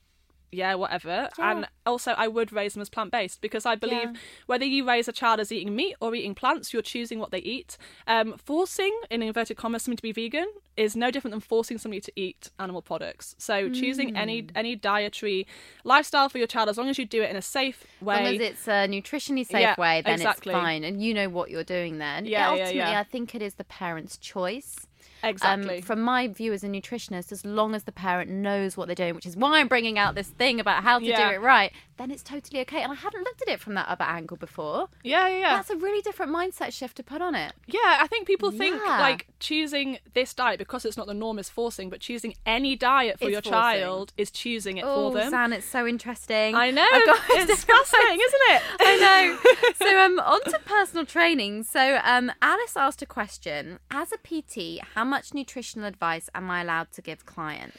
Yeah, 0.50 0.74
whatever. 0.74 1.28
Yeah. 1.38 1.50
And 1.50 1.68
also, 1.84 2.12
I 2.12 2.26
would 2.28 2.52
raise 2.52 2.74
them 2.74 2.80
as 2.80 2.88
plant 2.88 3.12
based 3.12 3.40
because 3.40 3.66
I 3.66 3.74
believe 3.74 4.10
Yeah. 4.14 4.20
whether 4.46 4.64
you 4.64 4.86
raise 4.86 5.08
a 5.08 5.12
child 5.12 5.40
as 5.40 5.52
eating 5.52 5.76
meat 5.76 5.96
or 6.00 6.14
eating 6.14 6.34
plants, 6.34 6.72
you're 6.72 6.82
choosing 6.82 7.18
what 7.18 7.30
they 7.30 7.38
eat. 7.40 7.76
Um, 8.06 8.36
forcing, 8.38 8.98
in 9.10 9.22
inverted 9.22 9.56
commas, 9.56 9.82
somebody 9.82 9.96
to 9.98 10.02
be 10.02 10.12
vegan 10.12 10.48
is 10.76 10.96
no 10.96 11.10
different 11.10 11.32
than 11.32 11.40
forcing 11.40 11.76
somebody 11.76 12.00
to 12.00 12.12
eat 12.16 12.50
animal 12.58 12.80
products. 12.82 13.34
So, 13.38 13.68
choosing 13.68 14.16
any 14.16 14.42
Mm. 14.42 14.50
any 14.54 14.76
dietary 14.76 15.46
lifestyle 15.84 16.28
for 16.28 16.38
your 16.38 16.46
child, 16.46 16.68
as 16.68 16.78
long 16.78 16.88
as 16.88 16.98
you 16.98 17.04
do 17.04 17.22
it 17.22 17.30
in 17.30 17.36
a 17.36 17.42
safe 17.42 17.84
way. 18.00 18.14
As 18.14 18.24
long 18.24 18.34
as 18.34 18.40
it's 18.40 18.68
a 18.68 18.86
nutritionally 18.88 19.46
safe 19.46 19.60
Yeah, 19.60 19.74
way, 19.78 20.00
then 20.02 20.14
exactly. 20.14 20.54
it's 20.54 20.60
fine, 20.62 20.84
and 20.84 21.02
you 21.02 21.12
know 21.14 21.28
what 21.28 21.50
you're 21.50 21.64
doing. 21.64 21.98
Then, 21.98 22.24
Yeah, 22.26 22.30
yeah, 22.40 22.50
ultimately, 22.50 22.76
yeah. 22.78 23.00
I 23.00 23.04
think 23.04 23.34
it 23.34 23.42
is 23.42 23.54
the 23.54 23.64
parent's 23.64 24.16
choice. 24.16 24.86
Exactly. 25.22 25.76
Um, 25.78 25.82
from 25.82 26.00
my 26.02 26.28
view 26.28 26.52
as 26.52 26.62
a 26.64 26.68
nutritionist, 26.68 27.32
as 27.32 27.44
long 27.44 27.74
as 27.74 27.84
the 27.84 27.92
parent 27.92 28.30
knows 28.30 28.76
what 28.76 28.86
they're 28.86 28.94
doing, 28.94 29.14
which 29.14 29.26
is 29.26 29.36
why 29.36 29.60
I'm 29.60 29.68
bringing 29.68 29.98
out 29.98 30.14
this 30.14 30.28
thing 30.28 30.60
about 30.60 30.82
how 30.82 30.98
to 30.98 31.04
Yeah. 31.04 31.28
do 31.30 31.34
it 31.36 31.40
right, 31.40 31.72
then 31.96 32.10
it's 32.10 32.22
totally 32.22 32.60
okay. 32.60 32.82
And 32.82 32.92
I 32.92 32.94
hadn't 32.94 33.22
looked 33.24 33.42
at 33.42 33.48
it 33.48 33.60
from 33.60 33.74
that 33.74 33.88
other 33.88 34.04
angle 34.04 34.36
before. 34.36 34.88
yeah, 35.02 35.26
yeah, 35.28 35.38
yeah. 35.38 35.56
That's 35.56 35.70
a 35.70 35.76
really 35.76 36.00
different 36.02 36.32
mindset 36.32 36.72
shift 36.72 36.96
to 36.98 37.02
put 37.02 37.20
on 37.20 37.34
it. 37.34 37.52
Yeah, 37.66 37.98
I 38.00 38.06
think 38.06 38.26
people 38.26 38.50
think 38.50 38.80
Yeah. 38.84 39.00
like 39.00 39.26
choosing 39.40 39.98
this 40.14 40.34
diet 40.34 40.58
because 40.58 40.84
it's 40.84 40.96
not 40.96 41.06
the 41.06 41.14
norm 41.14 41.38
is 41.38 41.48
forcing, 41.48 41.90
but 41.90 42.00
choosing 42.00 42.34
any 42.46 42.76
diet 42.76 43.18
for 43.18 43.24
It's 43.24 43.32
your 43.32 43.42
forcing. 43.42 43.52
child 43.52 44.12
is 44.16 44.30
choosing 44.30 44.76
it 44.78 44.84
Oh, 44.86 45.10
for 45.10 45.18
them. 45.18 45.30
Zan, 45.30 45.52
it's 45.52 45.66
so 45.66 45.86
interesting. 45.86 46.54
I 46.54 46.70
know. 46.70 46.86
It's 46.90 47.46
disgusting, 47.56 48.18
isn't 48.20 48.42
it? 48.50 48.62
I 48.80 48.96
know. 48.96 49.38
So 49.78 49.98
um 50.00 50.18
on 50.18 50.40
to 50.44 50.58
personal 50.64 51.04
training. 51.06 51.62
So 51.64 52.00
um 52.04 52.30
Alice 52.42 52.76
asked 52.76 53.00
a 53.02 53.06
question. 53.06 53.78
As 53.90 54.12
a 54.12 54.18
PT, 54.18 54.80
how 54.94 55.04
much 55.08 55.34
nutritional 55.34 55.86
advice 55.86 56.28
am 56.34 56.50
I 56.50 56.62
allowed 56.62 56.92
to 56.92 57.02
give 57.02 57.26
clients? 57.26 57.78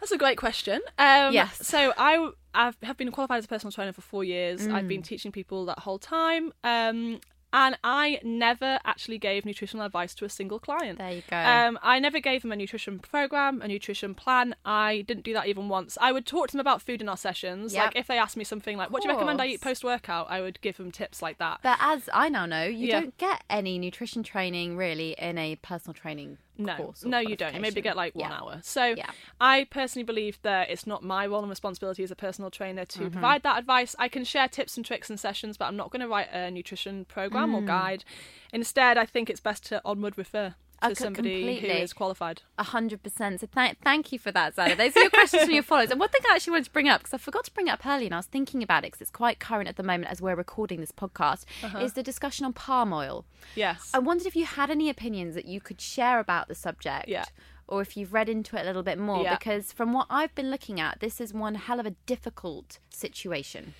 That's 0.00 0.12
a 0.12 0.18
great 0.18 0.36
question. 0.38 0.80
Um, 0.98 1.32
Yes. 1.34 1.66
So 1.66 1.92
I 1.96 2.30
I've, 2.54 2.76
have 2.82 2.96
been 2.96 3.10
qualified 3.10 3.38
as 3.38 3.44
a 3.44 3.48
personal 3.48 3.72
trainer 3.72 3.92
for 3.92 4.00
four 4.02 4.24
years. 4.24 4.66
I've 4.66 4.84
Mm. 4.84 4.88
been 4.88 5.02
teaching 5.02 5.32
people 5.32 5.66
that 5.66 5.80
whole 5.80 5.98
time. 5.98 6.52
Um, 6.64 7.20
and 7.52 7.78
I 7.84 8.20
never 8.22 8.78
actually 8.84 9.18
gave 9.18 9.44
nutritional 9.44 9.84
advice 9.86 10.14
to 10.16 10.24
a 10.24 10.28
single 10.28 10.58
client. 10.58 10.98
There 10.98 11.10
you 11.10 11.22
go. 11.30 11.36
Um, 11.36 11.78
I 11.82 11.98
never 11.98 12.20
gave 12.20 12.42
them 12.42 12.52
a 12.52 12.56
nutrition 12.56 12.98
program, 12.98 13.62
a 13.62 13.68
nutrition 13.68 14.14
plan. 14.14 14.54
I 14.64 15.04
didn't 15.06 15.24
do 15.24 15.32
that 15.34 15.46
even 15.46 15.68
once. 15.68 15.96
I 16.00 16.12
would 16.12 16.26
talk 16.26 16.48
to 16.48 16.52
them 16.52 16.60
about 16.60 16.82
food 16.82 17.00
in 17.00 17.08
our 17.08 17.16
sessions. 17.16 17.74
Yep. 17.74 17.84
Like 17.84 17.96
if 17.96 18.06
they 18.06 18.18
asked 18.18 18.36
me 18.36 18.44
something 18.44 18.76
like, 18.76 18.90
"What 18.90 19.02
do 19.02 19.08
you 19.08 19.14
recommend 19.14 19.40
I 19.40 19.46
eat 19.46 19.60
post 19.60 19.84
workout?" 19.84 20.26
I 20.30 20.40
would 20.40 20.60
give 20.60 20.76
them 20.76 20.90
tips 20.90 21.22
like 21.22 21.38
that. 21.38 21.60
But 21.62 21.78
as 21.80 22.08
I 22.12 22.28
now 22.28 22.46
know, 22.46 22.64
you 22.64 22.88
Yeah. 22.88 23.00
don't 23.00 23.16
get 23.18 23.42
any 23.48 23.78
nutrition 23.78 24.22
training 24.22 24.76
really 24.76 25.12
in 25.18 25.38
a 25.38 25.56
personal 25.56 25.94
training 25.94 26.38
No, 26.58 26.94
no, 27.04 27.18
you 27.18 27.36
don't. 27.36 27.54
You 27.54 27.60
maybe 27.60 27.80
get 27.80 27.96
like 27.96 28.14
one 28.14 28.30
Yeah. 28.30 28.38
hour. 28.40 28.60
So 28.62 28.84
Yeah. 28.86 29.10
I 29.40 29.64
personally 29.70 30.04
believe 30.04 30.38
that 30.42 30.70
it's 30.70 30.86
not 30.86 31.02
my 31.02 31.26
role 31.26 31.40
and 31.40 31.50
responsibility 31.50 32.02
as 32.02 32.10
a 32.10 32.16
personal 32.16 32.50
trainer 32.50 32.84
to 32.84 32.98
Mm-hmm. 33.00 33.10
provide 33.12 33.42
that 33.42 33.58
advice. 33.58 33.94
I 33.98 34.08
can 34.08 34.24
share 34.24 34.48
tips 34.48 34.76
and 34.76 34.84
tricks 34.86 35.10
and 35.10 35.18
sessions, 35.20 35.56
but 35.56 35.66
I'm 35.66 35.76
not 35.76 35.90
going 35.90 36.00
to 36.00 36.08
write 36.08 36.28
a 36.32 36.50
nutrition 36.50 37.04
program 37.04 37.52
Mm. 37.52 37.54
or 37.54 37.62
guide. 37.62 38.04
Instead, 38.52 38.96
I 38.96 39.06
think 39.06 39.28
it's 39.28 39.40
best 39.40 39.64
to 39.66 39.80
onward 39.84 40.16
refer 40.16 40.54
to 40.82 40.94
somebody 40.94 41.42
who 41.42 41.52
completely. 41.52 41.80
is 41.82 41.92
qualified. 41.92 42.42
A 42.58 42.62
hundred 42.64 43.02
percent. 43.02 43.40
So 43.40 43.46
th- 43.54 43.76
thank 43.82 44.12
you 44.12 44.18
for 44.18 44.30
that, 44.32 44.54
Zanna. 44.56 44.76
Those 44.76 44.96
are 44.96 45.00
your 45.00 45.10
questions 45.10 45.42
from 45.44 45.52
your 45.52 45.62
followers. 45.70 45.90
And 45.90 45.98
one 46.00 46.08
thing 46.10 46.20
I 46.30 46.34
actually 46.34 46.52
wanted 46.52 46.64
to 46.66 46.70
bring 46.72 46.88
up 46.88 47.00
because 47.02 47.14
I 47.14 47.18
forgot 47.18 47.44
to 47.44 47.50
bring 47.52 47.68
it 47.68 47.70
up 47.70 47.84
earlier, 47.86 48.06
and 48.06 48.14
I 48.14 48.18
was 48.18 48.26
thinking 48.26 48.62
about 48.62 48.84
it 48.84 48.88
because 48.88 49.00
it's 49.00 49.10
quite 49.10 49.38
current 49.40 49.68
at 49.68 49.76
the 49.76 49.82
moment 49.82 50.10
as 50.10 50.20
we're 50.22 50.34
recording 50.34 50.80
this 50.80 50.92
podcast, 50.92 51.44
Uh-huh. 51.62 51.78
is 51.78 51.94
the 51.94 52.02
discussion 52.02 52.44
on 52.46 52.52
palm 52.52 52.92
oil. 52.92 53.24
Yes. 53.54 53.90
I 53.94 53.98
wondered 53.98 54.26
if 54.26 54.36
you 54.36 54.44
had 54.44 54.70
any 54.70 54.90
opinions 54.90 55.34
that 55.34 55.46
you 55.46 55.60
could 55.60 55.80
share 55.80 56.18
about 56.20 56.48
the 56.48 56.54
subject. 56.54 57.08
Yeah. 57.08 57.24
Or 57.68 57.82
if 57.82 57.96
you've 57.96 58.12
read 58.12 58.28
into 58.28 58.56
it 58.56 58.62
a 58.62 58.64
little 58.64 58.84
bit 58.84 58.96
more, 58.98 59.22
Yeah. 59.24 59.36
because 59.36 59.72
from 59.72 59.92
what 59.92 60.06
I've 60.08 60.32
been 60.36 60.50
looking 60.52 60.78
at, 60.80 61.00
this 61.00 61.20
is 61.20 61.34
one 61.34 61.56
hell 61.56 61.80
of 61.80 61.86
a 61.86 61.90
difficult 62.06 62.78
situation. 62.90 63.74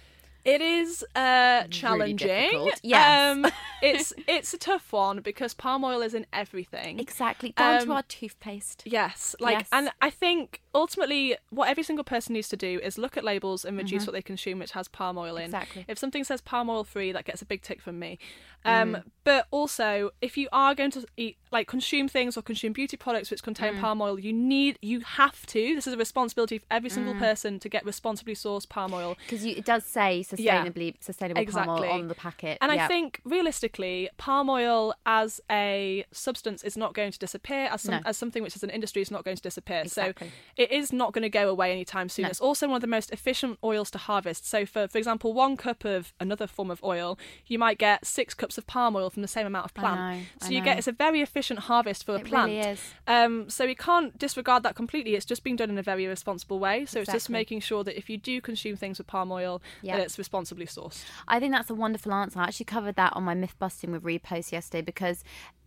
It 0.46 0.60
is 0.60 1.04
uh, 1.16 1.64
challenging. 1.70 2.28
difficult, 2.28 2.80
yes. 2.84 3.36
Um, 3.36 3.46
it's 3.82 4.12
it's 4.28 4.54
a 4.54 4.58
tough 4.58 4.92
one 4.92 5.20
because 5.20 5.54
palm 5.54 5.84
oil 5.84 6.00
is 6.02 6.14
in 6.14 6.24
everything. 6.32 7.00
Exactly, 7.00 7.52
down 7.52 7.80
Um, 7.80 7.86
to 7.86 7.92
our 7.94 8.02
toothpaste. 8.04 8.82
Yes, 8.86 9.34
like, 9.40 9.58
Yes. 9.58 9.68
and 9.72 9.90
I 10.00 10.10
think 10.10 10.62
ultimately, 10.72 11.36
what 11.50 11.68
every 11.68 11.82
single 11.82 12.04
person 12.04 12.34
needs 12.34 12.48
to 12.50 12.56
do 12.56 12.78
is 12.82 12.96
look 12.96 13.16
at 13.16 13.24
labels 13.24 13.64
and 13.64 13.76
reduce 13.76 14.06
what 14.06 14.12
they 14.12 14.22
consume, 14.22 14.60
which 14.60 14.70
has 14.72 14.86
palm 14.88 15.18
oil 15.18 15.36
in. 15.36 15.50
Mm-hmm. 15.50 15.56
Exactly. 15.56 15.84
If 15.88 15.98
something 15.98 16.22
says 16.22 16.40
palm 16.40 16.70
oil 16.70 16.84
free, 16.84 17.10
that 17.12 17.24
gets 17.24 17.42
a 17.42 17.46
big 17.46 17.62
tick 17.62 17.80
from 17.82 17.98
me. 17.98 18.18
Um, 18.64 18.98
But 19.24 19.48
also, 19.50 20.10
if 20.20 20.36
you 20.36 20.48
are 20.52 20.72
going 20.74 20.92
to 20.92 21.04
eat, 21.16 21.36
like, 21.50 21.66
consume 21.66 22.06
things 22.06 22.36
or 22.36 22.42
consume 22.42 22.72
beauty 22.72 22.96
products 22.96 23.28
which 23.30 23.42
contain 23.42 23.74
Mm. 23.74 23.80
palm 23.80 24.00
oil, 24.00 24.20
you 24.20 24.32
need, 24.32 24.78
you 24.80 25.00
have 25.00 25.44
to. 25.46 25.74
This 25.74 25.88
is 25.88 25.94
a 25.94 25.96
responsibility 25.96 26.58
for 26.58 26.66
every 26.70 26.90
Mm. 26.90 26.94
single 26.94 27.14
person 27.16 27.58
to 27.58 27.68
get 27.68 27.84
responsibly 27.84 28.34
sourced 28.34 28.68
palm 28.68 28.94
oil. 28.94 29.16
Because 29.26 29.44
it 29.44 29.64
does 29.64 29.84
say 29.84 30.22
sustainably 30.36 30.94
sustainable 31.00 31.36
palm 31.40 31.42
Exactly. 31.48 31.88
oil 31.88 31.92
on 31.94 32.08
the 32.08 32.14
packet. 32.14 32.58
And 32.60 32.70
I 32.72 32.86
think 32.88 33.20
realistically, 33.24 34.08
palm 34.16 34.48
oil 34.50 34.94
as 35.06 35.40
a 35.50 36.04
substance 36.12 36.62
is 36.62 36.76
not 36.76 36.94
going 36.94 37.12
to 37.12 37.18
disappear. 37.18 37.68
As 37.72 37.82
some, 37.82 37.94
No. 37.96 38.00
as 38.04 38.16
something 38.16 38.42
which 38.42 38.56
is 38.56 38.62
an 38.62 38.70
industry 38.70 39.02
is 39.02 39.10
not 39.10 39.24
going 39.24 39.36
to 39.36 39.42
disappear. 39.42 39.80
Exactly. 39.82 40.28
So 40.28 40.34
it 40.56 40.70
is 40.70 40.92
not 40.92 41.12
going 41.12 41.22
to 41.22 41.28
go 41.28 41.48
away 41.48 41.72
anytime 41.72 42.08
soon. 42.08 42.24
No. 42.24 42.28
It's 42.30 42.40
also 42.40 42.66
one 42.66 42.76
of 42.76 42.80
the 42.82 42.86
most 42.86 43.10
efficient 43.12 43.58
oils 43.62 43.90
to 43.92 43.98
harvest. 43.98 44.46
So 44.46 44.66
for 44.66 44.88
for 44.88 44.98
example, 44.98 45.32
one 45.32 45.56
cup 45.56 45.84
of 45.84 46.12
another 46.20 46.46
form 46.46 46.70
of 46.70 46.82
oil, 46.82 47.18
you 47.46 47.58
might 47.58 47.78
get 47.78 48.04
six 48.06 48.34
cups 48.34 48.58
of 48.58 48.66
palm 48.66 48.96
oil 48.96 49.10
from 49.10 49.22
the 49.22 49.28
same 49.28 49.46
amount 49.46 49.64
of 49.66 49.72
I 49.76 49.80
plant. 49.80 50.00
know, 50.00 50.24
so 50.40 50.46
I 50.46 50.50
you 50.50 50.58
know. 50.60 50.64
get 50.64 50.78
it's 50.78 50.88
a 50.88 50.92
very 50.92 51.20
efficient 51.22 51.60
harvest 51.60 52.04
for 52.04 52.16
a 52.16 52.20
plant. 52.20 52.50
really 52.52 52.60
is. 52.60 52.80
Um, 53.06 53.48
so 53.50 53.66
we 53.66 53.74
can't 53.74 54.16
disregard 54.18 54.62
that 54.64 54.74
completely. 54.74 55.14
It's 55.14 55.24
just 55.26 55.42
being 55.44 55.56
done 55.56 55.70
in 55.70 55.78
a 55.78 55.82
very 55.82 56.06
responsible 56.06 56.58
way. 56.58 56.84
So 56.86 57.00
it's 57.00 57.12
just 57.12 57.30
making 57.30 57.60
sure 57.60 57.84
that 57.84 57.96
if 57.96 58.08
you 58.10 58.18
do 58.18 58.40
consume 58.40 58.76
things 58.76 58.98
with 58.98 59.06
palm 59.06 59.30
oil, 59.32 59.62
Yeah. 59.82 59.96
that 59.96 60.04
it's 60.04 60.18
responsibly 60.26 60.66
sourced. 60.66 61.04
I 61.28 61.38
think 61.40 61.52
that's 61.54 61.70
a 61.70 61.74
wonderful 61.74 62.12
answer. 62.12 62.40
I 62.40 62.44
actually 62.48 62.64
covered 62.76 62.96
that 62.96 63.12
on 63.16 63.22
my 63.30 63.34
myth 63.42 63.54
busting 63.64 63.90
with 63.92 64.02
repost 64.02 64.50
yesterday 64.50 64.82
because 64.82 65.22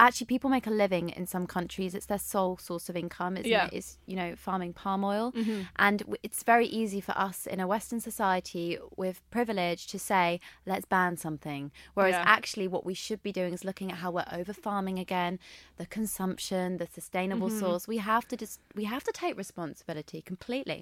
actually 0.05 0.25
people 0.35 0.49
make 0.49 0.67
a 0.67 0.75
living 0.83 1.09
in 1.19 1.25
some 1.33 1.45
countries. 1.47 1.95
It's 1.95 2.07
their 2.07 2.19
sole 2.33 2.57
source 2.57 2.89
of 2.89 2.95
income, 3.03 3.37
isn't 3.37 3.49
Yeah. 3.49 3.67
it? 3.67 3.73
Is 3.79 3.97
you 4.05 4.15
know 4.21 4.35
farming 4.35 4.73
palm 4.73 5.01
oil, 5.13 5.31
Mm-hmm. 5.31 5.61
and 5.77 5.97
it's 6.23 6.43
very 6.43 6.67
easy 6.81 6.99
for 7.07 7.15
us 7.27 7.47
in 7.53 7.59
a 7.61 7.67
Western 7.75 8.01
society 8.09 8.77
with 8.97 9.17
privilege 9.37 9.81
to 9.93 9.97
say 10.09 10.25
let's 10.71 10.85
ban 10.85 11.15
something. 11.25 11.71
Whereas 11.93 12.15
Yeah. 12.19 12.23
actually, 12.37 12.67
what 12.67 12.83
we 12.89 12.93
should 13.05 13.21
be 13.23 13.31
doing 13.39 13.53
is 13.53 13.63
looking 13.69 13.89
at 13.93 13.99
how 14.03 14.11
we're 14.11 14.31
over 14.39 14.53
farming 14.67 14.97
again, 14.99 15.33
the 15.77 15.85
consumption, 15.85 16.77
the 16.81 16.87
sustainable 16.99 17.47
Mm-hmm. 17.49 17.59
source. 17.65 17.83
We 17.87 17.97
have 18.13 18.25
to 18.31 18.35
just 18.43 18.59
we 18.75 18.83
have 18.93 19.03
to 19.09 19.13
take 19.23 19.35
responsibility 19.37 20.19
completely. 20.21 20.79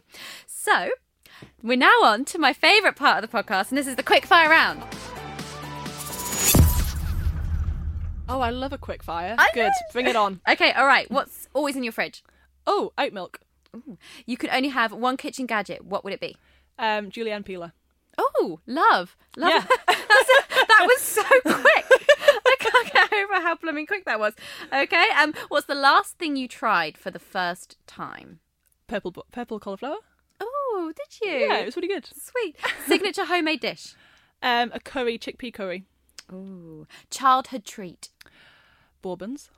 So. 0.48 0.78
We're 1.64 1.78
now 1.78 2.02
on 2.04 2.26
to 2.26 2.38
my 2.40 2.54
favourite 2.54 2.96
part 2.96 3.24
of 3.24 3.30
the 3.30 3.38
podcast, 3.38 3.70
and 3.70 3.78
this 3.78 3.88
is 3.88 3.96
the 3.96 4.04
quick 4.04 4.26
fire 4.26 4.50
round. 4.50 4.84
Oh, 8.30 8.42
I 8.42 8.50
love 8.50 8.74
a 8.74 8.78
quick 8.78 9.04
fire. 9.04 9.36
I 9.38 9.48
Good. 9.54 9.66
know. 9.68 9.72
Bring 9.94 10.08
it 10.08 10.16
on. 10.16 10.42
Okay, 10.50 10.72
all 10.74 10.86
right. 10.86 11.10
What's 11.10 11.48
always 11.54 11.76
in 11.78 11.84
your 11.84 11.94
fridge? 11.94 12.24
Oh, 12.66 12.92
oat 12.98 13.14
milk. 13.14 13.40
You 14.26 14.38
could 14.38 14.50
only 14.52 14.70
have 14.70 14.92
one 14.92 15.18
kitchen 15.18 15.46
gadget. 15.46 15.86
What 15.86 16.04
would 16.04 16.14
it 16.14 16.20
be? 16.20 16.36
Um, 16.78 17.10
julienne 17.10 17.44
peeler. 17.44 17.74
Oh, 18.18 18.60
love, 18.66 19.16
love. 19.38 19.50
Yeah. 19.50 19.66
A- 19.88 20.66
that 20.68 20.84
was 20.88 21.02
so 21.02 21.22
quick. 21.42 21.86
I 22.46 22.56
can't 22.60 22.92
get 22.94 23.14
over 23.14 23.34
how 23.36 23.56
blooming 23.56 23.86
quick 23.86 24.06
that 24.06 24.20
was. 24.20 24.34
Okay. 24.74 25.08
Um, 25.18 25.34
what's 25.50 25.68
the 25.68 25.76
last 25.76 26.18
thing 26.18 26.36
you 26.36 26.48
tried 26.48 26.98
for 26.98 27.12
the 27.12 27.20
first 27.20 27.78
time? 27.88 28.40
Purple, 28.88 29.12
purple 29.32 29.60
cauliflower. 29.60 29.98
Oh, 30.40 30.92
did 30.96 31.28
you? 31.28 31.38
Yeah, 31.48 31.58
it 31.58 31.66
was 31.66 31.76
really 31.76 31.88
good. 31.88 32.08
Sweet. 32.16 32.56
Signature 32.88 33.26
homemade 33.26 33.60
dish. 33.62 33.96
Um, 34.42 34.72
a 34.74 34.80
curry, 34.80 35.18
chickpea 35.18 35.54
curry. 35.54 35.86
Ooh. 36.32 36.86
Childhood 37.10 37.66
treat. 37.66 38.10
Bourbons. 39.02 39.50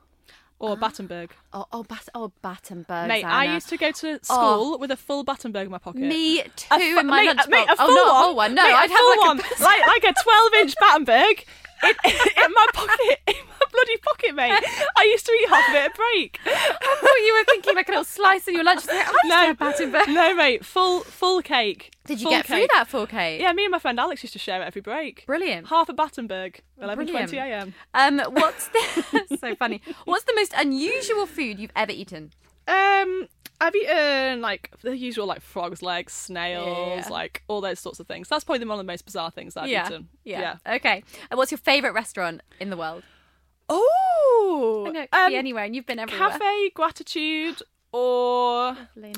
or 0.58 0.76
Battenberg. 0.76 1.30
Oh, 1.52 1.66
oh, 1.72 1.82
Bat- 1.82 2.08
oh 2.14 2.32
Battenberg. 2.42 3.08
Mate, 3.08 3.24
I 3.24 3.54
used 3.54 3.68
to 3.70 3.76
go 3.78 3.90
to 3.92 4.18
school 4.22 4.78
with 4.78 4.90
a 4.90 4.96
full 4.96 5.24
Battenberg 5.24 5.64
in 5.66 5.70
my 5.70 5.78
pocket. 5.78 6.02
Me 6.02 6.42
too 6.56 6.66
A 6.70 6.78
fu- 6.78 6.98
in 7.00 7.06
my 7.06 7.24
mate, 7.24 7.36
lunchbox. 7.36 7.48
mate, 7.48 7.68
a 7.68 7.76
oh, 7.78 7.86
full 7.86 7.94
not 7.94 8.06
a 8.06 8.12
one. 8.12 8.22
whole 8.24 8.36
one. 8.36 8.54
No, 8.54 8.62
Mate, 8.62 8.72
a 8.72 8.76
I'd 8.76 8.90
have 8.90 8.98
full 8.98 9.10
like 9.10 9.20
one, 9.20 9.38
a 9.40 9.62
like 9.62 9.86
like 9.86 10.04
a 10.04 10.22
twelve-inch 10.22 10.74
Battenberg 10.80 11.44
in, 11.82 11.90
in 12.44 12.52
my 12.52 12.66
pocket, 12.74 13.18
in 13.26 13.34
my 13.48 13.66
bloody 13.72 13.96
pocket, 13.98 14.34
mate. 14.34 14.52
I 14.96 15.04
used 15.04 15.24
to 15.26 15.32
eat 15.32 15.39
half 15.50 15.68
of 15.68 15.74
it 15.74 15.78
at 15.86 15.94
break. 15.94 16.38
I 16.46 16.96
thought 17.00 17.26
you 17.26 17.36
were 17.38 17.44
thinking 17.44 17.74
like 17.74 17.88
a 17.88 17.92
little 17.92 18.04
slice 18.04 18.46
of 18.48 18.54
your 18.54 18.64
lunch. 18.64 18.88
I 18.88 18.94
used 18.98 19.08
to 19.10 19.28
No, 19.28 19.36
have 19.36 19.58
Battenberg. 19.58 20.08
no, 20.08 20.34
mate, 20.34 20.64
full 20.64 21.00
full 21.00 21.42
cake. 21.42 21.92
Did 22.06 22.20
you 22.20 22.24
Full 22.24 22.30
get 22.32 22.46
through 22.46 22.66
that 22.72 22.88
full 22.88 23.06
cake? 23.06 23.40
Yeah, 23.40 23.52
me 23.52 23.64
and 23.64 23.70
my 23.72 23.78
friend 23.78 24.00
Alex 24.00 24.22
used 24.22 24.32
to 24.32 24.38
share 24.38 24.62
it 24.62 24.64
every 24.64 24.80
break. 24.80 25.24
Brilliant. 25.26 25.68
Half 25.68 25.88
a 25.88 25.92
Battenberg, 25.92 26.60
eleven 26.80 27.06
twenty 27.06 27.36
a.m. 27.36 27.74
Um, 27.94 28.20
what's 28.30 28.68
the 28.68 29.36
so 29.40 29.54
funny? 29.54 29.80
What's 30.06 30.24
the 30.24 30.34
most 30.34 30.52
unusual 30.56 31.26
food 31.26 31.58
you've 31.58 31.72
ever 31.76 31.92
eaten? 31.92 32.32
Um, 32.66 33.28
I've 33.60 33.74
eaten 33.74 34.40
like 34.40 34.70
the 34.82 34.96
usual 34.96 35.26
like 35.26 35.42
frogs' 35.42 35.82
legs, 35.82 36.12
snails, 36.12 37.04
Yeah. 37.06 37.08
like 37.10 37.42
all 37.48 37.60
those 37.60 37.78
sorts 37.78 38.00
of 38.00 38.06
things. 38.06 38.28
That's 38.28 38.42
probably 38.44 38.64
one 38.66 38.78
of 38.80 38.86
the 38.86 38.90
most 38.90 39.04
bizarre 39.04 39.30
things 39.30 39.54
that 39.54 39.64
I've 39.64 39.86
eaten. 39.86 40.08
yeah, 40.24 40.56
Okay. 40.66 41.02
And 41.30 41.36
what's 41.38 41.50
your 41.50 41.58
favourite 41.58 41.92
restaurant 41.94 42.40
in 42.58 42.70
the 42.70 42.76
world? 42.76 43.02
Oh, 43.70 44.84
I 44.88 44.90
know 44.90 45.00
it 45.02 45.10
could 45.10 45.18
um, 45.18 45.30
be 45.30 45.36
anywhere, 45.36 45.64
and 45.64 45.74
you've 45.74 45.86
been 45.86 45.98
everywhere. 45.98 46.30
Cafe 46.30 46.70
Gratitude 46.74 47.62
or 47.92 48.76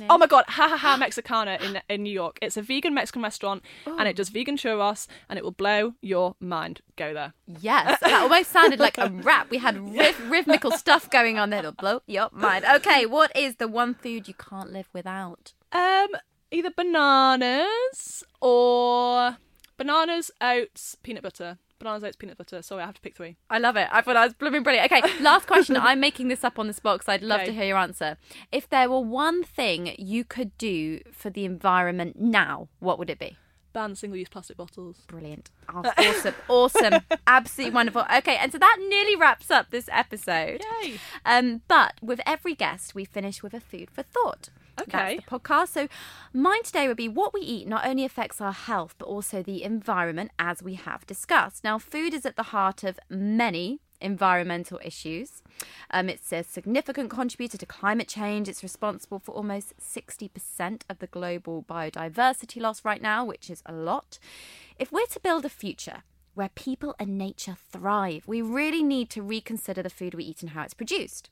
oh 0.08 0.18
my 0.18 0.26
god, 0.26 0.46
Jajaja 0.46 0.98
Mexicana 0.98 1.58
in 1.62 1.80
in 1.88 2.02
New 2.02 2.12
York. 2.12 2.38
It's 2.40 2.56
a 2.56 2.62
vegan 2.62 2.94
Mexican 2.94 3.22
restaurant, 3.22 3.62
and 3.86 4.08
it 4.08 4.16
does 4.16 4.30
vegan 4.30 4.56
churros, 4.56 5.06
and 5.28 5.38
it 5.38 5.44
will 5.44 5.52
blow 5.52 5.94
your 6.00 6.36
mind. 6.40 6.80
Go 6.96 7.12
there. 7.12 7.34
Yes, 7.46 8.00
that 8.00 8.12
almost 8.22 8.50
sounded 8.50 8.80
like 8.80 8.98
a 8.98 9.10
rap. 9.10 9.50
We 9.50 9.58
had 9.58 9.76
riff- 9.94 10.30
rhythmical 10.30 10.70
stuff 10.70 11.10
going 11.10 11.38
on 11.38 11.50
there. 11.50 11.58
It'll 11.60 11.72
blow 11.72 12.00
your 12.06 12.28
mind. 12.32 12.64
Okay, 12.64 13.04
what 13.04 13.34
is 13.36 13.56
the 13.56 13.68
one 13.68 13.94
food 13.94 14.26
you 14.26 14.34
can't 14.34 14.72
live 14.72 14.88
without? 14.92 15.52
Um, 15.72 16.08
either 16.50 16.70
bananas 16.70 18.24
or 18.40 19.36
bananas, 19.76 20.30
oats, 20.40 20.96
peanut 21.02 21.22
butter. 21.22 21.58
Bananas, 21.82 22.04
oats, 22.04 22.16
peanut 22.16 22.38
butter. 22.38 22.62
Sorry, 22.62 22.82
I 22.82 22.86
have 22.86 22.94
to 22.94 23.00
pick 23.00 23.16
three. 23.16 23.36
I 23.50 23.58
love 23.58 23.76
it. 23.76 23.88
I 23.90 24.00
thought 24.02 24.16
I 24.16 24.24
was 24.24 24.34
blooming 24.34 24.62
brilliant. 24.62 24.90
Okay, 24.92 25.02
last 25.20 25.46
question. 25.46 25.76
I'm 25.76 25.98
making 26.00 26.28
this 26.28 26.44
up 26.44 26.58
on 26.58 26.66
the 26.68 26.72
spot 26.72 27.00
because 27.00 27.08
I'd 27.12 27.22
love 27.22 27.40
Okay. 27.40 27.46
to 27.50 27.54
hear 27.54 27.64
your 27.64 27.78
answer. 27.78 28.16
If 28.52 28.68
there 28.68 28.88
were 28.88 29.00
one 29.00 29.42
thing 29.42 29.94
you 29.98 30.24
could 30.24 30.56
do 30.58 31.00
for 31.12 31.28
the 31.30 31.44
environment 31.44 32.20
now, 32.20 32.68
what 32.78 32.98
would 32.98 33.10
it 33.10 33.18
be? 33.18 33.36
Ban 33.72 33.96
single-use 33.96 34.28
plastic 34.28 34.58
bottles. 34.58 34.98
Brilliant. 35.08 35.50
Oh, 35.74 35.82
awesome. 35.98 36.34
awesome. 36.48 37.00
Absolutely 37.26 37.74
wonderful. 37.74 38.04
Okay, 38.18 38.36
and 38.36 38.52
so 38.52 38.58
that 38.58 38.76
nearly 38.88 39.16
wraps 39.16 39.50
up 39.50 39.70
this 39.70 39.88
episode. 39.90 40.62
Yay. 40.82 40.98
Um, 41.24 41.62
but 41.68 41.94
with 42.02 42.20
every 42.26 42.54
guest, 42.54 42.94
we 42.94 43.04
finish 43.06 43.42
with 43.42 43.54
a 43.54 43.60
food 43.60 43.90
for 43.90 44.02
thought. 44.02 44.50
Okay. 44.80 44.90
That's 44.90 45.24
the 45.24 45.38
podcast. 45.38 45.68
So 45.68 45.88
mine 46.32 46.62
today 46.62 46.88
would 46.88 46.96
be 46.96 47.08
what 47.08 47.34
we 47.34 47.40
eat 47.40 47.68
not 47.68 47.86
only 47.86 48.04
affects 48.04 48.40
our 48.40 48.52
health, 48.52 48.94
but 48.98 49.06
also 49.06 49.42
the 49.42 49.62
environment, 49.62 50.30
as 50.38 50.62
we 50.62 50.74
have 50.74 51.06
discussed. 51.06 51.64
Now, 51.64 51.78
food 51.78 52.14
is 52.14 52.24
at 52.24 52.36
the 52.36 52.44
heart 52.44 52.82
of 52.82 52.98
many 53.08 53.80
environmental 54.00 54.80
issues. 54.84 55.42
Um, 55.90 56.08
it's 56.08 56.32
a 56.32 56.42
significant 56.42 57.10
contributor 57.10 57.56
to 57.56 57.66
climate 57.66 58.08
change. 58.08 58.48
It's 58.48 58.62
responsible 58.62 59.20
for 59.20 59.32
almost 59.32 59.74
60% 59.78 60.82
of 60.90 60.98
the 60.98 61.06
global 61.06 61.62
biodiversity 61.62 62.60
loss 62.60 62.84
right 62.84 63.00
now, 63.00 63.24
which 63.24 63.48
is 63.48 63.62
a 63.64 63.72
lot. 63.72 64.18
If 64.78 64.90
we're 64.92 65.06
to 65.06 65.20
build 65.20 65.44
a 65.44 65.48
future 65.48 66.02
where 66.34 66.50
people 66.54 66.94
and 66.98 67.18
nature 67.18 67.56
thrive, 67.70 68.24
we 68.26 68.42
really 68.42 68.82
need 68.82 69.10
to 69.10 69.22
reconsider 69.22 69.82
the 69.82 69.90
food 69.90 70.14
we 70.14 70.24
eat 70.24 70.42
and 70.42 70.50
how 70.50 70.62
it's 70.62 70.74
produced. 70.74 71.28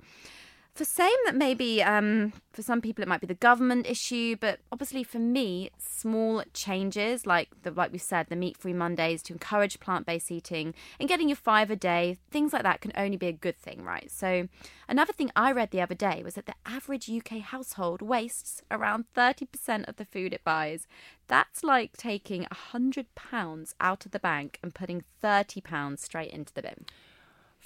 For 0.75 0.85
same 0.85 1.17
that 1.27 1.35
maybe 1.35 1.83
um, 1.83 2.33
for 2.53 2.63
some 2.63 2.81
people 2.81 3.03
it 3.03 3.09
might 3.09 3.21
be 3.21 3.27
the 3.27 3.35
government 3.35 3.87
issue, 3.89 4.37
but 4.41 4.61
obviously 4.71 5.03
for 5.03 5.19
me, 5.19 5.71
small 5.79 6.43
changes 6.55 7.27
like 7.27 7.49
the 7.63 7.71
like 7.71 7.93
we 7.93 7.99
said, 7.99 8.29
the 8.29 8.37
meat 8.37 8.57
free 8.57 8.73
Mondays 8.73 9.23
to 9.25 9.33
encourage 9.33 9.81
plant 9.81 10.07
based 10.07 10.31
eating 10.31 10.75
and 10.99 11.09
getting 11.09 11.29
your 11.29 11.37
five 11.37 11.71
a 11.71 11.77
day, 11.77 12.17
things 12.31 12.53
like 12.53 12.63
that 12.63 12.81
can 12.81 12.93
only 12.97 13.17
be 13.17 13.27
a 13.27 13.33
good 13.33 13.59
thing, 13.59 13.83
right? 13.83 14.11
So 14.11 14.49
another 14.89 15.13
thing 15.13 15.31
I 15.35 15.53
read 15.53 15.71
the 15.71 15.83
other 15.83 15.95
day 15.95 16.23
was 16.25 16.35
that 16.35 16.47
the 16.47 16.55
average 16.65 17.11
UK 17.11 17.41
household 17.41 18.01
wastes 18.01 18.63
around 18.71 19.05
thirty 19.13 19.47
percent 19.47 19.87
of 19.89 19.97
the 19.97 20.05
food 20.05 20.33
it 20.33 20.45
buys. 20.45 20.87
That's 21.27 21.63
like 21.65 21.97
taking 21.97 22.47
hundred 22.51 23.15
pounds 23.15 23.75
out 23.81 24.07
of 24.07 24.13
the 24.13 24.21
bank 24.21 24.59
and 24.63 24.75
putting 24.75 25.05
thirty 25.21 25.61
pounds 25.61 26.03
straight 26.03 26.31
into 26.31 26.55
the 26.55 26.63
bin. 26.63 26.87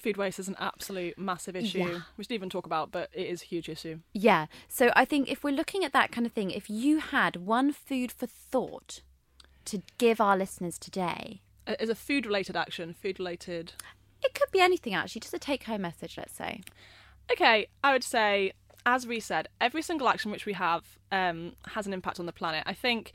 Food 0.05 0.17
waste 0.17 0.37
is 0.37 0.47
an 0.47 0.55
absolute 0.59 1.17
massive 1.17 1.55
issue. 1.55 1.79
Yeah. 1.79 2.01
We 2.15 2.23
should 2.23 2.33
even 2.33 2.47
talk 2.47 2.67
about, 2.67 2.91
but 2.91 3.09
it 3.11 3.25
is 3.25 3.41
a 3.41 3.45
huge 3.45 3.67
issue. 3.67 4.01
Yeah. 4.13 4.45
So 4.67 4.91
I 4.95 5.03
think 5.03 5.27
if 5.31 5.43
we're 5.43 5.49
looking 5.49 5.83
at 5.83 5.93
that 5.93 6.11
kind 6.11 6.27
of 6.27 6.31
thing, 6.31 6.51
if 6.51 6.69
you 6.69 6.99
had 6.99 7.37
one 7.37 7.71
food 7.73 8.11
for 8.11 8.27
thought 8.27 9.01
to 9.65 9.81
give 9.97 10.21
our 10.21 10.37
listeners 10.37 10.77
today, 10.77 11.41
As 11.65 11.89
a 11.89 11.95
food-related 11.95 12.55
action, 12.55 12.93
food-related. 12.93 13.73
it 14.23 14.35
could 14.35 14.51
be 14.51 14.59
anything 14.59 14.93
actually, 14.93 15.21
just 15.21 15.33
a 15.33 15.39
take 15.39 15.63
home 15.63 15.81
message, 15.81 16.19
let's 16.19 16.35
say. 16.35 16.61
Okay, 17.31 17.65
I 17.83 17.91
would 17.91 18.03
say, 18.03 18.51
as 18.85 19.07
we 19.07 19.19
said, 19.19 19.47
every 19.59 19.81
single 19.81 20.07
action 20.07 20.29
which 20.29 20.45
we 20.45 20.53
have 20.53 20.83
um, 21.11 21.53
has 21.69 21.87
an 21.87 21.93
impact 21.93 22.19
on 22.19 22.27
the 22.27 22.31
planet. 22.31 22.61
I 22.67 22.75
think, 22.75 23.11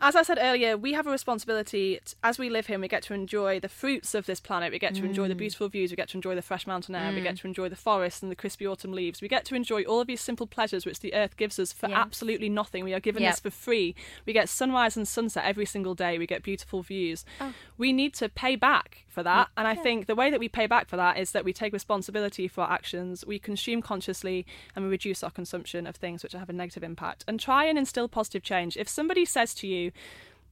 as 0.00 0.16
I 0.16 0.22
said 0.22 0.38
earlier, 0.40 0.76
we 0.76 0.92
have 0.94 1.06
a 1.06 1.10
responsibility 1.10 2.00
t- 2.04 2.14
as 2.22 2.38
we 2.38 2.50
live 2.50 2.66
here. 2.66 2.74
and 2.74 2.82
We 2.82 2.88
get 2.88 3.02
to 3.04 3.14
enjoy 3.14 3.60
the 3.60 3.68
fruits 3.68 4.14
of 4.14 4.26
this 4.26 4.40
planet. 4.40 4.72
We 4.72 4.78
get 4.78 4.94
to 4.96 5.04
enjoy 5.04 5.28
the 5.28 5.34
mm. 5.34 5.38
beautiful 5.38 5.68
views. 5.68 5.90
We 5.90 5.96
get 5.96 6.08
to 6.10 6.18
enjoy 6.18 6.34
the 6.34 6.42
fresh 6.42 6.66
mountain 6.66 6.94
air. 6.94 7.12
We 7.12 7.20
get 7.20 7.34
mm. 7.34 7.40
to 7.40 7.46
enjoy 7.46 7.68
the 7.68 7.76
forests 7.76 8.22
and 8.22 8.30
the 8.30 8.36
crispy 8.36 8.66
autumn 8.66 8.92
leaves. 8.92 9.22
We 9.22 9.28
get 9.28 9.44
to 9.46 9.54
enjoy 9.54 9.84
all 9.84 10.00
of 10.00 10.06
these 10.06 10.20
simple 10.20 10.46
pleasures 10.46 10.84
which 10.84 11.00
the 11.00 11.14
earth 11.14 11.36
gives 11.36 11.58
us 11.58 11.72
for 11.72 11.86
absolutely 11.90 12.48
nothing. 12.48 12.84
We 12.84 12.94
are 12.94 13.00
given 13.00 13.22
Yep. 13.22 13.32
this 13.32 13.40
for 13.40 13.50
free. 13.50 13.94
We 14.26 14.32
get 14.32 14.48
sunrise 14.48 14.96
and 14.96 15.06
sunset 15.06 15.44
every 15.44 15.66
single 15.66 15.94
day. 15.94 16.18
We 16.18 16.26
get 16.26 16.42
beautiful 16.42 16.82
views. 16.82 17.24
Oh. 17.40 17.52
We 17.78 17.92
need 17.92 18.14
to 18.14 18.28
pay 18.28 18.56
back 18.56 19.04
for 19.08 19.22
that. 19.22 19.48
And 19.56 19.68
I 19.68 19.74
think 19.74 20.06
the 20.06 20.14
way 20.14 20.30
that 20.30 20.40
we 20.40 20.48
pay 20.48 20.66
back 20.66 20.88
for 20.88 20.96
that 20.96 21.18
is 21.18 21.32
that 21.32 21.44
we 21.44 21.52
take 21.52 21.72
responsibility 21.72 22.48
for 22.48 22.62
our 22.62 22.72
actions, 22.72 23.24
we 23.26 23.38
consume 23.38 23.82
consciously, 23.82 24.46
and 24.74 24.84
we 24.84 24.90
reduce 24.90 25.22
our 25.22 25.30
consumption 25.30 25.86
of 25.86 25.96
things 25.96 26.22
which 26.22 26.32
have 26.32 26.48
a 26.48 26.52
negative 26.52 26.82
impact. 26.82 27.24
And 27.28 27.38
try 27.38 27.66
and 27.66 27.78
instill 27.78 28.08
positive 28.08 28.42
change. 28.42 28.76
If 28.76 28.88
somebody 28.88 29.24
says 29.24 29.54
to 29.56 29.66
you, 29.66 29.91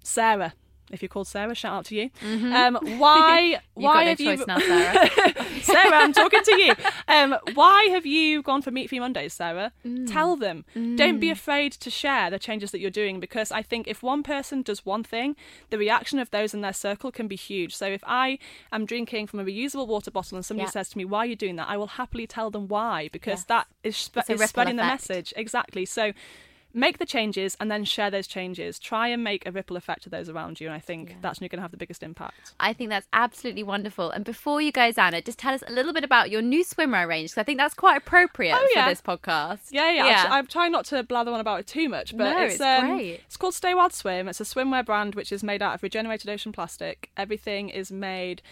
Sarah, 0.03 0.55
if 0.91 1.03
you're 1.03 1.09
called 1.09 1.29
Sarah, 1.29 1.55
shout 1.55 1.73
out 1.73 1.85
to 1.85 1.95
you. 1.95 2.11
Um, 2.53 2.75
why? 2.99 3.61
Why 3.75 4.03
no 4.03 4.09
have 4.11 4.19
choice 4.19 4.41
you? 4.41 4.45
now, 4.49 4.59
Sarah. 4.59 5.09
Sarah, 5.63 5.95
I'm 5.97 6.13
talking 6.13 6.43
to 6.43 6.61
you. 6.61 6.75
Um, 7.07 7.37
why 7.55 7.85
have 7.91 8.05
you 8.07 8.43
gone 8.43 8.61
for 8.61 8.73
Meat 8.73 8.89
Free 8.89 8.99
Mondays, 8.99 9.33
Sarah? 9.35 9.71
Mm. 9.87 10.11
Tell 10.11 10.35
them. 10.35 10.65
Don't 10.75 11.21
be 11.21 11.31
afraid 11.31 11.71
to 11.75 11.91
share 11.91 12.29
the 12.29 12.41
changes 12.41 12.73
that 12.73 12.81
you're 12.81 12.91
doing 12.91 13.21
because 13.21 13.53
I 13.53 13.63
think 13.63 13.87
if 13.87 14.03
one 14.03 14.25
person 14.25 14.63
does 14.63 14.85
one 14.85 15.05
thing, 15.05 15.37
the 15.69 15.79
reaction 15.79 16.19
of 16.19 16.31
those 16.33 16.55
in 16.55 16.61
their 16.63 16.73
circle 16.73 17.13
can 17.13 17.29
be 17.29 17.37
huge. 17.37 17.77
So 17.77 17.87
if 17.87 18.03
I 18.05 18.39
am 18.73 18.85
drinking 18.85 19.29
from 19.29 19.39
a 19.39 19.45
reusable 19.45 19.87
water 19.87 20.11
bottle 20.11 20.37
and 20.39 20.45
somebody 20.45 20.67
Yeah. 20.67 20.71
says 20.73 20.89
to 20.89 20.99
me, 20.99 21.05
"Why 21.05 21.19
are 21.21 21.27
you 21.27 21.37
doing 21.37 21.55
that?" 21.57 21.69
I 21.69 21.77
will 21.77 21.87
happily 21.89 22.27
tell 22.27 22.51
them 22.51 22.67
why 22.67 23.11
because 23.13 23.41
Yes. 23.41 23.45
that 23.45 23.67
is, 23.85 23.97
sp- 24.01 24.27
is 24.29 24.43
spreading 24.49 24.77
the 24.77 24.83
message 24.83 25.33
exactly. 25.37 25.85
So. 25.85 26.13
Make 26.73 26.99
the 26.99 27.07
changes 27.07 27.57
and 27.59 27.71
then 27.71 27.85
share 27.85 28.11
those 28.11 28.27
changes. 28.29 28.79
Try 28.79 29.09
and 29.09 29.25
make 29.25 29.45
a 29.45 29.51
ripple 29.51 29.77
effect 29.77 30.05
to 30.05 30.11
those 30.11 30.29
around 30.29 30.61
you, 30.61 30.69
and 30.69 30.75
I 30.75 30.79
think 30.79 31.17
that's 31.21 31.41
when 31.41 31.45
you're 31.45 31.49
going 31.49 31.59
to 31.59 31.63
have 31.63 31.73
the 31.73 31.77
biggest 31.77 32.03
impact. 32.03 32.55
I 32.61 32.73
think 32.73 32.91
that's 32.91 33.09
absolutely 33.13 33.65
wonderful. 33.65 34.11
And 34.11 34.25
before 34.25 34.63
you 34.63 34.71
go, 34.71 34.93
Zanna, 34.93 35.25
just 35.25 35.39
tell 35.39 35.53
us 35.53 35.65
a 35.67 35.73
little 35.73 35.93
bit 35.93 36.05
about 36.05 36.31
your 36.31 36.43
new 36.43 36.65
swimwear 36.65 37.09
range, 37.09 37.31
because 37.31 37.39
I 37.41 37.45
think 37.45 37.59
that's 37.59 37.75
quite 37.75 37.97
appropriate 37.97 38.55
Oh, 38.57 38.69
yeah. 38.75 38.85
for 38.85 38.91
this 38.91 39.03
podcast. 39.03 39.69
Yeah, 39.71 39.91
yeah. 39.91 40.25
I'm, 40.27 40.33
I'm 40.33 40.47
trying 40.47 40.71
not 40.71 40.85
to 40.87 41.03
blather 41.03 41.33
on 41.33 41.41
about 41.41 41.61
it 41.61 41.67
too 41.67 41.89
much, 41.89 42.17
but 42.17 42.31
No, 42.31 42.43
it's, 42.45 42.55
it's 42.55 42.63
um, 42.63 42.91
great. 42.91 43.21
It's 43.27 43.37
called 43.37 43.55
Stay 43.55 43.75
Wild 43.75 43.93
Swim. 43.93 44.29
It's 44.29 44.41
a 44.41 44.45
swimwear 44.45 44.85
brand 44.87 45.15
which 45.17 45.33
is 45.33 45.43
made 45.43 45.63
out 45.63 45.75
of 45.75 45.83
regenerated 45.83 46.29
ocean 46.31 46.53
plastic. 46.53 47.11
Everything 47.17 47.69
is 47.69 47.91
made 47.91 48.43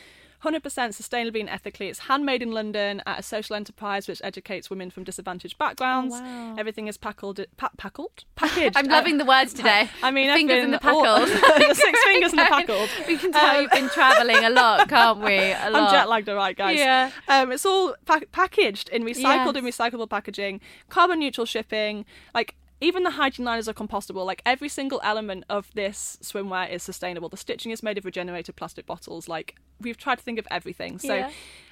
100% 0.44 0.60
sustainably 0.62 1.40
and 1.40 1.48
ethically. 1.48 1.88
It's 1.88 2.00
handmade 2.00 2.42
in 2.42 2.52
London 2.52 3.02
at 3.06 3.18
a 3.18 3.22
social 3.22 3.56
enterprise 3.56 4.06
which 4.06 4.20
educates 4.22 4.70
women 4.70 4.90
from 4.90 5.04
disadvantaged 5.04 5.58
backgrounds. 5.58 6.14
Oh, 6.16 6.20
wow. 6.22 6.54
Everything 6.56 6.86
is 6.86 6.96
packled, 6.96 7.40
pa- 7.56 7.70
packled, 7.76 8.24
packaged. 8.36 8.76
I'm 8.76 8.86
loving 8.86 9.18
the 9.18 9.24
words 9.24 9.52
today. 9.52 9.88
I 10.02 10.10
mean, 10.10 10.32
fingers 10.32 10.64
in 10.64 10.70
the 10.70 10.78
packled. 10.88 11.28
the 11.28 11.74
six 11.74 12.02
fingers 12.04 12.32
in 12.32 12.36
the 12.36 12.44
packled. 12.44 12.88
we 13.08 13.16
can 13.18 13.32
tell 13.32 13.56
Um, 13.56 13.62
you've 13.62 13.70
been 13.72 13.88
travelling 13.90 14.44
a 14.44 14.50
lot, 14.50 14.88
can't 14.88 15.20
we? 15.20 15.36
A 15.36 15.70
lot. 15.70 15.82
I'm 15.84 15.90
jet 15.90 16.08
lagged, 16.08 16.28
all 16.28 16.36
right, 16.36 16.56
guys. 16.56 16.78
Yeah. 16.78 17.10
Um, 17.28 17.50
it's 17.52 17.66
all 17.66 17.96
pa- 18.06 18.20
packaged 18.32 18.88
in 18.90 19.02
recycled 19.04 19.56
and 19.56 19.66
recyclable 19.66 20.08
packaging, 20.08 20.60
carbon 20.88 21.18
neutral 21.18 21.46
shipping. 21.46 22.04
Like 22.34 22.54
even 22.80 23.02
the 23.02 23.10
hygiene 23.10 23.44
liners 23.44 23.68
are 23.68 23.74
compostable. 23.74 24.24
Like 24.24 24.40
every 24.46 24.68
single 24.68 25.00
element 25.02 25.42
of 25.50 25.68
this 25.74 26.16
swimwear 26.22 26.70
is 26.70 26.82
sustainable. 26.84 27.28
The 27.28 27.36
stitching 27.36 27.72
is 27.72 27.82
made 27.82 27.98
of 27.98 28.04
regenerated 28.04 28.54
plastic 28.54 28.86
bottles. 28.86 29.26
Like 29.28 29.56
we've 29.80 29.96
tried 29.96 30.18
to 30.18 30.24
think 30.24 30.38
of 30.38 30.46
everything. 30.50 30.98
So 30.98 31.14
Yeah. 31.14 31.30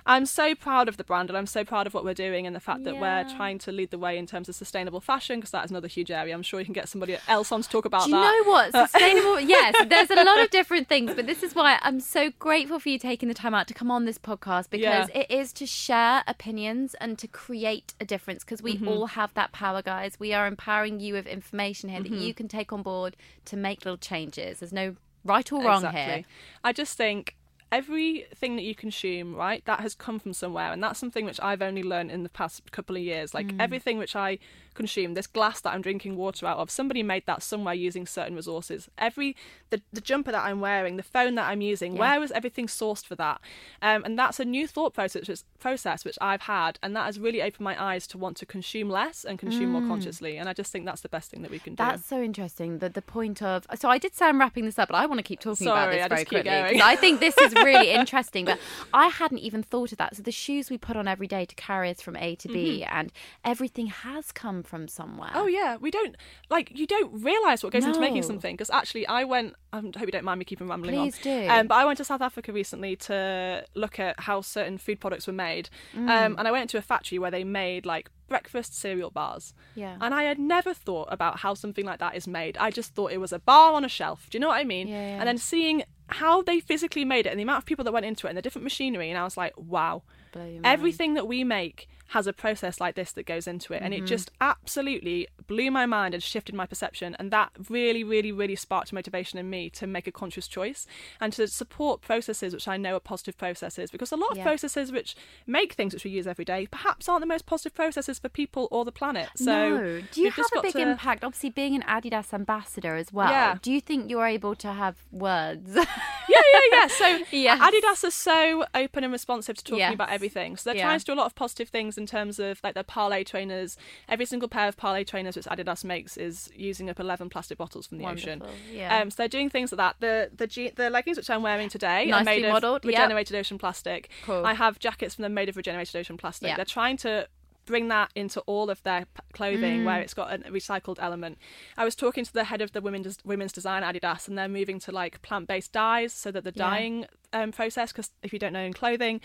I'm 0.09 0.25
so 0.25 0.55
proud 0.55 0.87
of 0.89 0.99
the 0.99 1.03
brand 1.03 1.31
and 1.31 1.37
I'm 1.37 1.49
so 1.49 1.65
proud 1.65 1.89
of 1.89 1.93
what 1.93 2.05
we're 2.05 2.15
doing 2.15 2.47
and 2.47 2.55
the 2.55 2.61
fact 2.61 2.85
that 2.85 2.95
Yeah. 2.95 3.01
we're 3.01 3.29
trying 3.37 3.59
to 3.59 3.73
lead 3.73 3.91
the 3.91 3.99
way 3.99 4.17
in 4.17 4.25
terms 4.25 4.49
of 4.49 4.55
sustainable 4.55 5.01
fashion 5.01 5.41
because 5.41 5.51
that 5.51 5.65
is 5.65 5.73
another 5.73 5.89
huge 5.89 6.13
area. 6.13 6.33
I'm 6.33 6.45
sure 6.45 6.61
you 6.61 6.65
can 6.65 6.75
get 6.75 6.89
somebody 6.89 7.17
else 7.27 7.51
on 7.51 7.63
to 7.63 7.69
talk 7.69 7.85
about 7.87 8.05
Do 8.05 8.11
you 8.11 8.15
that. 8.17 8.23
know 8.45 8.49
what? 8.53 8.71
Sustainable. 8.71 9.41
yes, 9.57 9.75
there's 9.89 10.11
a 10.11 10.23
lot 10.23 10.39
of 10.41 10.51
different 10.51 10.87
things, 10.87 11.13
but 11.17 11.27
this 11.27 11.43
is 11.43 11.57
why 11.57 11.81
I'm 11.83 11.99
so 11.99 12.31
grateful 12.39 12.79
for 12.79 12.89
you 12.89 13.01
taking 13.01 13.29
the 13.29 13.35
time 13.35 13.53
out 13.53 13.67
to 13.67 13.75
come 13.75 13.91
on 13.91 14.05
this 14.05 14.17
podcast 14.17 14.71
because 14.71 15.09
Yeah. 15.13 15.23
it 15.23 15.29
is 15.29 15.53
to 15.55 15.67
share 15.67 16.23
opinions 16.29 16.95
and 17.01 17.19
to 17.19 17.27
create 17.27 17.95
a 18.01 18.05
difference 18.05 18.45
because 18.45 18.63
we 18.63 18.75
Mm-hmm. 18.77 18.87
all 18.87 19.07
have 19.09 19.35
that 19.35 19.51
power, 19.51 19.83
guys. 19.83 20.21
We 20.21 20.33
are 20.33 20.47
empowering 20.47 21.01
you 21.01 21.15
with 21.15 21.27
information 21.27 21.89
here 21.89 22.01
Mm-hmm. 22.03 22.15
that 22.15 22.21
you 22.23 22.33
can 22.33 22.47
take 22.47 22.73
on 22.73 22.83
board 22.83 23.17
to 23.47 23.57
make 23.57 23.85
little 23.85 23.99
changes. 23.99 24.61
There's 24.61 24.73
no 24.73 24.95
right 25.25 25.51
or 25.51 25.65
wrong 25.65 25.79
exactly. 25.85 26.01
here. 26.01 26.25
I 26.63 26.73
just 26.73 26.97
think 26.97 27.35
everything 27.73 28.57
that 28.57 28.63
you 28.63 28.75
consume, 28.75 29.35
right, 29.35 29.65
that 29.65 29.81
has 29.81 29.95
come 29.95 30.19
from 30.19 30.33
somewhere, 30.33 30.73
and 30.73 30.83
that's 30.83 30.99
something 30.99 31.25
which 31.25 31.41
I've 31.41 31.63
only 31.63 31.83
learned 31.83 32.11
in 32.11 32.23
the 32.23 32.29
past 32.29 32.71
couple 32.73 32.97
of 32.97 33.03
years. 33.03 33.35
Like 33.35 33.49
Mm. 33.49 33.61
everything 33.61 33.99
which 33.99 34.15
I 34.17 34.39
consume, 34.77 35.15
this 35.15 35.27
glass 35.27 35.61
that 35.63 35.73
I'm 35.75 35.83
drinking 35.83 36.17
water 36.17 36.47
out 36.47 36.59
of, 36.59 36.71
somebody 36.71 37.03
made 37.03 37.27
that 37.27 37.43
somewhere 37.43 37.75
using 37.75 38.07
certain 38.07 38.37
resources. 38.37 38.89
Every 38.99 39.35
the, 39.71 39.83
the 39.93 40.01
jumper 40.01 40.31
that 40.31 40.45
I'm 40.45 40.61
wearing, 40.61 40.97
the 40.97 41.03
phone 41.03 41.35
that 41.35 41.49
I'm 41.49 41.61
using, 41.61 41.95
Yeah. 41.95 42.01
where 42.01 42.21
was 42.21 42.31
everything 42.33 42.67
sourced 42.67 43.05
for 43.05 43.17
that? 43.17 43.41
Um, 43.83 44.05
and 44.05 44.17
that's 44.19 44.39
a 44.39 44.45
new 44.45 44.69
thought 44.69 44.95
process, 44.95 45.27
which, 45.27 45.41
process 45.59 46.05
which 46.05 46.19
I've 46.21 46.43
had, 46.43 46.79
and 46.83 46.95
that 46.95 47.07
has 47.07 47.19
really 47.19 47.43
opened 47.43 47.65
my 47.65 47.83
eyes 47.83 48.07
to 48.09 48.19
want 48.19 48.37
to 48.37 48.47
consume 48.47 48.89
less 48.89 49.25
and 49.25 49.39
consume 49.39 49.71
more 49.71 49.83
consciously. 49.83 50.37
And 50.37 50.49
I 50.49 50.53
just 50.53 50.71
think 50.71 50.85
that's 50.85 51.01
the 51.01 51.09
best 51.09 51.31
thing 51.31 51.43
that 51.43 51.51
we 51.51 51.59
can 51.59 51.75
do. 51.75 51.83
Mm. 51.83 51.89
That's 51.89 52.07
so 52.07 52.23
interesting. 52.23 52.79
The 52.79 52.89
the 52.89 53.03
point 53.03 53.43
of 53.43 53.67
so 53.75 53.89
I 53.89 53.99
did 53.99 54.15
say 54.15 54.27
I'm 54.27 54.39
wrapping 54.39 54.65
this 54.65 54.79
up, 54.79 54.89
but 54.89 54.97
I 54.97 55.07
want 55.07 55.19
to 55.19 55.23
keep 55.25 55.41
talking 55.41 55.67
about 55.67 55.91
this 55.91 56.05
I 56.05 56.09
very 56.09 56.25
quickly 56.25 56.81
I 56.83 56.97
think 56.97 57.21
this 57.21 57.37
is 57.39 57.55
really 57.55 57.91
interesting. 58.01 58.45
But 58.45 58.59
I 58.93 59.09
hadn't 59.09 59.39
even 59.39 59.63
thought 59.63 59.93
of 59.93 59.99
that. 59.99 60.17
So 60.17 60.23
the 60.23 60.33
shoes 60.33 60.71
we 60.71 60.79
put 60.79 60.97
on 60.97 61.09
every 61.09 61.27
day 61.27 61.45
to 61.45 61.55
carry 61.55 61.91
us 61.91 62.01
from 62.01 62.17
A 62.17 62.37
to 62.37 62.49
B, 62.49 62.85
and 62.85 63.13
everything 63.45 63.87
has 63.87 64.33
come 64.33 64.63
from 64.67 64.89
somewhere. 64.89 65.31
Oh 65.35 65.47
yeah, 65.47 65.77
we 65.77 65.91
don't 65.91 66.17
like 66.51 66.73
you 66.79 66.87
don't 66.87 67.23
realise 67.23 67.63
what 67.63 67.73
goes 67.73 67.85
into 67.85 68.01
making 68.01 68.23
something 68.23 68.55
because 68.55 68.71
actually 68.71 69.07
I 69.07 69.25
went. 69.25 69.55
I 69.73 69.79
hope 69.81 70.01
you 70.01 70.07
don't 70.13 70.25
mind 70.25 70.39
me 70.39 70.45
keeping 70.45 70.69
rambling 70.69 70.95
Please 70.95 71.17
on. 71.19 71.23
do. 71.23 71.49
Um, 71.49 71.67
but 71.67 71.75
I 71.75 71.85
went 71.85 71.99
to 71.99 72.05
South 72.05 72.23
Africa 72.23 72.53
recently 72.53 72.97
to 72.97 73.65
look 73.75 73.99
at 73.99 74.19
how 74.21 74.41
certain 74.41 74.79
food 74.79 75.01
products 75.01 75.27
were 75.27 75.33
made, 75.33 75.69
Mm. 75.95 76.09
um, 76.09 76.37
and 76.39 76.49
I 76.49 76.51
went 76.51 76.71
to 76.71 76.79
a 76.79 76.83
factory 76.83 77.19
where 77.19 77.31
they 77.31 77.45
made 77.45 77.85
like 77.87 78.11
breakfast 78.29 78.75
cereal 78.75 79.11
bars. 79.11 79.55
Yeah. 79.77 79.97
And 80.01 80.13
I 80.15 80.25
had 80.25 80.39
never 80.39 80.75
thought 80.75 81.09
about 81.13 81.39
how 81.41 81.55
something 81.55 81.85
like 81.85 82.01
that 82.01 82.17
is 82.17 82.27
made. 82.27 82.57
I 82.59 82.71
just 82.73 82.95
thought 82.95 83.13
it 83.13 83.19
was 83.21 83.33
a 83.33 83.39
bar 83.39 83.73
on 83.75 83.85
a 83.85 83.89
shelf. 83.89 84.29
Do 84.31 84.37
you 84.37 84.41
know 84.41 84.49
what 84.49 84.57
I 84.59 84.65
mean? 84.65 84.89
Yeah, 84.89 84.95
yeah. 84.95 85.19
And 85.21 85.29
then 85.29 85.39
seeing 85.39 85.85
how 86.09 86.43
they 86.43 86.59
physically 86.61 87.05
made 87.05 87.27
it 87.27 87.31
and 87.31 87.39
the 87.39 87.43
amount 87.45 87.59
of 87.59 87.67
people 87.67 87.85
that 87.85 87.93
went 87.93 88.07
into 88.07 88.27
it 88.27 88.31
and 88.31 88.37
the 88.39 88.43
different 88.43 88.65
machinery, 88.65 89.11
and 89.11 89.19
I 89.19 89.23
was 89.25 89.37
like, 89.37 89.53
wow. 89.57 90.03
Blow 90.33 90.43
your 90.45 90.55
mind. 90.55 90.67
Everything 90.67 91.15
that 91.15 91.29
we 91.29 91.45
make 91.45 91.89
has 92.09 92.27
a 92.27 92.33
process 92.33 92.81
like 92.81 92.95
this 92.95 93.13
that 93.13 93.27
goes 93.27 93.47
into 93.47 93.73
it, 93.75 93.83
and 93.83 93.93
Mm-hmm. 93.93 94.05
it 94.05 94.09
just 94.09 94.31
absolutely 94.41 95.29
blew 95.47 95.71
my 95.71 95.87
mind 95.87 96.15
and 96.15 96.23
shifted 96.23 96.55
my 96.55 96.67
perception. 96.67 97.17
And 97.19 97.31
that 97.31 97.51
really, 97.69 98.03
really, 98.05 98.33
really 98.33 98.57
sparked 98.57 98.93
motivation 98.93 99.39
in 99.39 99.49
me 99.49 99.71
to 99.71 99.87
make 99.87 100.07
a 100.07 100.13
conscious 100.13 100.49
choice 100.49 100.87
and 101.21 101.33
to 101.35 101.47
support 101.49 102.01
processes 102.01 102.53
which 102.53 102.67
I 102.69 102.77
know 102.77 102.97
are 102.97 103.01
positive 103.01 103.37
processes. 103.39 103.91
Because 103.91 104.13
a 104.13 104.17
lot 104.17 104.31
of 104.33 104.39
Yeah. 104.39 104.45
processes 104.45 104.91
which 104.93 105.15
make 105.47 105.75
things 105.75 105.95
which 105.95 106.05
we 106.05 106.11
use 106.11 106.27
every 106.27 106.45
day 106.45 106.67
perhaps 106.71 107.09
aren't 107.09 107.21
the 107.21 107.27
most 107.27 107.47
positive 107.47 107.75
processes 107.75 108.19
for 108.19 108.29
people 108.29 108.69
or 108.71 108.85
the 108.85 108.93
planet. 108.93 109.29
So 109.37 109.45
no. 109.45 110.01
Do 110.13 110.21
you 110.21 110.31
just 110.33 110.53
a 110.57 110.61
big 110.63 110.73
to- 110.73 110.81
impact? 110.81 111.23
Obviously, 111.25 111.51
being 111.51 111.75
an 111.75 111.83
Adidas 111.83 112.33
ambassador 112.35 112.97
as 112.97 113.13
well. 113.13 113.31
Yeah. 113.31 113.59
Do 113.63 113.73
you 113.73 113.81
think 113.81 114.11
you're 114.11 114.27
able 114.27 114.55
to 114.57 114.73
have 114.73 114.97
words? 115.13 115.75
yeah, 115.75 115.85
yeah, 116.29 116.61
yeah. 116.73 116.87
So 116.89 117.19
Yes. 117.31 117.61
Adidas 117.61 118.05
are 118.07 118.11
so 118.11 118.65
open 118.75 119.05
and 119.05 119.13
responsive 119.13 119.57
to 119.57 119.65
talking 119.65 119.79
Yes. 119.79 119.95
about 119.95 120.11
everything. 120.11 120.57
So 120.57 120.71
they're 120.71 120.77
Yeah. 120.79 120.85
trying 120.87 120.99
to 120.99 121.05
do 121.05 121.13
a 121.13 121.15
lot 121.15 121.27
of 121.27 121.35
positive 121.35 121.69
things 121.69 121.96
in 121.99 122.07
terms 122.07 122.39
of 122.39 122.61
like 122.65 122.75
their 122.75 122.83
Parley 122.83 123.25
trainers. 123.25 123.77
Every 124.09 124.27
single 124.27 124.49
pair 124.49 124.69
of 124.69 124.77
Parley 124.77 125.05
trainers 125.05 125.37
which 125.37 125.47
Adidas 125.47 125.85
makes 125.85 126.17
is 126.17 126.51
using 126.55 126.89
up 126.91 127.01
11 127.01 127.29
plastic 127.31 127.59
bottles 127.59 127.87
from 127.87 127.99
the 127.99 128.07
ocean. 128.07 128.43
Yeah. 128.73 128.99
Um, 128.99 129.11
so 129.11 129.17
they're 129.19 129.29
doing 129.29 129.51
things 129.51 129.73
like 129.73 129.79
that. 129.79 129.97
The 130.01 130.31
the 130.37 130.73
the 130.77 130.91
leggings 130.91 131.17
which 131.17 131.31
I'm 131.31 131.43
wearing 131.43 131.69
today 131.69 132.07
Nicely 132.07 132.15
are 132.15 132.25
made 132.25 132.49
modelled, 132.49 132.85
of 132.85 132.91
yep. 132.91 133.01
regenerated 133.01 133.37
ocean 133.37 133.59
plastic. 133.59 134.11
Cool. 134.25 134.45
I 134.45 134.55
have 134.55 134.79
jackets 134.79 135.15
from 135.15 135.23
them 135.23 135.35
made 135.35 135.49
of 135.49 135.57
regenerated 135.57 135.97
ocean 135.97 136.17
plastic. 136.17 136.49
Yeah. 136.49 136.57
They're 136.57 136.65
trying 136.65 136.97
to 136.99 137.29
bring 137.65 137.89
that 137.89 138.11
into 138.15 138.41
all 138.43 138.71
of 138.71 138.81
their 138.85 139.07
clothing 139.33 139.81
Mm. 139.81 139.85
where 139.87 140.01
it's 140.01 140.15
got 140.15 140.33
a 140.33 140.39
recycled 140.51 140.99
element. 141.01 141.37
I 141.77 141.85
was 141.85 141.97
talking 141.97 142.25
to 142.25 142.33
the 142.33 142.45
head 142.45 142.63
of 142.63 142.71
the 142.71 142.81
women's 142.81 143.19
women's 143.25 143.51
design 143.51 143.83
Adidas 143.83 144.29
and 144.29 144.39
they're 144.39 144.49
moving 144.49 144.79
to 144.81 144.93
like 144.93 145.21
plant-based 145.23 145.73
dyes 145.73 146.13
so 146.13 146.31
that 146.31 146.45
the 146.45 146.53
Yeah. 146.55 146.63
dyeing 146.71 147.07
um, 147.33 147.51
process 147.51 147.91
because 147.91 148.13
if 148.23 148.33
you 148.33 148.39
don't 148.39 148.53
know 148.53 148.61
in 148.63 148.73
clothing 148.73 149.21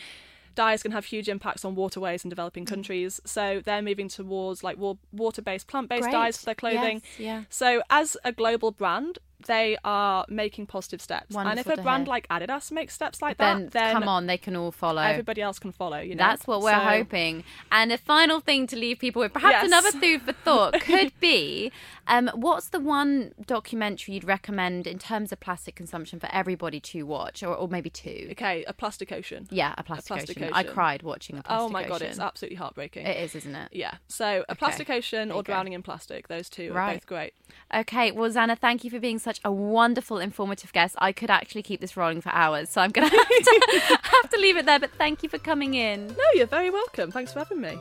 dyes 0.55 0.83
can 0.83 0.91
have 0.91 1.05
huge 1.05 1.29
impacts 1.29 1.63
on 1.65 1.75
waterways 1.75 2.23
in 2.23 2.29
developing 2.29 2.65
mm. 2.65 2.69
countries 2.69 3.19
so 3.25 3.61
they're 3.65 3.81
moving 3.81 4.07
towards 4.07 4.63
like 4.63 4.77
water-based 5.11 5.67
plant-based 5.67 6.03
Great. 6.03 6.11
dyes 6.11 6.37
for 6.37 6.45
their 6.45 6.55
clothing 6.55 7.01
Yes, 7.17 7.19
yeah. 7.19 7.43
so 7.49 7.81
as 7.89 8.17
a 8.23 8.31
global 8.31 8.71
brand 8.71 9.19
they 9.47 9.77
are 9.83 10.25
making 10.29 10.65
positive 10.65 11.01
steps 11.01 11.35
and 11.35 11.59
if 11.59 11.67
a 11.67 11.77
brand 11.81 12.05
hear. 12.07 12.11
like 12.11 12.27
Adidas 12.29 12.71
makes 12.71 12.93
steps 12.93 13.21
like 13.21 13.37
then, 13.37 13.63
that 13.65 13.71
then 13.73 13.93
come 13.93 14.07
on, 14.07 14.27
they 14.27 14.37
can 14.37 14.55
all 14.55 14.71
follow. 14.71 15.01
everybody 15.01 15.41
else 15.41 15.59
can 15.59 15.71
follow 15.71 15.99
you 15.99 16.15
know 16.15 16.23
That's 16.23 16.47
what 16.47 16.61
we're 16.61 16.71
So- 16.71 16.79
hoping. 16.79 17.43
And 17.71 17.91
a 17.91 17.97
final 17.97 18.39
thing 18.39 18.67
to 18.67 18.75
leave 18.75 18.99
people 18.99 19.21
with, 19.21 19.33
perhaps 19.33 19.53
Yes. 19.53 19.65
another 19.65 19.91
food 19.91 20.21
for 20.21 20.33
thought, 20.33 20.73
could 20.81 21.11
be 21.19 21.71
um, 22.07 22.29
what's 22.33 22.69
the 22.69 22.79
one 22.79 23.33
documentary 23.45 24.15
you'd 24.15 24.23
recommend 24.23 24.87
in 24.87 24.97
terms 24.99 25.31
of 25.31 25.39
plastic 25.39 25.75
consumption 25.75 26.19
for 26.19 26.27
everybody 26.33 26.79
to 26.79 27.03
watch, 27.03 27.43
or, 27.43 27.55
or 27.55 27.67
maybe 27.67 27.89
two? 27.89 28.27
okay 28.31 28.63
a 28.67 28.73
plastic 28.73 29.11
ocean 29.11 29.47
Yeah, 29.51 29.73
a 29.77 29.83
plastic, 29.83 30.07
Plastic 30.07 30.37
ocean. 30.41 30.53
I 30.53 30.63
cried 30.63 31.03
watching 31.03 31.37
a 31.37 31.43
plastic 31.43 31.61
ocean. 31.63 31.69
Oh 31.69 31.69
my 31.71 31.83
god, 31.83 31.95
Ocean. 32.01 32.07
it's 32.07 32.19
absolutely 32.19 32.57
heartbreaking. 32.57 33.05
It 33.05 33.17
is, 33.23 33.35
isn't 33.35 33.55
it? 33.55 33.69
Yeah. 33.71 33.95
So 34.07 34.43
a 34.49 34.55
plastic 34.55 34.89
ocean 34.89 35.31
or 35.31 35.37
you 35.37 35.43
go. 35.43 35.53
drowning 35.53 35.73
in 35.73 35.83
plastic, 35.83 36.27
those 36.27 36.49
two 36.49 36.71
are 36.71 36.75
Right. 36.75 36.93
both 36.95 37.05
great. 37.07 37.33
Okay, 37.73 38.11
well, 38.11 38.29
Zanna, 38.29 38.57
thank 38.57 38.83
you 38.83 38.89
for 38.89 38.99
being 38.99 39.19
such 39.31 39.41
a 39.45 39.51
wonderful, 39.51 40.17
informative 40.17 40.73
guest. 40.73 40.95
I 40.97 41.13
could 41.13 41.29
actually 41.29 41.63
keep 41.63 41.79
this 41.79 41.95
rolling 41.95 42.19
for 42.19 42.31
hours, 42.33 42.69
so 42.69 42.81
I'm 42.81 42.91
going 42.91 43.09
to 43.09 43.15
have 43.15 43.27
to 43.27 43.99
have 44.03 44.29
to 44.29 44.37
leave 44.37 44.57
it 44.57 44.65
there. 44.65 44.79
But 44.79 44.91
thank 44.97 45.23
you 45.23 45.29
for 45.29 45.37
coming 45.37 45.73
in. 45.75 46.07
No, 46.07 46.23
you're 46.33 46.47
very 46.47 46.69
welcome. 46.69 47.11
Thanks 47.11 47.31
for 47.31 47.39
having 47.39 47.61
me. 47.61 47.77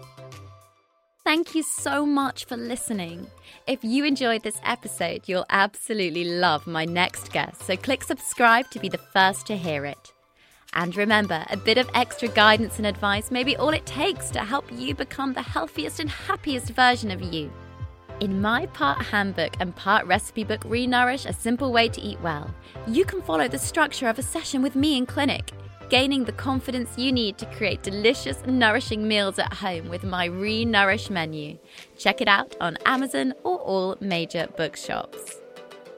Thank 1.24 1.54
you 1.56 1.64
so 1.64 2.06
much 2.06 2.44
for 2.44 2.56
listening. 2.56 3.26
If 3.66 3.82
you 3.82 4.04
enjoyed 4.04 4.42
this 4.42 4.60
episode, 4.64 5.22
you'll 5.26 5.46
absolutely 5.50 6.24
love 6.24 6.66
my 6.66 6.84
next 6.84 7.32
guest, 7.32 7.62
so 7.62 7.76
click 7.76 8.04
subscribe 8.04 8.70
to 8.70 8.78
be 8.78 8.88
the 8.88 9.04
first 9.12 9.46
to 9.48 9.56
hear 9.56 9.84
it. 9.84 10.12
And 10.72 10.96
remember, 10.96 11.44
a 11.50 11.56
bit 11.56 11.78
of 11.78 11.90
extra 11.94 12.28
guidance 12.28 12.78
and 12.78 12.86
advice 12.86 13.32
may 13.32 13.42
be 13.42 13.56
all 13.56 13.70
it 13.70 13.86
takes 13.86 14.30
to 14.30 14.40
help 14.40 14.70
you 14.72 14.94
become 14.94 15.32
the 15.32 15.42
healthiest 15.42 15.98
and 15.98 16.08
happiest 16.08 16.70
version 16.70 17.10
of 17.10 17.20
you. 17.20 17.50
In 18.20 18.42
my 18.42 18.66
part 18.66 19.00
handbook 19.00 19.54
and 19.60 19.74
part 19.74 20.06
recipe 20.06 20.44
book, 20.44 20.60
Renourish 20.64 21.24
A 21.24 21.32
Simple 21.32 21.72
Way 21.72 21.88
to 21.88 22.02
Eat 22.02 22.20
Well, 22.20 22.54
you 22.86 23.06
can 23.06 23.22
follow 23.22 23.48
the 23.48 23.58
structure 23.58 24.08
of 24.08 24.18
a 24.18 24.22
session 24.22 24.60
with 24.60 24.76
me 24.76 24.98
in 24.98 25.06
clinic, 25.06 25.52
gaining 25.88 26.24
the 26.24 26.32
confidence 26.32 26.98
you 26.98 27.12
need 27.12 27.38
to 27.38 27.46
create 27.46 27.82
delicious, 27.82 28.44
nourishing 28.44 29.08
meals 29.08 29.38
at 29.38 29.54
home 29.54 29.88
with 29.88 30.04
my 30.04 30.28
Renourish 30.28 31.08
menu. 31.08 31.56
Check 31.96 32.20
it 32.20 32.28
out 32.28 32.54
on 32.60 32.76
Amazon 32.84 33.32
or 33.42 33.56
all 33.60 33.96
major 34.00 34.48
bookshops. 34.54 35.40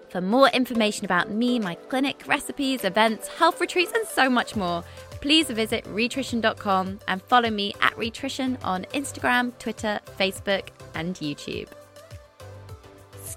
For 0.08 0.20
more 0.20 0.48
information 0.50 1.04
about 1.04 1.28
me, 1.28 1.58
my 1.58 1.74
clinic, 1.74 2.22
recipes, 2.28 2.84
events, 2.84 3.26
health 3.26 3.60
retreats, 3.60 3.92
and 3.96 4.06
so 4.06 4.30
much 4.30 4.54
more, 4.54 4.84
please 5.20 5.48
visit 5.48 5.84
rhitrition.com 5.88 7.00
and 7.08 7.20
follow 7.22 7.50
me 7.50 7.74
at 7.80 7.98
Rhitrition 7.98 8.58
on 8.62 8.84
Instagram, 8.94 9.58
Twitter, 9.58 9.98
Facebook, 10.18 10.68
and 10.94 11.16
YouTube. 11.16 11.66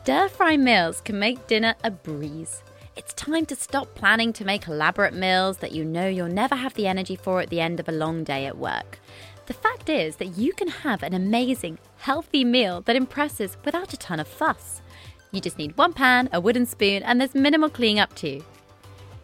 Stir 0.06 0.30
fry 0.30 0.56
meals 0.56 1.02
can 1.02 1.18
make 1.18 1.48
dinner 1.48 1.74
a 1.84 1.90
breeze. 1.90 2.62
It's 2.96 3.12
time 3.16 3.48
to 3.48 3.56
stop 3.56 3.96
planning 3.96 4.34
to 4.34 4.46
make 4.46 4.68
elaborate 4.68 5.16
meals 5.16 5.58
that 5.58 5.72
you 5.72 5.84
know 5.84 6.08
you'll 6.08 6.28
never 6.28 6.54
have 6.54 6.76
the 6.76 6.86
energy 6.86 7.16
for 7.16 7.42
at 7.42 7.50
the 7.50 7.60
end 7.60 7.80
of 7.80 7.90
a 7.90 7.92
long 7.92 8.24
day 8.24 8.46
at 8.46 8.60
work. 8.60 9.00
The 9.48 9.56
fact 9.56 9.90
is 9.90 10.18
that 10.18 10.38
you 10.38 10.54
can 10.54 10.68
have 10.68 11.02
an 11.02 11.16
amazing, 11.16 11.80
healthy 11.98 12.46
meal 12.46 12.82
that 12.82 12.96
impresses 12.96 13.58
without 13.66 13.94
a 13.94 13.98
ton 13.98 14.20
of 14.20 14.28
fuss. 14.28 14.84
You 15.32 15.42
just 15.42 15.58
need 15.58 15.76
one 15.76 15.92
pan, 15.94 16.30
a 16.32 16.40
wooden 16.40 16.68
spoon, 16.68 17.02
and 17.02 17.20
there's 17.20 17.34
minimal 17.34 17.72
cleaning 17.72 17.98
up 17.98 18.14
too. 18.14 18.46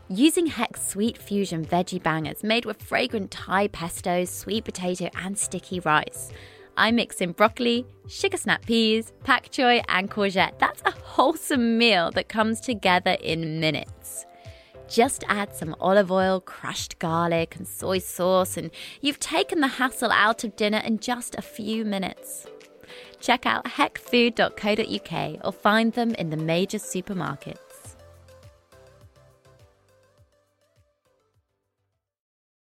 Using 0.09 0.47
Heck's 0.47 0.87
Sweet 0.87 1.15
Fusion 1.15 1.63
veggie 1.63 2.01
bangers 2.01 2.41
made 2.41 2.65
with 2.65 2.81
fragrant 2.81 3.29
Thai 3.29 3.67
pesto, 3.67 4.25
sweet 4.25 4.65
potato, 4.65 5.11
and 5.13 5.37
sticky 5.37 5.79
rice. 5.79 6.31
I 6.77 6.91
mix 6.91 7.21
in 7.21 7.33
broccoli, 7.33 7.85
sugar 8.07 8.37
snap 8.37 8.65
peas, 8.65 9.11
pak 9.23 9.49
choy, 9.51 9.83
and 9.87 10.09
courgette. 10.09 10.57
That's 10.59 10.81
a 10.85 10.91
wholesome 10.91 11.77
meal 11.77 12.11
that 12.11 12.29
comes 12.29 12.59
together 12.61 13.17
in 13.21 13.59
minutes. 13.59 14.25
Just 14.87 15.23
add 15.29 15.55
some 15.55 15.75
olive 15.79 16.11
oil, 16.11 16.41
crushed 16.41 16.99
garlic, 16.99 17.55
and 17.55 17.67
soy 17.67 17.99
sauce, 17.99 18.57
and 18.57 18.71
you've 18.99 19.19
taken 19.19 19.61
the 19.61 19.67
hassle 19.67 20.11
out 20.11 20.43
of 20.43 20.55
dinner 20.55 20.79
in 20.79 20.99
just 20.99 21.35
a 21.35 21.41
few 21.41 21.85
minutes. 21.85 22.45
Check 23.21 23.45
out 23.45 23.65
heckfood.co.uk 23.65 25.45
or 25.45 25.51
find 25.53 25.93
them 25.93 26.13
in 26.15 26.29
the 26.29 26.37
major 26.37 26.77
supermarkets. 26.77 27.70